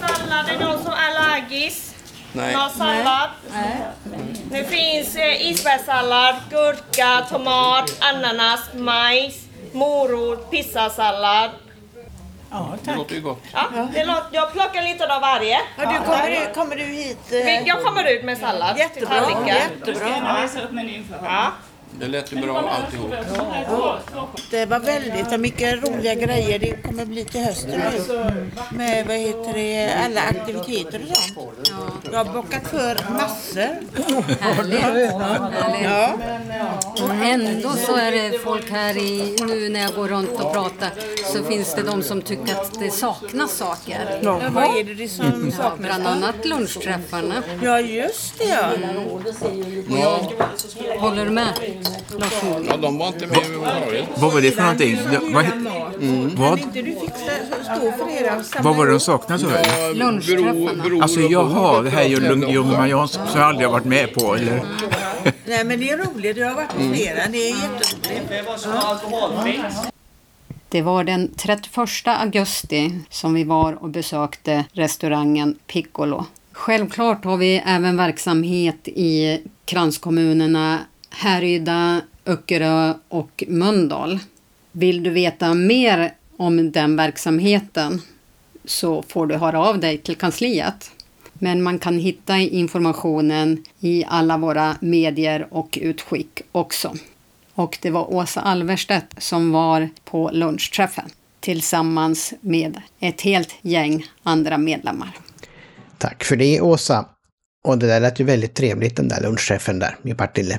sallad, 0.00 0.48
är 0.48 0.58
det 0.58 0.78
som 0.82 0.92
är 0.92 0.96
allergisk? 0.96 1.89
Nej. 2.32 2.52
Någon 2.54 2.70
sallad? 2.70 3.30
Det 4.50 4.64
finns 4.64 5.16
eh, 5.16 5.50
isbergssallad, 5.50 6.34
gurka, 6.50 7.26
tomat, 7.30 7.90
ananas, 8.00 8.60
majs, 8.74 9.34
morot, 9.72 10.50
pizzasallad. 10.50 11.50
Ja, 12.50 12.74
Det 12.82 12.94
låter 12.94 13.14
ju 13.14 13.20
gott. 13.20 13.42
Ja, 13.52 13.64
det 13.94 14.04
låter, 14.04 14.28
jag 14.30 14.52
plockar 14.52 14.82
lite 14.82 15.14
av 15.14 15.20
varje. 15.20 15.58
Ja, 15.76 15.90
du, 15.92 16.06
kommer, 16.06 16.30
du, 16.46 16.54
kommer 16.54 16.76
du 16.76 16.82
hit? 16.84 17.32
eh, 17.32 17.68
Jag 17.68 17.84
kommer 17.84 18.04
ut 18.12 18.24
med 18.24 18.38
sallad 18.38 18.78
Jättebra, 18.78 19.08
till 19.08 19.18
tallriken. 19.34 19.56
jättebra. 19.56 20.46
Ja. 21.24 21.52
Det 21.98 22.06
lät 22.08 22.32
ju 22.32 22.36
bra 22.40 22.58
alltihop. 22.58 23.14
Det 24.50 24.66
var 24.66 24.78
väldigt 24.78 25.40
mycket 25.40 25.82
roliga 25.84 26.14
grejer 26.14 26.58
det 26.58 26.82
kommer 26.82 27.04
bli 27.04 27.24
till 27.24 27.40
hösten 27.40 27.80
nu. 27.80 28.50
Med 28.70 29.06
vad 29.06 29.16
heter 29.16 29.52
det, 29.52 29.94
alla 30.04 30.20
aktiviteter 30.20 31.00
och 31.10 31.16
sånt. 31.16 31.70
Jag 32.12 32.24
har 32.24 32.32
bockat 32.34 32.66
för 32.68 33.12
massor. 33.12 33.68
Härligt. 34.40 35.12
Ja. 35.84 36.12
Och 37.04 37.14
ändå 37.14 37.70
så 37.70 37.96
är 37.96 38.12
det 38.12 38.38
folk 38.38 38.70
här 38.70 38.96
i, 38.96 39.36
nu 39.40 39.68
när 39.68 39.80
jag 39.80 39.94
går 39.94 40.08
runt 40.08 40.32
och 40.32 40.52
pratar, 40.52 40.90
så 41.32 41.44
finns 41.44 41.74
det 41.74 41.82
de 41.82 42.02
som 42.02 42.22
tycker 42.22 42.54
att 42.54 42.78
det 42.80 42.90
saknas 42.90 43.56
saker. 43.56 44.20
Ja, 44.22 44.40
vad 44.50 44.64
är 44.64 44.84
det 44.84 44.94
det 44.94 45.08
som 45.08 45.52
saknas? 45.52 45.78
Bland 45.78 46.06
annat 46.06 46.44
lunchträffarna. 46.44 47.42
Ja, 47.62 47.80
just 47.80 48.38
det 48.38 48.44
ja. 48.44 48.70
Och 49.10 49.98
jag 49.98 51.00
håller 51.00 51.24
du 51.24 51.30
med? 51.30 51.79
Ja, 52.68 52.76
de 52.76 52.98
var 52.98 53.06
inte 53.08 53.26
med 53.26 53.36
överhuvudtaget. 53.36 54.08
Vad 54.16 54.32
var 54.32 54.40
det 54.40 54.50
för 54.50 54.62
någonting? 54.62 54.96
Det, 55.10 55.18
vad, 55.34 55.44
Mm. 56.02 56.30
vad, 56.36 56.58
inte 56.58 56.82
du 56.82 56.90
fick 56.90 57.10
stå- 57.10 57.64
stå 57.64 57.92
för 57.92 58.10
era 58.22 58.42
samma 58.44 58.62
vad 58.64 58.76
var 58.76 58.86
det 58.86 58.92
de 58.92 59.00
saknade? 59.00 59.40
sa 59.42 59.48
du? 59.92 59.94
Lunchträffarna. 59.94 61.02
Alltså 61.02 61.20
jaha, 61.20 61.82
det 61.82 61.90
här 61.90 62.02
är 62.02 62.08
ju 62.08 62.20
Jansson 62.88 63.26
som 63.26 63.40
jag 63.40 63.48
aldrig 63.48 63.66
har 63.68 63.72
varit 63.72 63.84
med 63.84 64.14
på. 64.14 64.34
Eller? 64.34 64.62
Nej 65.46 65.64
men 65.64 65.80
det 65.80 65.90
är 65.90 65.96
roligt, 65.98 66.36
jag 66.36 66.48
har 66.48 66.54
varit 66.54 66.68
på 66.68 66.80
Mm. 66.80 66.94
flera. 66.94 67.26
Det 67.32 67.38
är 67.38 67.48
jätteroligt. 67.48 68.66
Ja. 68.66 69.84
Det 70.68 70.82
var 70.82 71.04
den 71.04 71.34
31 71.36 71.78
augusti 72.06 72.90
som 73.10 73.34
vi 73.34 73.44
var 73.44 73.82
och 73.82 73.88
besökte 73.88 74.64
restaurangen 74.72 75.56
Piccolo. 75.66 76.24
Självklart 76.52 77.24
har 77.24 77.36
vi 77.36 77.62
även 77.66 77.96
verksamhet 77.96 78.88
i 78.88 79.40
kranskommunerna 79.64 80.78
Härryda, 81.10 82.02
Öckerö 82.26 82.94
och 83.08 83.44
Mölndal. 83.48 84.18
Vill 84.72 85.02
du 85.02 85.10
veta 85.10 85.54
mer 85.54 86.14
om 86.36 86.72
den 86.72 86.96
verksamheten 86.96 88.02
så 88.64 89.02
får 89.02 89.26
du 89.26 89.36
höra 89.36 89.60
av 89.60 89.80
dig 89.80 89.98
till 89.98 90.16
kansliet. 90.16 90.90
Men 91.32 91.62
man 91.62 91.78
kan 91.78 91.98
hitta 91.98 92.38
informationen 92.38 93.64
i 93.80 94.04
alla 94.08 94.36
våra 94.38 94.76
medier 94.80 95.46
och 95.50 95.78
utskick 95.82 96.42
också. 96.52 96.94
Och 97.54 97.78
det 97.82 97.90
var 97.90 98.14
Åsa 98.14 98.40
Alverstedt 98.40 99.22
som 99.22 99.52
var 99.52 99.88
på 100.04 100.30
lunchträffen 100.32 101.10
tillsammans 101.40 102.34
med 102.40 102.80
ett 103.00 103.20
helt 103.20 103.54
gäng 103.62 104.06
andra 104.22 104.58
medlemmar. 104.58 105.16
Tack 105.98 106.24
för 106.24 106.36
det 106.36 106.60
Åsa. 106.60 107.04
Och 107.64 107.78
det 107.78 107.86
där 107.86 108.00
lät 108.00 108.20
ju 108.20 108.24
väldigt 108.24 108.54
trevligt 108.54 108.96
den 108.96 109.08
där 109.08 109.22
lunchträffen 109.22 109.78
där 109.78 109.96
i 110.02 110.14
Partille. 110.14 110.58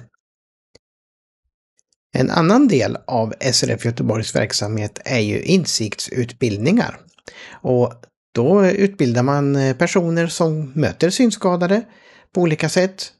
En 2.14 2.30
annan 2.30 2.68
del 2.68 2.97
av 3.07 3.34
SRF 3.39 3.86
Göteborgs 3.86 4.36
verksamhet 4.36 4.99
är 5.05 5.20
ju 5.20 5.41
insiktsutbildningar. 5.41 6.99
Och 7.51 7.93
då 8.36 8.66
utbildar 8.66 9.24
man 9.24 9.55
eh, 9.55 9.76
personer 9.76 10.28
som 10.28 10.72
möter 10.76 11.09
synskadade 11.09 11.84
på 12.34 12.41
olika 12.41 12.70
sätt 12.70 13.12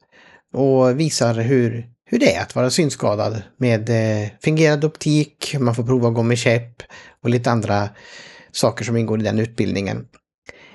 och 0.54 1.00
visar 1.00 1.34
hur, 1.34 1.86
hur 2.04 2.18
det 2.18 2.34
är 2.34 2.42
att 2.42 2.54
vara 2.54 2.70
synskadad 2.70 3.42
med 3.56 3.90
eh, 3.90 4.28
fingerad 4.42 4.84
optik, 4.84 5.56
man 5.58 5.74
får 5.74 5.84
prova 5.84 6.08
att 6.08 6.14
gå 6.14 6.22
med 6.22 6.38
käpp 6.38 6.82
och 7.22 7.30
lite 7.30 7.50
andra 7.50 7.88
saker 8.52 8.84
som 8.84 8.96
ingår 8.96 9.20
i 9.20 9.24
den 9.24 9.38
utbildningen. 9.38 10.06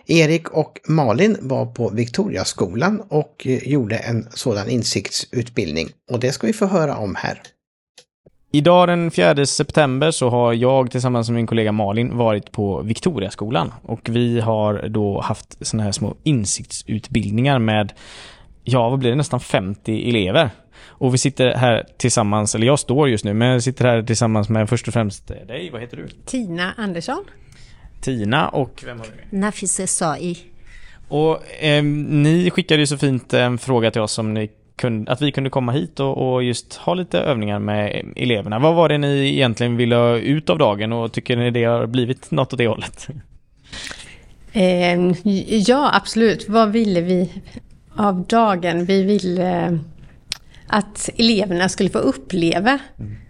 Erik 0.05 0.49
och 0.49 0.79
Malin 0.87 1.37
var 1.41 1.65
på 1.65 1.89
Victoriaskolan 1.89 3.01
och 3.09 3.47
eh, 3.47 3.67
gjorde 3.67 3.97
en 3.97 4.27
sådan 4.33 4.69
insiktsutbildning 4.69 5.89
och 6.11 6.19
det 6.19 6.31
ska 6.31 6.47
vi 6.47 6.53
få 6.53 6.65
höra 6.65 6.97
om 6.97 7.15
här. 7.15 7.41
Idag 8.51 8.87
den 8.87 9.11
4 9.11 9.45
september 9.45 10.11
så 10.11 10.29
har 10.29 10.53
jag 10.53 10.91
tillsammans 10.91 11.29
med 11.29 11.35
min 11.35 11.47
kollega 11.47 11.71
Malin 11.71 12.17
varit 12.17 12.51
på 12.51 12.81
Victoriaskolan 12.81 13.73
och 13.81 14.09
vi 14.09 14.39
har 14.39 14.87
då 14.89 15.21
haft 15.21 15.67
såna 15.67 15.83
här 15.83 15.91
små 15.91 16.15
insiktsutbildningar 16.23 17.59
med, 17.59 17.93
ja 18.63 18.89
vad 18.89 18.99
blir 18.99 19.09
det, 19.09 19.15
nästan 19.15 19.39
50 19.39 20.09
elever. 20.09 20.49
Och 20.85 21.13
vi 21.13 21.17
sitter 21.17 21.53
här 21.53 21.85
tillsammans, 21.97 22.55
eller 22.55 22.67
jag 22.67 22.79
står 22.79 23.09
just 23.09 23.25
nu, 23.25 23.33
men 23.33 23.47
jag 23.47 23.63
sitter 23.63 23.85
här 23.85 24.03
tillsammans 24.03 24.49
med 24.49 24.69
först 24.69 24.87
och 24.87 24.93
främst 24.93 25.27
dig, 25.27 25.69
vad 25.71 25.81
heter 25.81 25.97
du? 25.97 26.07
Tina 26.25 26.73
Andersson. 26.77 27.23
Tina 28.01 28.49
och 28.49 28.83
vem 28.85 28.99
har 28.99 29.05
du 29.05 29.11
med? 29.11 29.41
Nafise 29.41 29.87
Sai. 29.87 30.37
Och 31.07 31.63
eh, 31.63 31.83
ni 31.83 32.51
skickade 32.51 32.79
ju 32.79 32.87
så 32.87 32.97
fint 32.97 33.33
en 33.33 33.57
fråga 33.57 33.91
till 33.91 34.01
oss 34.01 34.17
om 34.17 34.33
ni 34.33 34.49
kunde, 34.77 35.11
att 35.11 35.21
vi 35.21 35.31
kunde 35.31 35.49
komma 35.49 35.71
hit 35.71 35.99
och, 35.99 36.33
och 36.33 36.43
just 36.43 36.75
ha 36.75 36.93
lite 36.93 37.19
övningar 37.19 37.59
med 37.59 38.13
eleverna. 38.15 38.59
Vad 38.59 38.75
var 38.75 38.89
det 38.89 38.97
ni 38.97 39.33
egentligen 39.33 39.77
ville 39.77 39.95
ha 39.95 40.17
ut 40.17 40.49
av 40.49 40.57
dagen 40.57 40.93
och 40.93 41.11
tycker 41.11 41.37
ni 41.37 41.51
det 41.51 41.63
har 41.63 41.87
blivit 41.87 42.31
något 42.31 42.53
åt 42.53 42.57
det 42.57 42.67
hållet? 42.67 43.07
Eh, 44.53 45.11
ja, 45.67 45.89
absolut. 45.93 46.49
Vad 46.49 46.71
ville 46.71 47.01
vi 47.01 47.31
av 47.95 48.23
dagen? 48.23 48.85
Vi 48.85 49.03
ville 49.03 49.79
att 50.67 51.09
eleverna 51.17 51.69
skulle 51.69 51.89
få 51.89 51.99
uppleva 51.99 52.79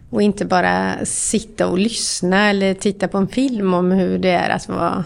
och 0.10 0.22
inte 0.22 0.46
bara 0.46 1.06
sitta 1.06 1.68
och 1.68 1.80
lyssna 1.80 2.50
eller 2.50 2.74
titta 2.74 3.08
på 3.08 3.18
en 3.18 3.28
film 3.28 3.74
om 3.74 3.92
hur 3.92 4.20
det 4.20 4.30
är 4.30 4.50
att 4.50 4.70
vara 4.70 5.06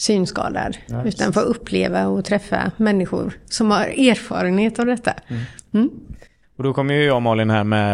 synskadad. 0.00 0.76
Ja, 0.86 1.04
utan 1.04 1.32
få 1.32 1.40
uppleva 1.40 2.06
och 2.06 2.24
träffa 2.24 2.70
människor 2.76 3.32
som 3.44 3.70
har 3.70 3.84
erfarenhet 3.84 4.78
av 4.78 4.86
detta. 4.86 5.12
Mm. 5.72 5.90
Och 6.56 6.64
då 6.64 6.72
kommer 6.72 6.94
ju 6.94 7.04
jag 7.04 7.16
och 7.16 7.22
Malin 7.22 7.50
här 7.50 7.64
med 7.64 7.92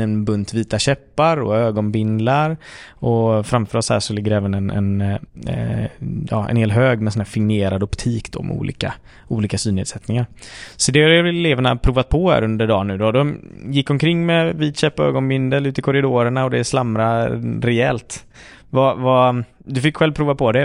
en 0.00 0.24
bunt 0.24 0.54
vita 0.54 0.78
käppar 0.78 1.36
och 1.36 1.56
ögonbindlar. 1.56 2.56
Och 2.90 3.46
framför 3.46 3.78
oss 3.78 3.90
här 3.90 4.00
så 4.00 4.12
ligger 4.12 4.32
även 4.32 4.54
en, 4.54 4.70
en, 4.70 5.00
eh, 5.00 5.86
ja, 6.30 6.48
en 6.48 6.56
hel 6.56 6.70
hög 6.70 7.00
med 7.00 7.12
sån 7.12 7.20
här 7.20 7.26
fingerad 7.26 7.82
optik 7.82 8.32
då 8.32 8.42
med 8.42 8.56
olika, 8.56 8.94
olika 9.28 9.58
synnedsättningar. 9.58 10.26
Så 10.76 10.92
det 10.92 11.02
har 11.02 11.10
eleverna 11.10 11.76
provat 11.76 12.08
på 12.08 12.30
här 12.30 12.42
under 12.42 12.66
dagen 12.66 12.86
nu 12.86 12.98
då. 12.98 13.12
De 13.12 13.38
gick 13.68 13.90
omkring 13.90 14.26
med 14.26 14.56
vit 14.56 14.78
käpp 14.78 14.98
och 14.98 15.06
ögonbindel 15.06 15.66
ute 15.66 15.80
i 15.80 15.82
korridorerna 15.82 16.44
och 16.44 16.50
det 16.50 16.64
slamrar 16.64 17.28
rejält. 17.62 18.24
Vad, 18.70 18.98
vad, 18.98 19.44
du 19.68 19.80
fick 19.80 19.96
själv 19.96 20.12
prova 20.12 20.34
på 20.34 20.52
det. 20.52 20.60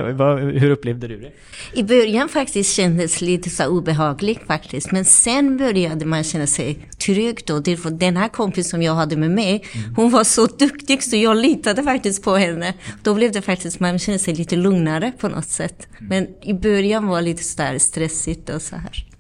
Hur 0.60 0.70
upplevde 0.70 1.08
du 1.08 1.18
det? 1.18 1.32
I 1.74 1.84
början 1.84 2.30
faktiskt 2.30 2.76
kändes 2.76 3.22
lite 3.22 3.50
så 3.50 3.68
obehagligt 3.68 4.48
faktiskt. 4.48 4.92
Men 4.92 5.06
sen 5.06 5.58
började 5.58 6.06
man 6.06 6.24
känna 6.24 6.48
sig 6.48 6.88
trygg 7.06 7.40
då. 7.46 7.54
Var 7.54 7.92
den 7.92 8.18
här 8.18 8.28
kompis 8.28 8.70
som 8.70 8.82
jag 8.82 8.96
hade 8.96 9.18
med 9.18 9.32
mig, 9.32 9.64
hon 9.96 10.12
var 10.12 10.24
så 10.24 10.46
duktig 10.46 11.04
så 11.04 11.16
jag 11.16 11.38
litade 11.38 11.84
faktiskt 11.84 12.24
på 12.24 12.36
henne. 12.36 12.74
Då 13.04 13.14
blev 13.14 13.32
det 13.32 13.42
faktiskt, 13.42 13.80
man 13.80 14.00
kände 14.00 14.20
sig 14.20 14.36
lite 14.36 14.56
lugnare 14.56 15.12
på 15.20 15.28
något 15.28 15.50
sätt. 15.50 15.88
Men 16.00 16.28
i 16.42 16.54
början 16.54 17.08
var 17.08 17.18
det 17.18 17.26
lite 17.26 17.44
sådär 17.44 17.78
stressigt 17.78 18.50
och 18.50 18.62
så 18.62 18.76
här. 18.76 19.11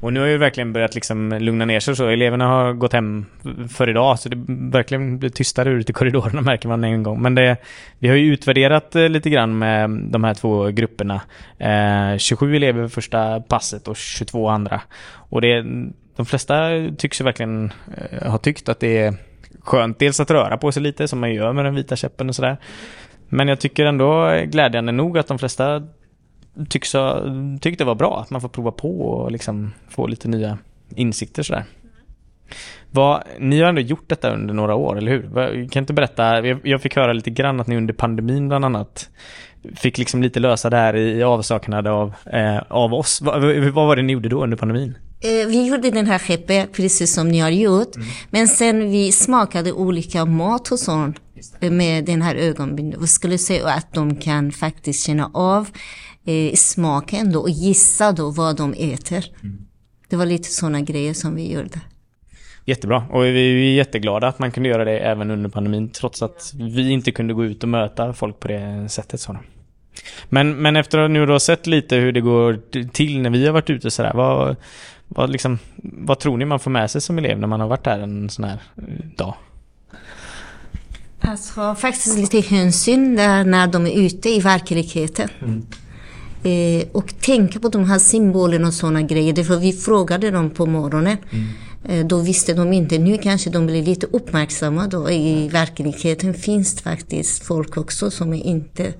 Och 0.00 0.12
nu 0.12 0.20
har 0.20 0.26
ju 0.26 0.38
verkligen 0.38 0.72
börjat 0.72 0.94
liksom 0.94 1.32
lugna 1.32 1.64
ner 1.64 1.80
sig 1.80 1.96
så. 1.96 2.08
Eleverna 2.08 2.46
har 2.46 2.72
gått 2.72 2.92
hem 2.92 3.26
för 3.70 3.90
idag 3.90 4.18
så 4.18 4.28
det 4.28 4.44
verkligen 4.48 5.18
blir 5.18 5.30
tystare 5.30 5.70
ute 5.70 5.92
i 5.92 5.94
korridorerna 5.94 6.40
märker 6.40 6.68
man 6.68 6.84
en 6.84 7.02
gång. 7.02 7.22
Men 7.22 7.34
det, 7.34 7.56
vi 7.98 8.08
har 8.08 8.16
ju 8.16 8.32
utvärderat 8.32 8.96
eh, 8.96 9.08
lite 9.08 9.30
grann 9.30 9.58
med 9.58 9.90
de 9.90 10.24
här 10.24 10.34
två 10.34 10.70
grupperna. 10.70 11.20
Eh, 11.58 12.18
27 12.18 12.56
elever 12.56 12.88
första 12.88 13.40
passet 13.40 13.88
och 13.88 13.96
22 13.96 14.48
andra. 14.48 14.80
Och 15.30 15.40
det, 15.40 15.62
de 16.16 16.26
flesta 16.26 16.68
tycks 16.98 17.20
ju 17.20 17.24
verkligen 17.24 17.72
eh, 17.96 18.30
ha 18.30 18.38
tyckt 18.38 18.68
att 18.68 18.80
det 18.80 18.98
är 18.98 19.14
skönt 19.60 19.98
dels 19.98 20.20
att 20.20 20.30
röra 20.30 20.56
på 20.56 20.72
sig 20.72 20.82
lite 20.82 21.08
som 21.08 21.20
man 21.20 21.34
gör 21.34 21.52
med 21.52 21.64
den 21.64 21.74
vita 21.74 21.96
käppen 21.96 22.28
och 22.28 22.34
sådär. 22.34 22.56
Men 23.28 23.48
jag 23.48 23.60
tycker 23.60 23.86
ändå 23.86 24.40
glädjande 24.44 24.92
nog 24.92 25.18
att 25.18 25.26
de 25.26 25.38
flesta 25.38 25.82
tycks 26.68 26.92
ha, 26.92 27.22
tyckte 27.60 27.84
det 27.84 27.88
var 27.88 27.94
bra 27.94 28.20
att 28.20 28.30
man 28.30 28.40
får 28.40 28.48
prova 28.48 28.70
på 28.70 29.00
och 29.00 29.32
liksom 29.32 29.72
få 29.88 30.06
lite 30.06 30.28
nya 30.28 30.58
insikter 30.94 31.42
sådär. 31.42 31.64
Vad, 32.90 33.22
ni 33.38 33.60
har 33.60 33.68
ändå 33.68 33.80
gjort 33.80 34.08
detta 34.08 34.30
under 34.34 34.54
några 34.54 34.74
år, 34.74 34.98
eller 34.98 35.12
hur? 35.12 35.68
Kan 35.68 35.82
inte 35.82 35.92
berätta, 35.92 36.46
jag, 36.46 36.82
fick 36.82 36.96
höra 36.96 37.12
lite 37.12 37.30
grann 37.30 37.60
att 37.60 37.66
ni 37.66 37.76
under 37.76 37.94
pandemin 37.94 38.48
bland 38.48 38.64
annat 38.64 39.10
fick 39.76 39.98
liksom 39.98 40.22
lite 40.22 40.40
lösa 40.40 40.70
det 40.70 40.76
här 40.76 40.96
i 40.96 41.22
avsaknad 41.22 41.86
av, 41.86 42.14
eh, 42.26 42.58
av 42.68 42.94
oss. 42.94 43.20
Vad, 43.22 43.42
vad 43.72 43.86
var 43.86 43.96
det 43.96 44.02
ni 44.02 44.12
gjorde 44.12 44.28
då 44.28 44.42
under 44.42 44.56
pandemin? 44.56 44.98
Eh, 45.20 45.48
Vi 45.48 45.66
gjorde 45.66 45.90
den 45.90 46.06
här 46.06 46.18
skeppet 46.18 46.72
precis 46.72 47.14
som 47.14 47.28
ni 47.28 47.38
har 47.38 47.50
gjort. 47.50 47.90
Men 48.30 48.48
sen 48.48 48.90
vi 48.90 49.12
smakade 49.12 49.72
olika 49.72 50.24
mat 50.24 50.72
och 50.72 50.78
sånt 50.78 51.16
med 51.60 52.04
den 52.04 52.22
här 52.22 52.34
ögonbindeln. 52.34 53.02
Vi 53.02 53.08
skulle 53.08 53.38
se 53.38 53.62
att 53.62 53.94
de 53.94 54.16
kan 54.16 54.52
faktiskt 54.52 55.06
känna 55.06 55.30
av 55.34 55.68
eh, 56.24 56.54
smaken 56.54 57.32
då 57.32 57.40
och 57.40 57.50
gissa 57.50 58.12
då 58.12 58.30
vad 58.30 58.56
de 58.56 58.74
äter. 58.78 59.24
Det 60.08 60.16
var 60.16 60.26
lite 60.26 60.48
sådana 60.48 60.80
grejer 60.80 61.14
som 61.14 61.34
vi 61.34 61.52
gjorde. 61.52 61.80
Jättebra. 62.64 63.04
Och 63.10 63.24
vi 63.24 63.70
är 63.70 63.74
jätteglada 63.74 64.28
att 64.28 64.38
man 64.38 64.50
kunde 64.50 64.68
göra 64.68 64.84
det 64.84 64.98
även 64.98 65.30
under 65.30 65.50
pandemin 65.50 65.88
trots 65.88 66.22
att 66.22 66.52
vi 66.54 66.90
inte 66.90 67.12
kunde 67.12 67.34
gå 67.34 67.44
ut 67.44 67.62
och 67.62 67.68
möta 67.68 68.12
folk 68.12 68.40
på 68.40 68.48
det 68.48 68.88
sättet. 68.88 69.20
Så. 69.20 69.36
Men, 70.28 70.62
men 70.62 70.76
efter 70.76 70.98
att 70.98 71.10
nu 71.10 71.26
då 71.26 71.40
sett 71.40 71.66
lite 71.66 71.96
hur 71.96 72.12
det 72.12 72.20
går 72.20 72.60
till 72.92 73.20
när 73.20 73.30
vi 73.30 73.46
har 73.46 73.52
varit 73.52 73.70
ute 73.70 73.90
sådär, 73.90 74.12
vad, 74.14 74.56
vad, 75.08 75.30
liksom, 75.30 75.58
vad 75.82 76.18
tror 76.18 76.36
ni 76.36 76.44
man 76.44 76.60
får 76.60 76.70
med 76.70 76.90
sig 76.90 77.00
som 77.00 77.18
elev 77.18 77.38
när 77.38 77.46
man 77.46 77.60
har 77.60 77.68
varit 77.68 77.84
där 77.84 77.98
en 77.98 78.30
sån 78.30 78.44
här 78.44 78.58
eh, 78.76 78.82
dag? 79.16 79.34
Alltså 81.20 81.74
faktiskt 81.74 82.18
lite 82.18 82.40
hänsyn 82.40 83.16
där 83.16 83.44
när 83.44 83.66
de 83.66 83.86
är 83.86 84.06
ute 84.06 84.28
i 84.28 84.40
verkligheten. 84.40 85.28
Eh, 86.44 86.86
och 86.92 87.20
tänka 87.20 87.60
på 87.60 87.68
de 87.68 87.84
här 87.84 87.98
symbolerna 87.98 88.68
och 88.68 88.74
sådana 88.74 89.02
grejer. 89.02 89.44
För 89.44 89.56
vi 89.56 89.72
frågade 89.72 90.30
dem 90.30 90.50
på 90.50 90.66
morgonen. 90.66 91.16
Eh, 91.88 92.06
då 92.06 92.18
visste 92.18 92.54
de 92.54 92.72
inte. 92.72 92.98
Nu 92.98 93.18
kanske 93.18 93.50
de 93.50 93.66
blir 93.66 93.82
lite 93.82 94.06
uppmärksamma 94.06 94.86
då. 94.86 95.10
I 95.10 95.48
verkligheten 95.48 96.34
finns 96.34 96.74
det 96.76 96.82
faktiskt 96.82 97.44
folk 97.44 97.76
också 97.76 98.10
som 98.10 98.34
är 98.34 98.46
inte 98.46 98.92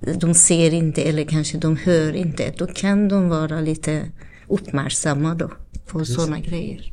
de 0.00 0.34
ser 0.34 0.74
inte 0.74 1.02
eller 1.02 1.24
kanske 1.24 1.58
de 1.58 1.76
hör 1.76 2.16
inte. 2.16 2.52
Då 2.58 2.66
kan 2.66 3.08
de 3.08 3.28
vara 3.28 3.60
lite 3.60 4.02
uppmärksamma 4.48 5.34
då 5.34 5.50
på 5.86 6.04
sådana 6.04 6.40
grejer. 6.40 6.92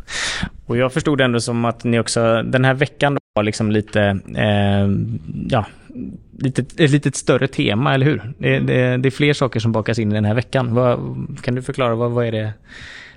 Och 0.65 0.77
jag 0.77 0.93
förstod 0.93 1.21
ändå 1.21 1.39
som 1.39 1.65
att 1.65 1.83
ni 1.83 1.99
också 1.99 2.43
den 2.43 2.65
här 2.65 2.73
veckan 2.73 3.17
var 3.37 3.43
liksom 3.43 3.71
lite, 3.71 4.01
eh, 4.35 4.87
ja, 5.49 5.65
lite, 6.37 6.61
ett 6.83 6.91
litet 6.91 7.15
större 7.15 7.47
tema, 7.47 7.93
eller 7.93 8.05
hur? 8.05 8.33
Det, 8.37 8.59
det, 8.59 8.97
det 8.97 9.09
är 9.09 9.11
fler 9.11 9.33
saker 9.33 9.59
som 9.59 9.71
bakas 9.71 9.99
in 9.99 10.11
i 10.11 10.15
den 10.15 10.25
här 10.25 10.33
veckan. 10.35 10.73
Vad, 10.73 10.99
kan 11.41 11.55
du 11.55 11.61
förklara, 11.61 11.95
vad, 11.95 12.11
vad 12.11 12.25
är 12.25 12.31
det 12.31 12.53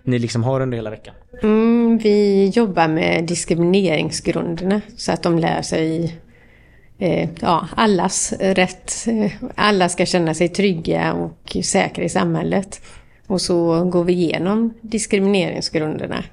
ni 0.02 0.18
liksom 0.18 0.44
har 0.44 0.60
under 0.60 0.76
hela 0.76 0.90
veckan? 0.90 1.14
Mm, 1.42 1.98
vi 1.98 2.48
jobbar 2.54 2.88
med 2.88 3.24
diskrimineringsgrunderna 3.24 4.80
så 4.96 5.12
att 5.12 5.22
de 5.22 5.38
lär 5.38 5.62
sig 5.62 6.16
eh, 6.98 7.28
ja, 7.40 7.68
allas 7.76 8.32
rätt. 8.40 8.92
Eh, 9.06 9.32
Alla 9.54 9.88
ska 9.88 10.06
känna 10.06 10.34
sig 10.34 10.48
trygga 10.48 11.12
och 11.12 11.56
säkra 11.64 12.04
i 12.04 12.08
samhället. 12.08 12.80
Och 13.26 13.40
så 13.40 13.84
går 13.84 14.04
vi 14.04 14.12
igenom 14.12 14.74
diskrimineringsgrunderna. 14.80 16.24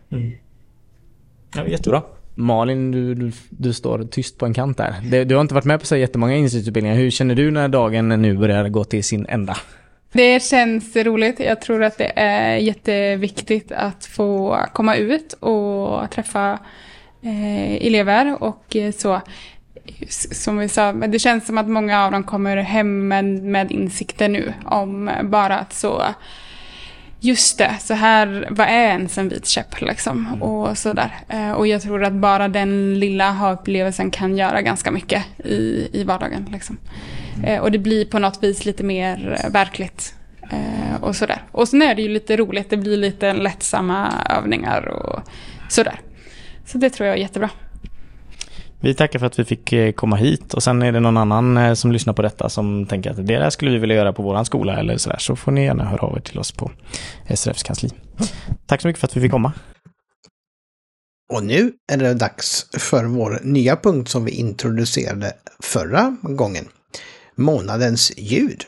Ja, 1.56 1.68
jättebra. 1.68 2.02
Malin, 2.38 2.92
du, 2.92 3.16
du, 3.16 3.32
du 3.50 3.74
står 3.74 4.04
tyst 4.04 4.38
på 4.38 4.46
en 4.46 4.54
kant 4.54 4.78
där. 4.78 5.26
Du, 5.26 5.36
har 5.36 5.42
inte 5.42 5.54
varit 5.54 5.66
med 5.66 5.80
på 5.80 5.86
så 5.86 5.96
jättemånga 5.96 6.36
insynsutbildningar. 6.36 6.98
Hur 6.98 7.12
känner 7.12 7.36
du 7.36 7.52
när 7.52 7.68
dagen 7.68 8.10
nu 8.10 8.38
börjar 8.38 8.70
gå 8.70 8.84
till 8.84 9.04
sin 9.04 9.26
ända? 9.30 9.58
Det 10.12 10.44
känns 10.44 10.96
roligt. 10.96 11.40
Jag 11.40 11.62
tror 11.62 11.84
att 11.84 11.98
det 11.98 12.12
är 12.16 12.58
jätteviktigt 12.58 13.72
att 13.72 14.06
få 14.06 14.58
komma 14.74 14.96
ut 14.96 15.34
och 15.34 16.12
träffa 16.12 16.60
eh, 17.22 17.88
elever 17.88 18.44
och 18.44 18.76
eh, 18.76 18.92
så. 18.92 19.22
Som 20.32 20.58
vi 20.58 20.68
sa, 20.68 20.94
men 20.94 21.12
det 21.12 21.20
känns 21.20 21.46
som 21.46 21.58
att 21.58 21.68
många 21.68 22.06
av 22.06 22.12
dem 22.12 22.24
kommer 22.24 22.58
hem 22.58 23.08
med, 23.08 23.26
med 23.26 23.72
insikter 23.72 24.30
nu 24.30 24.54
om 24.66 25.12
bara 25.24 25.60
att 25.60 25.74
så 25.74 26.04
Just 27.20 27.58
det, 27.58 27.76
så 27.80 27.94
här, 27.94 28.48
vad 28.52 28.68
är 28.68 28.88
ens 28.90 29.18
en 29.18 29.30
vit 29.30 29.48
käpp 29.48 29.82
liksom? 29.82 30.42
Och 30.44 30.78
sådär. 30.78 31.12
Eh, 31.30 31.52
Och 31.52 31.68
jag 31.68 31.82
tror 31.82 32.04
att 32.04 32.14
bara 32.14 32.48
den 32.48 33.00
lilla 33.00 33.32
ha-upplevelsen 33.32 34.12
kan 34.12 34.38
göra 34.38 34.62
ganska 34.62 34.92
mycket 34.92 35.24
i, 35.46 35.90
i 35.94 36.04
vardagen. 36.04 36.50
Liksom. 36.52 36.78
Eh, 37.44 37.60
Och 37.60 37.72
det 37.72 37.78
blir 37.80 38.06
på 38.06 38.20
något 38.20 38.44
vis 38.44 38.66
lite 38.66 38.84
mer 38.84 39.40
eh, 39.44 39.50
verkligt. 39.52 40.14
Och 41.02 41.16
sådär. 41.16 41.42
Och 41.52 41.68
sen 41.68 41.82
är 41.82 41.96
det 41.96 42.02
ju 42.02 42.08
lite 42.10 42.38
roligt, 42.38 42.70
det 42.70 42.78
blir 42.78 42.98
lite 42.98 43.34
lättsamma 43.34 44.14
övningar 44.30 44.88
och 44.88 45.22
sådär. 45.70 46.00
Så 46.66 46.78
det 46.78 46.90
tror 46.90 47.08
jag 47.08 47.18
är 47.18 47.22
jättebra. 47.22 47.50
Vi 48.80 48.94
tackar 48.94 49.20
för 49.20 49.26
att 49.26 49.40
vi 49.40 49.46
fick 49.46 49.74
eh, 49.74 49.92
komma 49.92 50.16
hit 50.16 50.54
och 50.54 50.64
sen 50.64 50.82
är 50.82 50.92
det 50.92 51.00
någon 51.00 51.18
annan 51.18 51.58
eh, 51.58 51.74
som 51.74 51.92
lyssnar 51.92 52.14
på 52.14 52.22
detta 52.22 52.50
som 52.50 52.86
tänker 52.86 53.12
att 53.12 53.18
det 53.18 53.24
där 53.24 53.50
skulle 53.50 53.72
vi 53.72 53.78
vilja 53.78 53.96
göra 53.96 54.14
på 54.14 54.24
våran 54.24 54.46
skola 54.46 54.80
eller 54.80 54.98
sådär 54.98 55.18
så 55.20 55.36
får 55.36 55.52
ni 55.52 55.64
gärna 55.64 55.86
höra 55.86 56.02
av 56.02 56.18
er 56.18 56.22
till 56.22 56.40
oss 56.40 56.52
på 56.52 56.72
SRFs 57.36 57.64
kansli. 57.64 57.90
Tack 58.66 58.82
så 58.82 58.88
mycket 58.88 59.00
för 59.00 59.08
att 59.08 59.18
vi 59.18 59.22
fick 59.22 59.32
komma. 59.32 59.54
Och 61.34 61.44
nu 61.44 61.74
är 61.92 61.98
det 61.98 62.14
dags 62.14 62.68
för 62.78 63.06
vår 63.06 63.40
nya 63.44 63.76
punkt 63.76 64.10
som 64.10 64.26
vi 64.26 64.32
introducerade 64.32 65.34
förra 65.64 66.18
gången. 66.22 66.66
Månadens 67.36 68.12
ljud. 68.18 68.64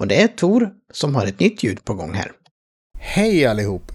Och 0.00 0.06
det 0.06 0.22
är 0.22 0.28
Tor 0.28 0.70
som 0.92 1.14
har 1.14 1.26
ett 1.26 1.40
nytt 1.40 1.62
ljud 1.62 1.84
på 1.84 1.94
gång 1.94 2.14
här. 2.14 2.32
Hej 2.98 3.46
allihop! 3.46 3.92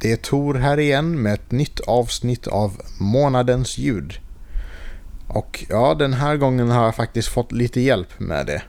Det 0.00 0.12
är 0.12 0.16
Tor 0.16 0.54
här 0.54 0.78
igen 0.78 1.22
med 1.22 1.34
ett 1.34 1.50
nytt 1.50 1.80
avsnitt 1.80 2.46
av 2.46 2.72
Månadens 3.00 3.78
ljud. 3.78 4.21
Och 5.34 5.64
ja, 5.68 5.94
den 5.94 6.12
här 6.12 6.36
gången 6.36 6.70
har 6.70 6.84
jag 6.84 6.94
faktiskt 6.94 7.28
fått 7.28 7.52
lite 7.52 7.80
hjälp 7.80 8.20
med 8.20 8.46
det. 8.46 8.62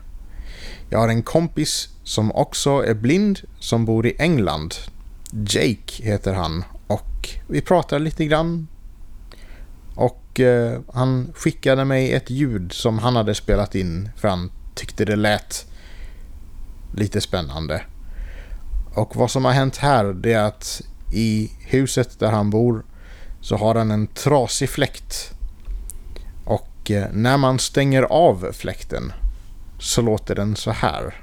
Jag 0.90 0.98
har 0.98 1.08
en 1.08 1.22
kompis 1.22 1.88
som 2.04 2.32
också 2.32 2.70
är 2.70 2.94
blind 2.94 3.40
som 3.58 3.84
bor 3.84 4.06
i 4.06 4.16
England. 4.18 4.74
Jake 5.30 6.02
heter 6.02 6.32
han 6.32 6.64
och 6.86 7.28
vi 7.48 7.60
pratar 7.60 7.98
lite 7.98 8.24
grann. 8.24 8.68
Och 9.94 10.40
eh, 10.40 10.80
han 10.92 11.32
skickade 11.34 11.84
mig 11.84 12.12
ett 12.12 12.30
ljud 12.30 12.72
som 12.72 12.98
han 12.98 13.16
hade 13.16 13.34
spelat 13.34 13.74
in 13.74 14.10
för 14.16 14.28
han 14.28 14.50
tyckte 14.74 15.04
det 15.04 15.16
lät 15.16 15.66
lite 16.94 17.20
spännande. 17.20 17.82
Och 18.94 19.16
vad 19.16 19.30
som 19.30 19.44
har 19.44 19.52
hänt 19.52 19.76
här 19.76 20.04
det 20.04 20.32
är 20.32 20.44
att 20.44 20.82
i 21.12 21.50
huset 21.60 22.18
där 22.18 22.30
han 22.30 22.50
bor 22.50 22.84
så 23.40 23.56
har 23.56 23.74
han 23.74 23.90
en 23.90 24.06
trasig 24.06 24.68
fläkt. 24.68 25.33
Och 26.84 26.90
eh, 26.90 27.08
när 27.12 27.36
man 27.36 27.58
stänger 27.58 28.02
av 28.02 28.52
fläkten 28.52 29.12
så 29.78 30.02
låter 30.02 30.34
den 30.34 30.56
så 30.56 30.70
här. 30.70 31.14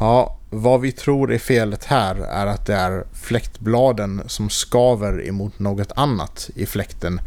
Ja, 0.00 0.38
vad 0.50 0.80
vi 0.80 0.92
tror 0.92 1.32
är 1.32 1.38
felet 1.38 1.84
här 1.84 2.14
är 2.14 2.46
att 2.46 2.66
det 2.66 2.74
är 2.74 3.04
fläktbladen 3.12 4.22
som 4.26 4.50
skaver 4.50 5.28
emot 5.28 5.58
något 5.58 5.92
annat 5.96 6.50
i 6.54 6.66
fläkten 6.66 7.20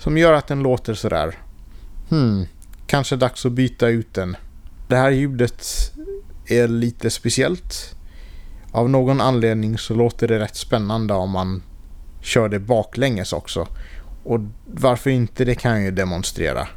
som 0.00 0.18
gör 0.18 0.32
att 0.32 0.46
den 0.46 0.62
låter 0.62 0.94
sådär. 0.94 1.38
Hmm, 2.10 2.46
kanske 2.86 3.16
dags 3.16 3.46
att 3.46 3.52
byta 3.52 3.88
ut 3.88 4.14
den. 4.14 4.36
Det 4.88 4.96
här 4.96 5.10
ljudet 5.10 5.92
är 6.46 6.68
lite 6.68 7.10
speciellt. 7.10 7.96
Av 8.72 8.90
någon 8.90 9.20
anledning 9.20 9.78
så 9.78 9.94
låter 9.94 10.28
det 10.28 10.38
rätt 10.38 10.56
spännande 10.56 11.14
om 11.14 11.30
man 11.30 11.62
kör 12.20 12.48
det 12.48 12.58
baklänges 12.58 13.32
också. 13.32 13.68
Och 14.24 14.40
varför 14.66 15.10
inte, 15.10 15.44
det 15.44 15.54
kan 15.54 15.72
jag 15.72 15.82
ju 15.82 15.90
demonstrera. 15.90 16.68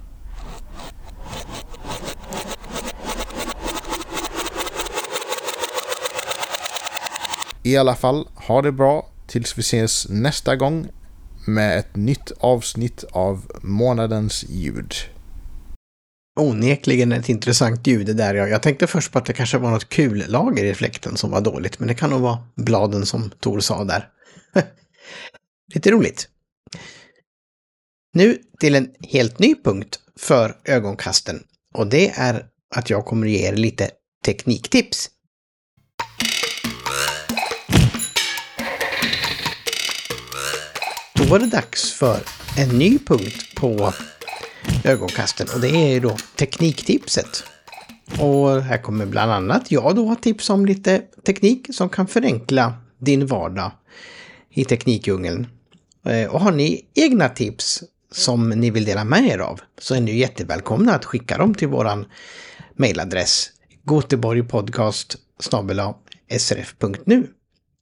I 7.64 7.78
alla 7.78 7.96
fall, 7.96 8.28
ha 8.36 8.62
det 8.62 8.72
bra 8.72 9.08
tills 9.28 9.58
vi 9.58 9.62
ses 9.62 10.10
nästa 10.10 10.56
gång 10.56 10.88
med 11.46 11.80
ett 11.80 11.96
nytt 11.96 12.32
avsnitt 12.40 13.04
av 13.12 13.52
månadens 13.62 14.46
ljud. 14.50 14.94
Onekligen 16.36 17.12
ett 17.12 17.30
intressant 17.30 17.88
ljud 17.88 18.06
det 18.06 18.14
där. 18.14 18.36
Jag 18.36 18.62
tänkte 18.62 18.88
först 18.88 19.12
på 19.12 19.18
att 19.20 19.26
det 19.26 19.34
kanske 19.34 19.58
var 19.58 19.72
något 19.72 19.90
kul 19.90 20.26
lager 20.28 20.66
i 20.66 20.74
fläkten 20.76 21.18
som 21.18 21.32
var 21.32 21.42
dåligt, 21.42 21.80
men 21.80 21.88
det 21.88 21.94
kan 21.94 22.10
nog 22.10 22.22
vara 22.22 22.48
bladen 22.56 23.06
som 23.06 23.32
Tor 23.40 23.60
sa 23.60 23.84
där. 23.84 24.10
Lite 25.74 25.92
roligt. 25.92 26.30
Nu 28.14 28.38
till 28.60 28.76
en 28.76 28.90
helt 29.00 29.40
ny 29.40 29.56
punkt 29.64 30.00
för 30.20 30.58
ögonkasten 30.66 31.44
och 31.74 31.88
det 31.88 32.10
är 32.10 32.46
att 32.76 32.90
jag 32.90 33.06
kommer 33.06 33.28
ge 33.28 33.48
er 33.48 33.56
lite 33.56 33.90
tekniktips. 34.26 35.10
Då 41.16 41.24
var 41.24 41.40
det 41.40 41.48
dags 41.48 41.94
för 41.94 42.20
en 42.58 42.70
ny 42.70 43.00
punkt 43.00 43.56
på 43.56 43.94
ögonkasten 44.84 45.48
och 45.54 45.62
det 45.62 45.70
är 45.70 45.94
ju 45.94 46.00
då 46.00 46.18
tekniktipset. 46.36 47.44
Och 48.20 48.62
här 48.62 48.78
kommer 48.78 49.06
bland 49.06 49.32
annat 49.32 49.72
jag 49.72 49.96
då 49.96 50.06
ha 50.06 50.16
tips 50.16 50.50
om 50.50 50.66
lite 50.66 51.02
teknik 51.26 51.68
som 51.76 51.90
kan 51.90 52.08
förenkla 52.08 52.74
din 52.98 53.28
vardag 53.28 53.72
i 54.50 54.66
teknikdjungeln. 54.66 55.48
Eh, 56.06 56.30
och 56.30 56.40
har 56.40 56.52
ni 56.52 56.86
egna 56.94 57.30
tips 57.30 57.84
som 58.12 58.50
ni 58.50 58.70
vill 58.70 58.86
dela 58.86 59.04
med 59.04 59.28
er 59.28 59.40
av 59.40 59.62
så 59.78 59.96
är 59.96 60.02
ni 60.02 60.18
jättevälkomna 60.18 60.96
att 60.96 61.06
skicka 61.06 61.38
dem 61.38 61.56
till 61.56 61.68
våran 61.68 62.06
mejladress 62.76 63.50
goteborgpodcast 63.84 65.18
srf.nu 66.40 67.28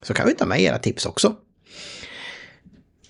så 0.03 0.13
kan 0.13 0.27
vi 0.27 0.35
ta 0.35 0.45
med 0.45 0.61
era 0.61 0.79
tips 0.79 1.05
också. 1.05 1.35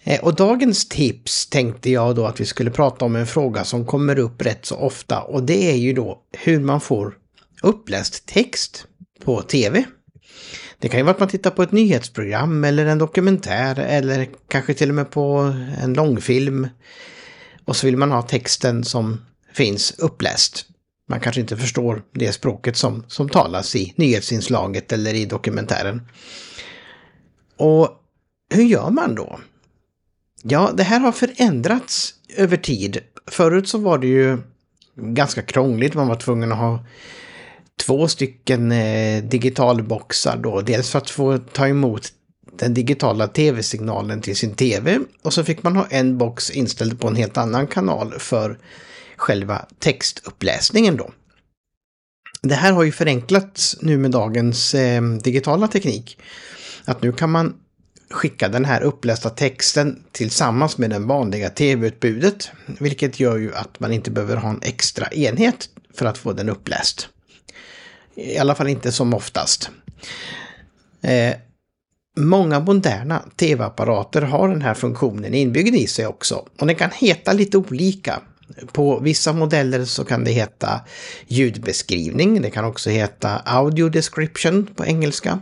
Eh, 0.04 0.24
och 0.24 0.36
dagens 0.36 0.90
tips 0.90 1.50
tänkte 1.50 1.92
jag 1.92 2.16
då 2.16 2.26
att 2.26 2.42
vi 2.42 2.46
skulle 2.46 2.72
prata 2.72 3.06
om 3.06 3.16
en 3.16 3.28
fråga 3.28 3.64
som 3.64 3.86
kommer 3.86 4.20
upp 4.20 4.42
rätt 4.42 4.66
så 4.66 4.76
ofta 4.76 5.22
och 5.22 5.44
det 5.44 5.72
är 5.72 5.76
ju 5.76 5.94
då 5.94 6.22
hur 6.38 6.60
man 6.60 6.82
får 6.82 7.18
uppläst 7.62 8.26
text 8.26 8.86
på 9.24 9.42
TV. 9.42 9.84
Det 10.80 10.90
kan 10.90 11.00
ju 11.00 11.04
vara 11.04 11.14
att 11.14 11.20
man 11.20 11.30
tittar 11.30 11.52
på 11.52 11.64
ett 11.64 11.72
nyhetsprogram 11.72 12.64
eller 12.64 12.86
en 12.86 12.98
dokumentär 12.98 13.80
eller 13.80 14.30
kanske 14.48 14.74
till 14.74 14.90
och 14.90 14.96
med 14.96 15.12
på 15.12 15.56
en 15.82 15.94
långfilm. 15.94 16.68
Och 17.66 17.76
så 17.76 17.86
vill 17.86 17.98
man 17.98 18.12
ha 18.12 18.22
texten 18.22 18.84
som 18.84 19.22
finns 19.54 19.92
uppläst. 19.98 20.66
Man 21.10 21.20
kanske 21.20 21.42
inte 21.42 21.58
förstår 21.58 22.04
det 22.14 22.32
språket 22.32 22.78
som, 22.78 23.04
som 23.08 23.30
talas 23.30 23.76
i 23.76 23.94
nyhetsinslaget 23.96 24.92
eller 24.92 25.14
i 25.14 25.26
dokumentären. 25.26 26.02
Och 27.58 27.90
hur 28.54 28.64
gör 28.64 28.90
man 28.90 29.16
då? 29.16 29.40
Ja, 30.44 30.72
det 30.74 30.84
här 30.84 31.00
har 31.00 31.12
förändrats 31.12 32.14
över 32.38 32.58
tid. 32.58 33.00
Förut 33.28 33.68
så 33.68 33.78
var 33.78 33.98
det 33.98 34.08
ju 34.08 34.38
ganska 34.96 35.42
krångligt. 35.42 35.94
Man 35.94 36.08
var 36.08 36.16
tvungen 36.16 36.52
att 36.52 36.58
ha 36.58 36.86
två 37.86 38.08
stycken 38.08 38.72
eh, 38.72 39.24
digitalboxar 39.24 40.38
då. 40.38 40.62
Dels 40.62 40.90
för 40.90 41.00
att 41.00 41.10
få 41.10 41.38
ta 41.38 41.68
emot 41.68 42.08
den 42.58 42.74
digitala 42.74 43.28
tv-signalen 43.28 44.22
till 44.22 44.36
sin 44.36 44.56
tv 44.56 45.00
och 45.22 45.34
så 45.34 45.44
fick 45.44 45.64
man 45.64 45.76
ha 45.76 45.88
en 45.90 46.18
box 46.18 46.50
inställd 46.50 47.00
på 47.00 47.08
en 47.08 47.16
helt 47.16 47.38
annan 47.38 47.68
kanal 47.68 48.14
för 48.20 48.58
själva 49.18 49.66
textuppläsningen 49.80 50.98
då. 50.98 51.12
Det 52.42 52.56
här 52.56 52.72
har 52.72 52.84
ju 52.84 52.92
förenklats 52.92 53.78
nu 53.82 53.98
med 53.98 54.12
dagens 54.12 54.74
eh, 54.74 55.02
digitala 55.02 55.68
teknik. 55.68 56.18
Att 56.86 57.02
nu 57.02 57.12
kan 57.12 57.32
man 57.32 57.54
skicka 58.12 58.50
den 58.50 58.66
här 58.66 58.82
upplästa 58.82 59.30
texten 59.30 60.04
tillsammans 60.12 60.78
med 60.78 60.90
den 60.90 61.08
vanliga 61.08 61.50
tv-utbudet. 61.50 62.52
Vilket 62.80 63.20
gör 63.20 63.38
ju 63.38 63.56
att 63.56 63.80
man 63.80 63.92
inte 63.92 64.12
behöver 64.12 64.36
ha 64.36 64.50
en 64.50 64.62
extra 64.62 65.08
enhet 65.08 65.70
för 65.94 66.06
att 66.06 66.18
få 66.18 66.34
den 66.34 66.50
uppläst. 66.50 67.10
I 68.16 68.38
alla 68.38 68.56
fall 68.56 68.68
inte 68.68 68.92
som 68.92 69.14
oftast. 69.14 69.70
Eh, 71.02 71.36
många 72.18 72.60
moderna 72.60 73.26
tv-apparater 73.36 74.22
har 74.22 74.50
den 74.50 74.62
här 74.62 74.74
funktionen 74.74 75.34
inbyggd 75.34 75.76
i 75.76 75.88
sig 75.88 76.08
också. 76.08 76.46
Och 76.60 76.68
den 76.68 76.76
kan 76.76 76.92
heta 76.92 77.34
lite 77.34 77.58
olika. 77.58 78.22
På 78.72 79.00
vissa 79.00 79.34
modeller 79.34 79.86
så 79.86 80.06
kan 80.06 80.24
det 80.24 80.32
heta 80.32 80.82
ljudbeskrivning. 81.28 82.42
Det 82.42 82.50
kan 82.50 82.66
också 82.66 82.90
heta 82.90 83.40
audio 83.40 83.90
description 83.90 84.68
på 84.76 84.86
engelska. 84.86 85.40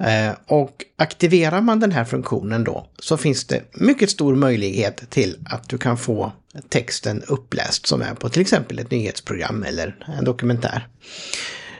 Eh, 0.00 0.32
och 0.46 0.84
aktiverar 0.96 1.60
man 1.60 1.80
den 1.80 1.92
här 1.92 2.04
funktionen 2.04 2.64
då 2.64 2.86
så 2.98 3.16
finns 3.16 3.44
det 3.44 3.62
mycket 3.72 4.10
stor 4.10 4.34
möjlighet 4.34 5.10
till 5.10 5.36
att 5.44 5.68
du 5.68 5.78
kan 5.78 5.98
få 5.98 6.32
texten 6.68 7.22
uppläst 7.28 7.86
som 7.86 8.02
är 8.02 8.14
på 8.14 8.28
till 8.28 8.42
exempel 8.42 8.78
ett 8.78 8.90
nyhetsprogram 8.90 9.62
eller 9.62 9.96
en 10.18 10.24
dokumentär. 10.24 10.88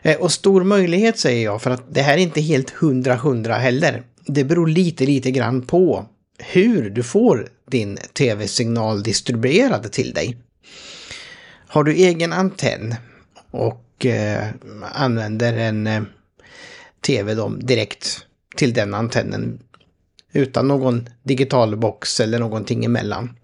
Eh, 0.03 0.17
och 0.17 0.33
stor 0.33 0.65
möjlighet 0.65 1.19
säger 1.19 1.45
jag 1.45 1.63
för 1.63 1.71
att 1.71 1.95
det 1.95 2.03
här 2.03 2.15
är 2.15 2.19
inte 2.19 2.41
helt 2.41 2.71
hundra 2.71 3.17
hundra 3.17 3.55
heller. 3.55 4.03
Det 4.27 4.45
beror 4.45 4.67
lite 4.67 5.07
lite 5.07 5.31
grann 5.31 5.63
på 5.63 6.07
hur 6.39 6.91
du 6.91 7.03
får 7.03 7.49
din 7.71 7.99
tv-signal 8.13 9.03
distribuerad 9.03 9.93
till 9.93 10.13
dig. 10.13 10.37
Har 11.69 11.85
du 11.85 11.93
egen 11.93 12.33
antenn 12.33 12.95
och 13.51 14.07
eh, 14.07 14.47
använder 14.95 15.53
en 15.53 15.87
eh, 15.87 16.03
tv 17.01 17.35
då 17.35 17.49
direkt 17.49 18.19
till 18.57 18.73
den 18.73 18.95
antennen 18.95 19.61
utan 20.33 20.69
någon 20.69 21.09
digital 21.23 21.77
box 21.77 22.21
eller 22.21 22.39
någonting 22.39 22.85
emellan. 22.85 23.37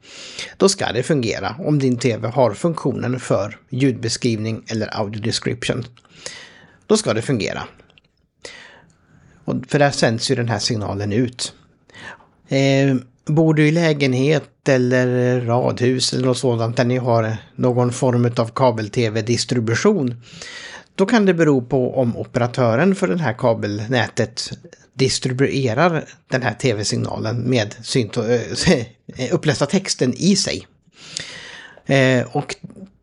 Då 0.57 0.69
ska 0.69 0.93
det 0.93 1.03
fungera 1.03 1.57
om 1.59 1.79
din 1.79 1.99
tv 1.99 2.29
har 2.29 2.55
funktionen 2.55 3.21
för 3.21 3.59
ljudbeskrivning 3.71 4.65
eller 4.69 5.01
audio 5.01 5.21
description. 5.21 5.85
Då 6.87 6.97
ska 6.97 7.15
det 7.15 7.23
fungera. 7.23 7.63
Och 9.45 9.55
för 9.69 9.79
där 9.79 9.91
sänds 9.91 10.31
ju 10.31 10.35
den 10.35 10.49
här 10.49 10.59
signalen 10.59 11.13
ut. 11.13 11.55
Eh, 12.49 12.97
bor 13.27 13.55
du 13.55 13.69
i 13.69 13.71
lägenhet 13.71 14.69
eller 14.69 15.41
radhus 15.41 16.13
eller 16.13 16.27
något 16.27 16.39
sådant 16.39 16.77
där 16.77 16.85
ni 16.85 16.97
har 16.97 17.37
någon 17.55 17.93
form 17.93 18.31
av 18.37 18.51
kabel-tv-distribution 18.55 20.23
då 20.95 21.07
kan 21.07 21.27
det 21.27 21.35
bero 21.35 21.63
på 21.63 21.95
om 21.97 22.17
operatören 22.17 22.95
för 22.95 23.09
det 23.09 23.19
här 23.19 23.33
kabelnätet 23.33 24.51
distribuerar 24.93 26.05
den 26.29 26.43
här 26.43 26.55
tv-signalen 26.55 27.37
med 27.37 27.75
eh, 27.97 29.33
upplästa 29.35 29.67
texten 29.67 30.15
i 30.17 30.37
sig. 30.37 30.67
Eh, 31.87 32.37
och 32.37 32.57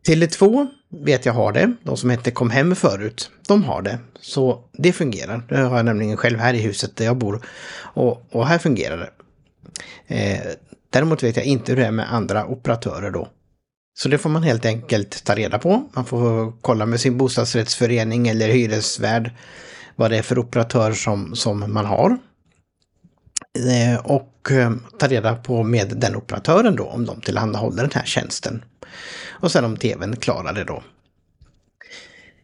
Tele2 0.07 0.67
vet 0.89 1.25
jag 1.25 1.33
har 1.33 1.51
det, 1.51 1.73
de 1.83 1.97
som 1.97 2.09
hette 2.09 2.31
Kom 2.31 2.49
Hem 2.49 2.75
förut, 2.75 3.31
de 3.47 3.63
har 3.63 3.81
det. 3.81 3.99
Så 4.19 4.63
det 4.73 4.93
fungerar. 4.93 5.43
Det 5.49 5.57
har 5.57 5.77
jag 5.77 5.85
nämligen 5.85 6.17
själv 6.17 6.39
här 6.39 6.53
i 6.53 6.61
huset 6.61 6.95
där 6.95 7.05
jag 7.05 7.17
bor. 7.17 7.45
Och, 7.73 8.25
och 8.31 8.47
här 8.47 8.57
fungerar 8.57 8.97
det. 8.97 9.11
Eh, 10.15 10.41
däremot 10.89 11.23
vet 11.23 11.35
jag 11.35 11.45
inte 11.45 11.71
hur 11.71 11.79
det 11.79 11.87
är 11.87 11.91
med 11.91 12.13
andra 12.13 12.45
operatörer 12.45 13.11
då. 13.11 13.27
Så 14.01 14.09
det 14.09 14.17
får 14.17 14.29
man 14.29 14.43
helt 14.43 14.65
enkelt 14.65 15.23
ta 15.23 15.35
reda 15.35 15.59
på. 15.59 15.89
Man 15.93 16.05
får 16.05 16.53
kolla 16.61 16.85
med 16.85 16.99
sin 16.99 17.17
bostadsrättsförening 17.17 18.27
eller 18.27 18.47
hyresvärd 18.47 19.31
vad 19.95 20.11
det 20.11 20.17
är 20.17 20.21
för 20.21 20.39
operatör 20.39 20.93
som, 20.93 21.35
som 21.35 21.73
man 21.73 21.85
har. 21.85 22.17
Eh, 23.69 24.05
och 24.05 24.51
eh, 24.51 24.71
ta 24.99 25.07
reda 25.07 25.35
på 25.35 25.63
med 25.63 25.97
den 25.97 26.15
operatören 26.15 26.75
då 26.75 26.83
om 26.83 27.05
de 27.05 27.21
tillhandahåller 27.21 27.81
den 27.81 27.91
här 27.93 28.05
tjänsten. 28.05 28.63
Och 29.29 29.51
sen 29.51 29.65
om 29.65 29.77
tvn 29.77 30.15
klarar 30.15 30.53
det 30.53 30.63
då. 30.63 30.83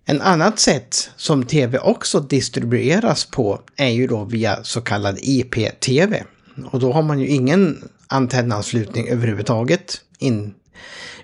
En 0.06 0.22
annat 0.22 0.60
sätt 0.60 1.12
som 1.16 1.46
tv 1.46 1.80
också 1.80 2.20
distribueras 2.20 3.26
på 3.26 3.62
är 3.76 3.90
ju 3.90 4.08
då 4.08 4.24
via 4.24 4.64
så 4.64 4.82
kallad 4.82 5.18
IP-tv. 5.22 6.24
Och 6.72 6.80
då 6.80 6.92
har 6.92 7.02
man 7.02 7.20
ju 7.20 7.28
ingen 7.28 7.90
antennanslutning 8.08 9.08
överhuvudtaget 9.08 10.02
in 10.20 10.54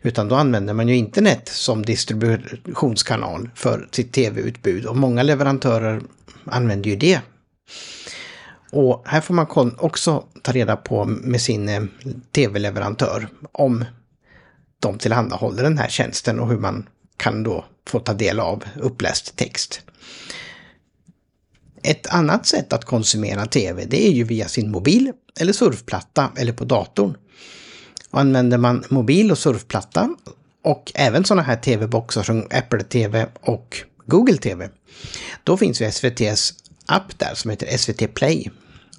utan 0.01 0.27
då 0.27 0.35
använder 0.35 0.73
man 0.73 0.87
ju 0.87 0.95
internet 0.95 1.49
som 1.49 1.85
distributionskanal 1.85 3.49
för 3.55 3.87
sitt 3.91 4.13
tv-utbud 4.13 4.85
och 4.85 4.97
många 4.97 5.23
leverantörer 5.23 6.01
använder 6.45 6.89
ju 6.89 6.95
det. 6.95 7.21
Och 8.71 9.03
här 9.05 9.21
får 9.21 9.33
man 9.33 9.75
också 9.77 10.25
ta 10.41 10.51
reda 10.51 10.75
på 10.75 11.05
med 11.05 11.41
sin 11.41 11.69
eh, 11.69 11.83
tv-leverantör 12.31 13.27
om 13.51 13.85
de 14.79 14.97
tillhandahåller 14.97 15.63
den 15.63 15.77
här 15.77 15.89
tjänsten 15.89 16.39
och 16.39 16.49
hur 16.49 16.57
man 16.57 16.89
kan 17.17 17.43
då 17.43 17.65
få 17.87 17.99
ta 17.99 18.13
del 18.13 18.39
av 18.39 18.63
uppläst 18.81 19.35
text. 19.35 19.81
Ett 21.83 22.07
annat 22.07 22.45
sätt 22.45 22.73
att 22.73 22.85
konsumera 22.85 23.45
tv 23.45 23.85
det 23.85 24.07
är 24.07 24.11
ju 24.11 24.23
via 24.23 24.47
sin 24.47 24.71
mobil 24.71 25.11
eller 25.39 25.53
surfplatta 25.53 26.31
eller 26.37 26.53
på 26.53 26.65
datorn. 26.65 27.17
Och 28.13 28.19
använder 28.19 28.57
man 28.57 28.83
mobil 28.89 29.31
och 29.31 29.37
surfplatta 29.37 30.15
och 30.61 30.91
även 30.95 31.25
sådana 31.25 31.41
här 31.41 31.55
tv-boxar 31.55 32.23
som 32.23 32.47
Apple 32.51 32.83
TV 32.83 33.27
och 33.41 33.77
Google 34.05 34.37
TV. 34.37 34.69
Då 35.43 35.57
finns 35.57 35.81
ju 35.81 35.85
SVTs 35.85 36.53
app 36.85 37.19
där 37.19 37.35
som 37.35 37.51
heter 37.51 37.77
SVT 37.77 38.13
Play. 38.13 38.51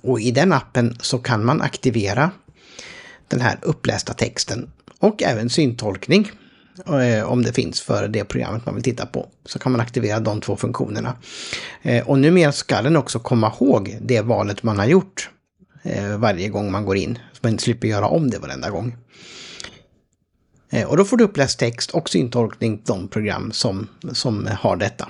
Och 0.03 0.21
i 0.21 0.31
den 0.31 0.53
appen 0.53 0.97
så 1.01 1.19
kan 1.19 1.45
man 1.45 1.63
aktivera 1.63 2.31
den 3.29 3.41
här 3.41 3.59
upplästa 3.63 4.15
texten 4.15 4.71
och 4.99 5.23
även 5.23 5.51
syntolkning 5.51 6.31
eh, 6.87 7.25
om 7.25 7.43
det 7.43 7.53
finns 7.53 7.81
för 7.81 8.09
det 8.09 8.25
programmet 8.25 8.67
man 8.67 8.75
vill 8.75 8.85
titta 8.85 9.07
på. 9.07 9.29
Så 9.45 9.59
kan 9.59 9.73
man 9.73 9.81
aktivera 9.81 10.21
de 10.21 10.41
två 10.41 10.57
funktionerna. 10.57 11.17
Eh, 11.83 12.09
och 12.09 12.19
numera 12.19 12.53
ska 12.53 12.83
den 12.83 12.97
också 12.97 13.19
komma 13.19 13.53
ihåg 13.61 13.99
det 14.01 14.21
valet 14.21 14.63
man 14.63 14.79
har 14.79 14.87
gjort 14.87 15.31
Eh, 15.87 16.19
varje 16.19 16.49
gång 16.49 16.73
man 16.73 16.85
går 16.85 16.97
in. 16.97 17.19
Så 17.33 17.39
man 17.43 17.53
inte 17.53 17.65
slipper 17.65 17.89
göra 17.89 18.07
om 18.07 18.31
det 18.31 18.39
varenda 18.39 18.71
gång. 18.71 18.97
Eh, 20.71 20.89
och 20.89 20.97
då 20.97 21.05
får 21.05 21.17
du 21.17 21.25
uppläst 21.25 21.59
text 21.59 21.91
och 21.91 22.11
syntolkning, 22.11 22.83
de 22.87 23.09
program 23.09 23.53
som, 23.53 23.89
som 24.13 24.49
har 24.61 24.77
detta. 24.77 25.09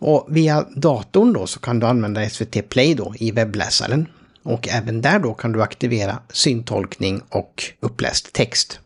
Och 0.00 0.26
via 0.30 0.66
datorn 0.76 1.32
då 1.32 1.46
så 1.46 1.60
kan 1.60 1.78
du 1.78 1.86
använda 1.86 2.30
SVT 2.30 2.68
Play 2.68 2.94
då 2.94 3.14
i 3.18 3.30
webbläsaren. 3.30 4.06
Och 4.42 4.68
även 4.68 5.00
där 5.00 5.18
då 5.18 5.34
kan 5.34 5.52
du 5.52 5.62
aktivera 5.62 6.18
syntolkning 6.32 7.22
och 7.28 7.64
uppläst 7.80 8.32
text. 8.32 8.80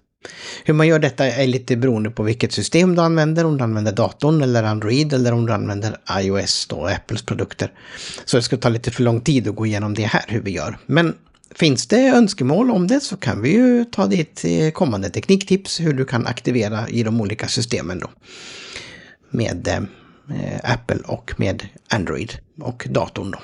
Hur 0.64 0.74
man 0.74 0.86
gör 0.86 0.98
detta 0.98 1.26
är 1.26 1.46
lite 1.46 1.76
beroende 1.76 2.10
på 2.10 2.22
vilket 2.22 2.52
system 2.52 2.94
du 2.94 3.02
använder, 3.02 3.44
om 3.44 3.56
du 3.56 3.64
använder 3.64 3.92
datorn 3.92 4.42
eller 4.42 4.62
Android 4.62 5.12
eller 5.12 5.32
om 5.32 5.46
du 5.46 5.52
använder 5.52 5.96
iOS 6.20 6.66
då, 6.66 6.86
Apples 6.86 7.22
produkter. 7.22 7.72
Så 8.24 8.36
det 8.36 8.42
ska 8.42 8.56
ta 8.56 8.68
lite 8.68 8.90
för 8.90 9.02
lång 9.02 9.20
tid 9.20 9.48
att 9.48 9.54
gå 9.54 9.66
igenom 9.66 9.94
det 9.94 10.02
här 10.02 10.24
hur 10.28 10.40
vi 10.40 10.50
gör. 10.50 10.78
Men 10.86 11.14
Finns 11.54 11.86
det 11.86 12.08
önskemål 12.08 12.70
om 12.70 12.86
det 12.86 13.00
så 13.00 13.16
kan 13.16 13.42
vi 13.42 13.52
ju 13.52 13.84
ta 13.84 14.06
ditt 14.06 14.44
eh, 14.44 14.70
kommande 14.70 15.10
tekniktips 15.10 15.80
hur 15.80 15.92
du 15.92 16.04
kan 16.04 16.26
aktivera 16.26 16.88
i 16.88 17.02
de 17.02 17.20
olika 17.20 17.48
systemen 17.48 17.98
då. 17.98 18.10
Med 19.30 19.68
eh, 19.68 20.72
Apple 20.72 20.98
och 21.06 21.32
med 21.36 21.68
Android 21.88 22.38
och 22.60 22.86
datorn 22.90 23.30
då. 23.30 23.38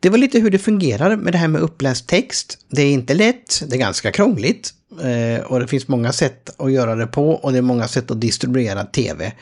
Det 0.00 0.08
var 0.08 0.18
lite 0.18 0.40
hur 0.40 0.50
det 0.50 0.58
fungerar 0.58 1.16
med 1.16 1.34
det 1.34 1.38
här 1.38 1.48
med 1.48 1.60
uppläst 1.60 2.08
text. 2.08 2.58
Det 2.68 2.82
är 2.82 2.92
inte 2.92 3.14
lätt, 3.14 3.62
det 3.68 3.76
är 3.76 3.78
ganska 3.78 4.12
krångligt 4.12 4.74
eh, 5.02 5.44
och 5.44 5.60
det 5.60 5.66
finns 5.66 5.88
många 5.88 6.12
sätt 6.12 6.60
att 6.60 6.72
göra 6.72 6.94
det 6.94 7.06
på 7.06 7.30
och 7.30 7.52
det 7.52 7.58
är 7.58 7.62
många 7.62 7.88
sätt 7.88 8.10
att 8.10 8.20
distribuera 8.20 8.84
tv. 8.84 9.32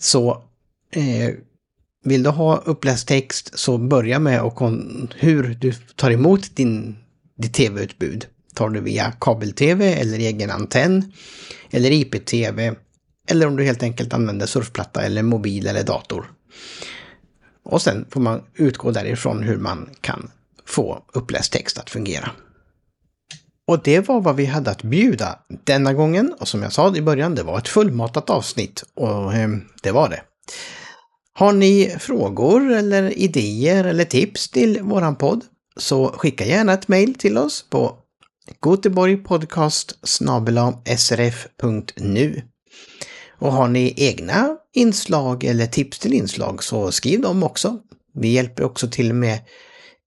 Så 0.00 0.30
eh, 0.90 1.34
vill 2.04 2.22
du 2.22 2.30
ha 2.30 2.56
uppläst 2.56 3.08
text 3.08 3.58
så 3.58 3.78
börja 3.78 4.18
med 4.18 4.42
och 4.42 4.60
hur 5.14 5.54
du 5.60 5.72
tar 5.72 6.10
emot 6.10 6.56
din, 6.56 6.96
ditt 7.36 7.54
tv-utbud. 7.54 8.26
Tar 8.54 8.68
du 8.68 8.80
via 8.80 9.12
kabel-tv 9.20 9.92
eller 9.92 10.18
egen 10.18 10.50
antenn 10.50 11.12
eller 11.70 11.90
IP-tv 11.90 12.74
eller 13.28 13.46
om 13.46 13.56
du 13.56 13.64
helt 13.64 13.82
enkelt 13.82 14.14
använder 14.14 14.46
surfplatta 14.46 15.02
eller 15.02 15.22
mobil 15.22 15.66
eller 15.66 15.82
dator. 15.82 16.30
Och 17.62 17.82
sen 17.82 18.06
får 18.10 18.20
man 18.20 18.42
utgå 18.54 18.90
därifrån 18.90 19.42
hur 19.42 19.56
man 19.56 19.90
kan 20.00 20.30
få 20.64 21.04
uppläst 21.12 21.52
text 21.52 21.78
att 21.78 21.90
fungera. 21.90 22.30
Och 23.68 23.82
det 23.82 24.08
var 24.08 24.20
vad 24.20 24.36
vi 24.36 24.46
hade 24.46 24.70
att 24.70 24.82
bjuda 24.82 25.38
denna 25.64 25.92
gången. 25.92 26.34
Och 26.40 26.48
som 26.48 26.62
jag 26.62 26.72
sa 26.72 26.96
i 26.96 27.02
början, 27.02 27.34
det 27.34 27.42
var 27.42 27.58
ett 27.58 27.68
fullmatat 27.68 28.30
avsnitt. 28.30 28.84
Och 28.94 29.34
eh, 29.34 29.48
det 29.82 29.90
var 29.90 30.08
det. 30.08 30.20
Har 31.32 31.52
ni 31.52 31.96
frågor 31.98 32.72
eller 32.72 33.18
idéer 33.18 33.84
eller 33.84 34.04
tips 34.04 34.50
till 34.50 34.82
våran 34.82 35.16
podd 35.16 35.44
så 35.76 36.08
skicka 36.08 36.44
gärna 36.44 36.72
ett 36.72 36.88
mejl 36.88 37.14
till 37.14 37.38
oss 37.38 37.64
på 37.70 37.96
goteborgpodcast 38.60 39.98
srf.nu. 40.98 42.42
Och 43.38 43.52
har 43.52 43.68
ni 43.68 43.94
egna 43.96 44.56
inslag 44.74 45.44
eller 45.44 45.66
tips 45.66 45.98
till 45.98 46.14
inslag 46.14 46.64
så 46.64 46.92
skriv 46.92 47.20
dem 47.20 47.42
också. 47.42 47.78
Vi 48.14 48.28
hjälper 48.28 48.64
också 48.64 48.88
till 48.88 49.14
med 49.14 49.38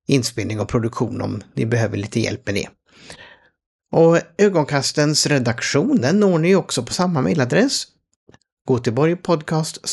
inspelning 0.07 0.59
och 0.59 0.69
produktion 0.69 1.21
om 1.21 1.41
ni 1.53 1.65
behöver 1.65 1.97
lite 1.97 2.19
hjälp 2.19 2.45
med 2.45 2.55
det. 2.55 2.67
Och 3.91 4.17
Ögonkastens 4.37 5.27
redaktion 5.27 6.01
den 6.01 6.19
når 6.19 6.39
ni 6.39 6.55
också 6.55 6.83
på 6.83 6.93
samma 6.93 7.21
mejladress. 7.21 7.87
Goteborgpodcast 8.67 9.89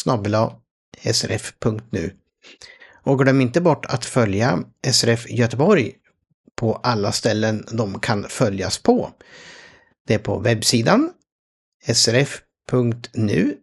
srf.nu. 1.12 2.10
Och 3.04 3.18
glöm 3.18 3.40
inte 3.40 3.60
bort 3.60 3.86
att 3.86 4.04
följa 4.04 4.64
SRF 4.92 5.30
Göteborg 5.30 5.92
på 6.56 6.74
alla 6.74 7.12
ställen 7.12 7.64
de 7.72 8.00
kan 8.00 8.24
följas 8.28 8.78
på. 8.78 9.10
Det 10.06 10.14
är 10.14 10.18
på 10.18 10.38
webbsidan 10.38 11.10
srf.nu 11.86 13.56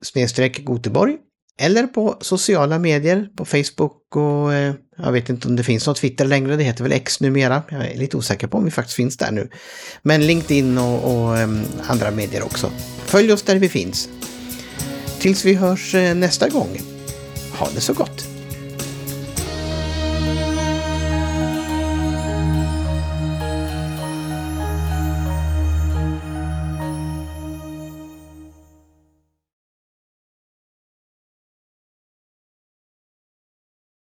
Goteborg 0.64 1.18
eller 1.58 1.88
på 1.88 2.18
sociala 2.22 2.80
medier 2.80 3.30
på 3.36 3.46
Facebook 3.46 4.16
och 4.16 4.54
eh, 4.54 4.74
jag 4.98 5.12
vet 5.12 5.30
inte 5.30 5.48
om 5.48 5.56
det 5.56 5.64
finns 5.64 5.88
något 5.88 5.98
Twitter 5.98 6.26
längre, 6.26 6.56
det 6.56 6.64
heter 6.64 6.84
väl 6.84 6.92
X 6.92 7.20
numera. 7.20 7.64
Jag 7.70 7.92
är 7.92 7.98
lite 7.98 8.18
osäker 8.18 8.48
på 8.48 8.58
om 8.58 8.66
vi 8.66 8.72
faktiskt 8.72 8.96
finns 8.96 9.18
där 9.18 9.32
nu. 9.32 9.50
Men 10.02 10.28
LinkedIn 10.28 10.78
och, 10.78 11.28
och 11.28 11.38
eh, 11.38 11.50
andra 11.88 12.12
medier 12.12 12.44
också. 12.44 12.72
Följ 13.06 13.34
oss 13.34 13.44
där 13.44 13.56
vi 13.56 13.70
finns. 13.70 14.10
Tills 15.20 15.46
vi 15.46 15.54
hörs 15.54 15.96
eh, 15.96 16.16
nästa 16.16 16.50
gång. 16.50 16.80
Ha 17.52 17.70
det 17.76 17.82
så 17.82 17.94
gott! 17.94 18.35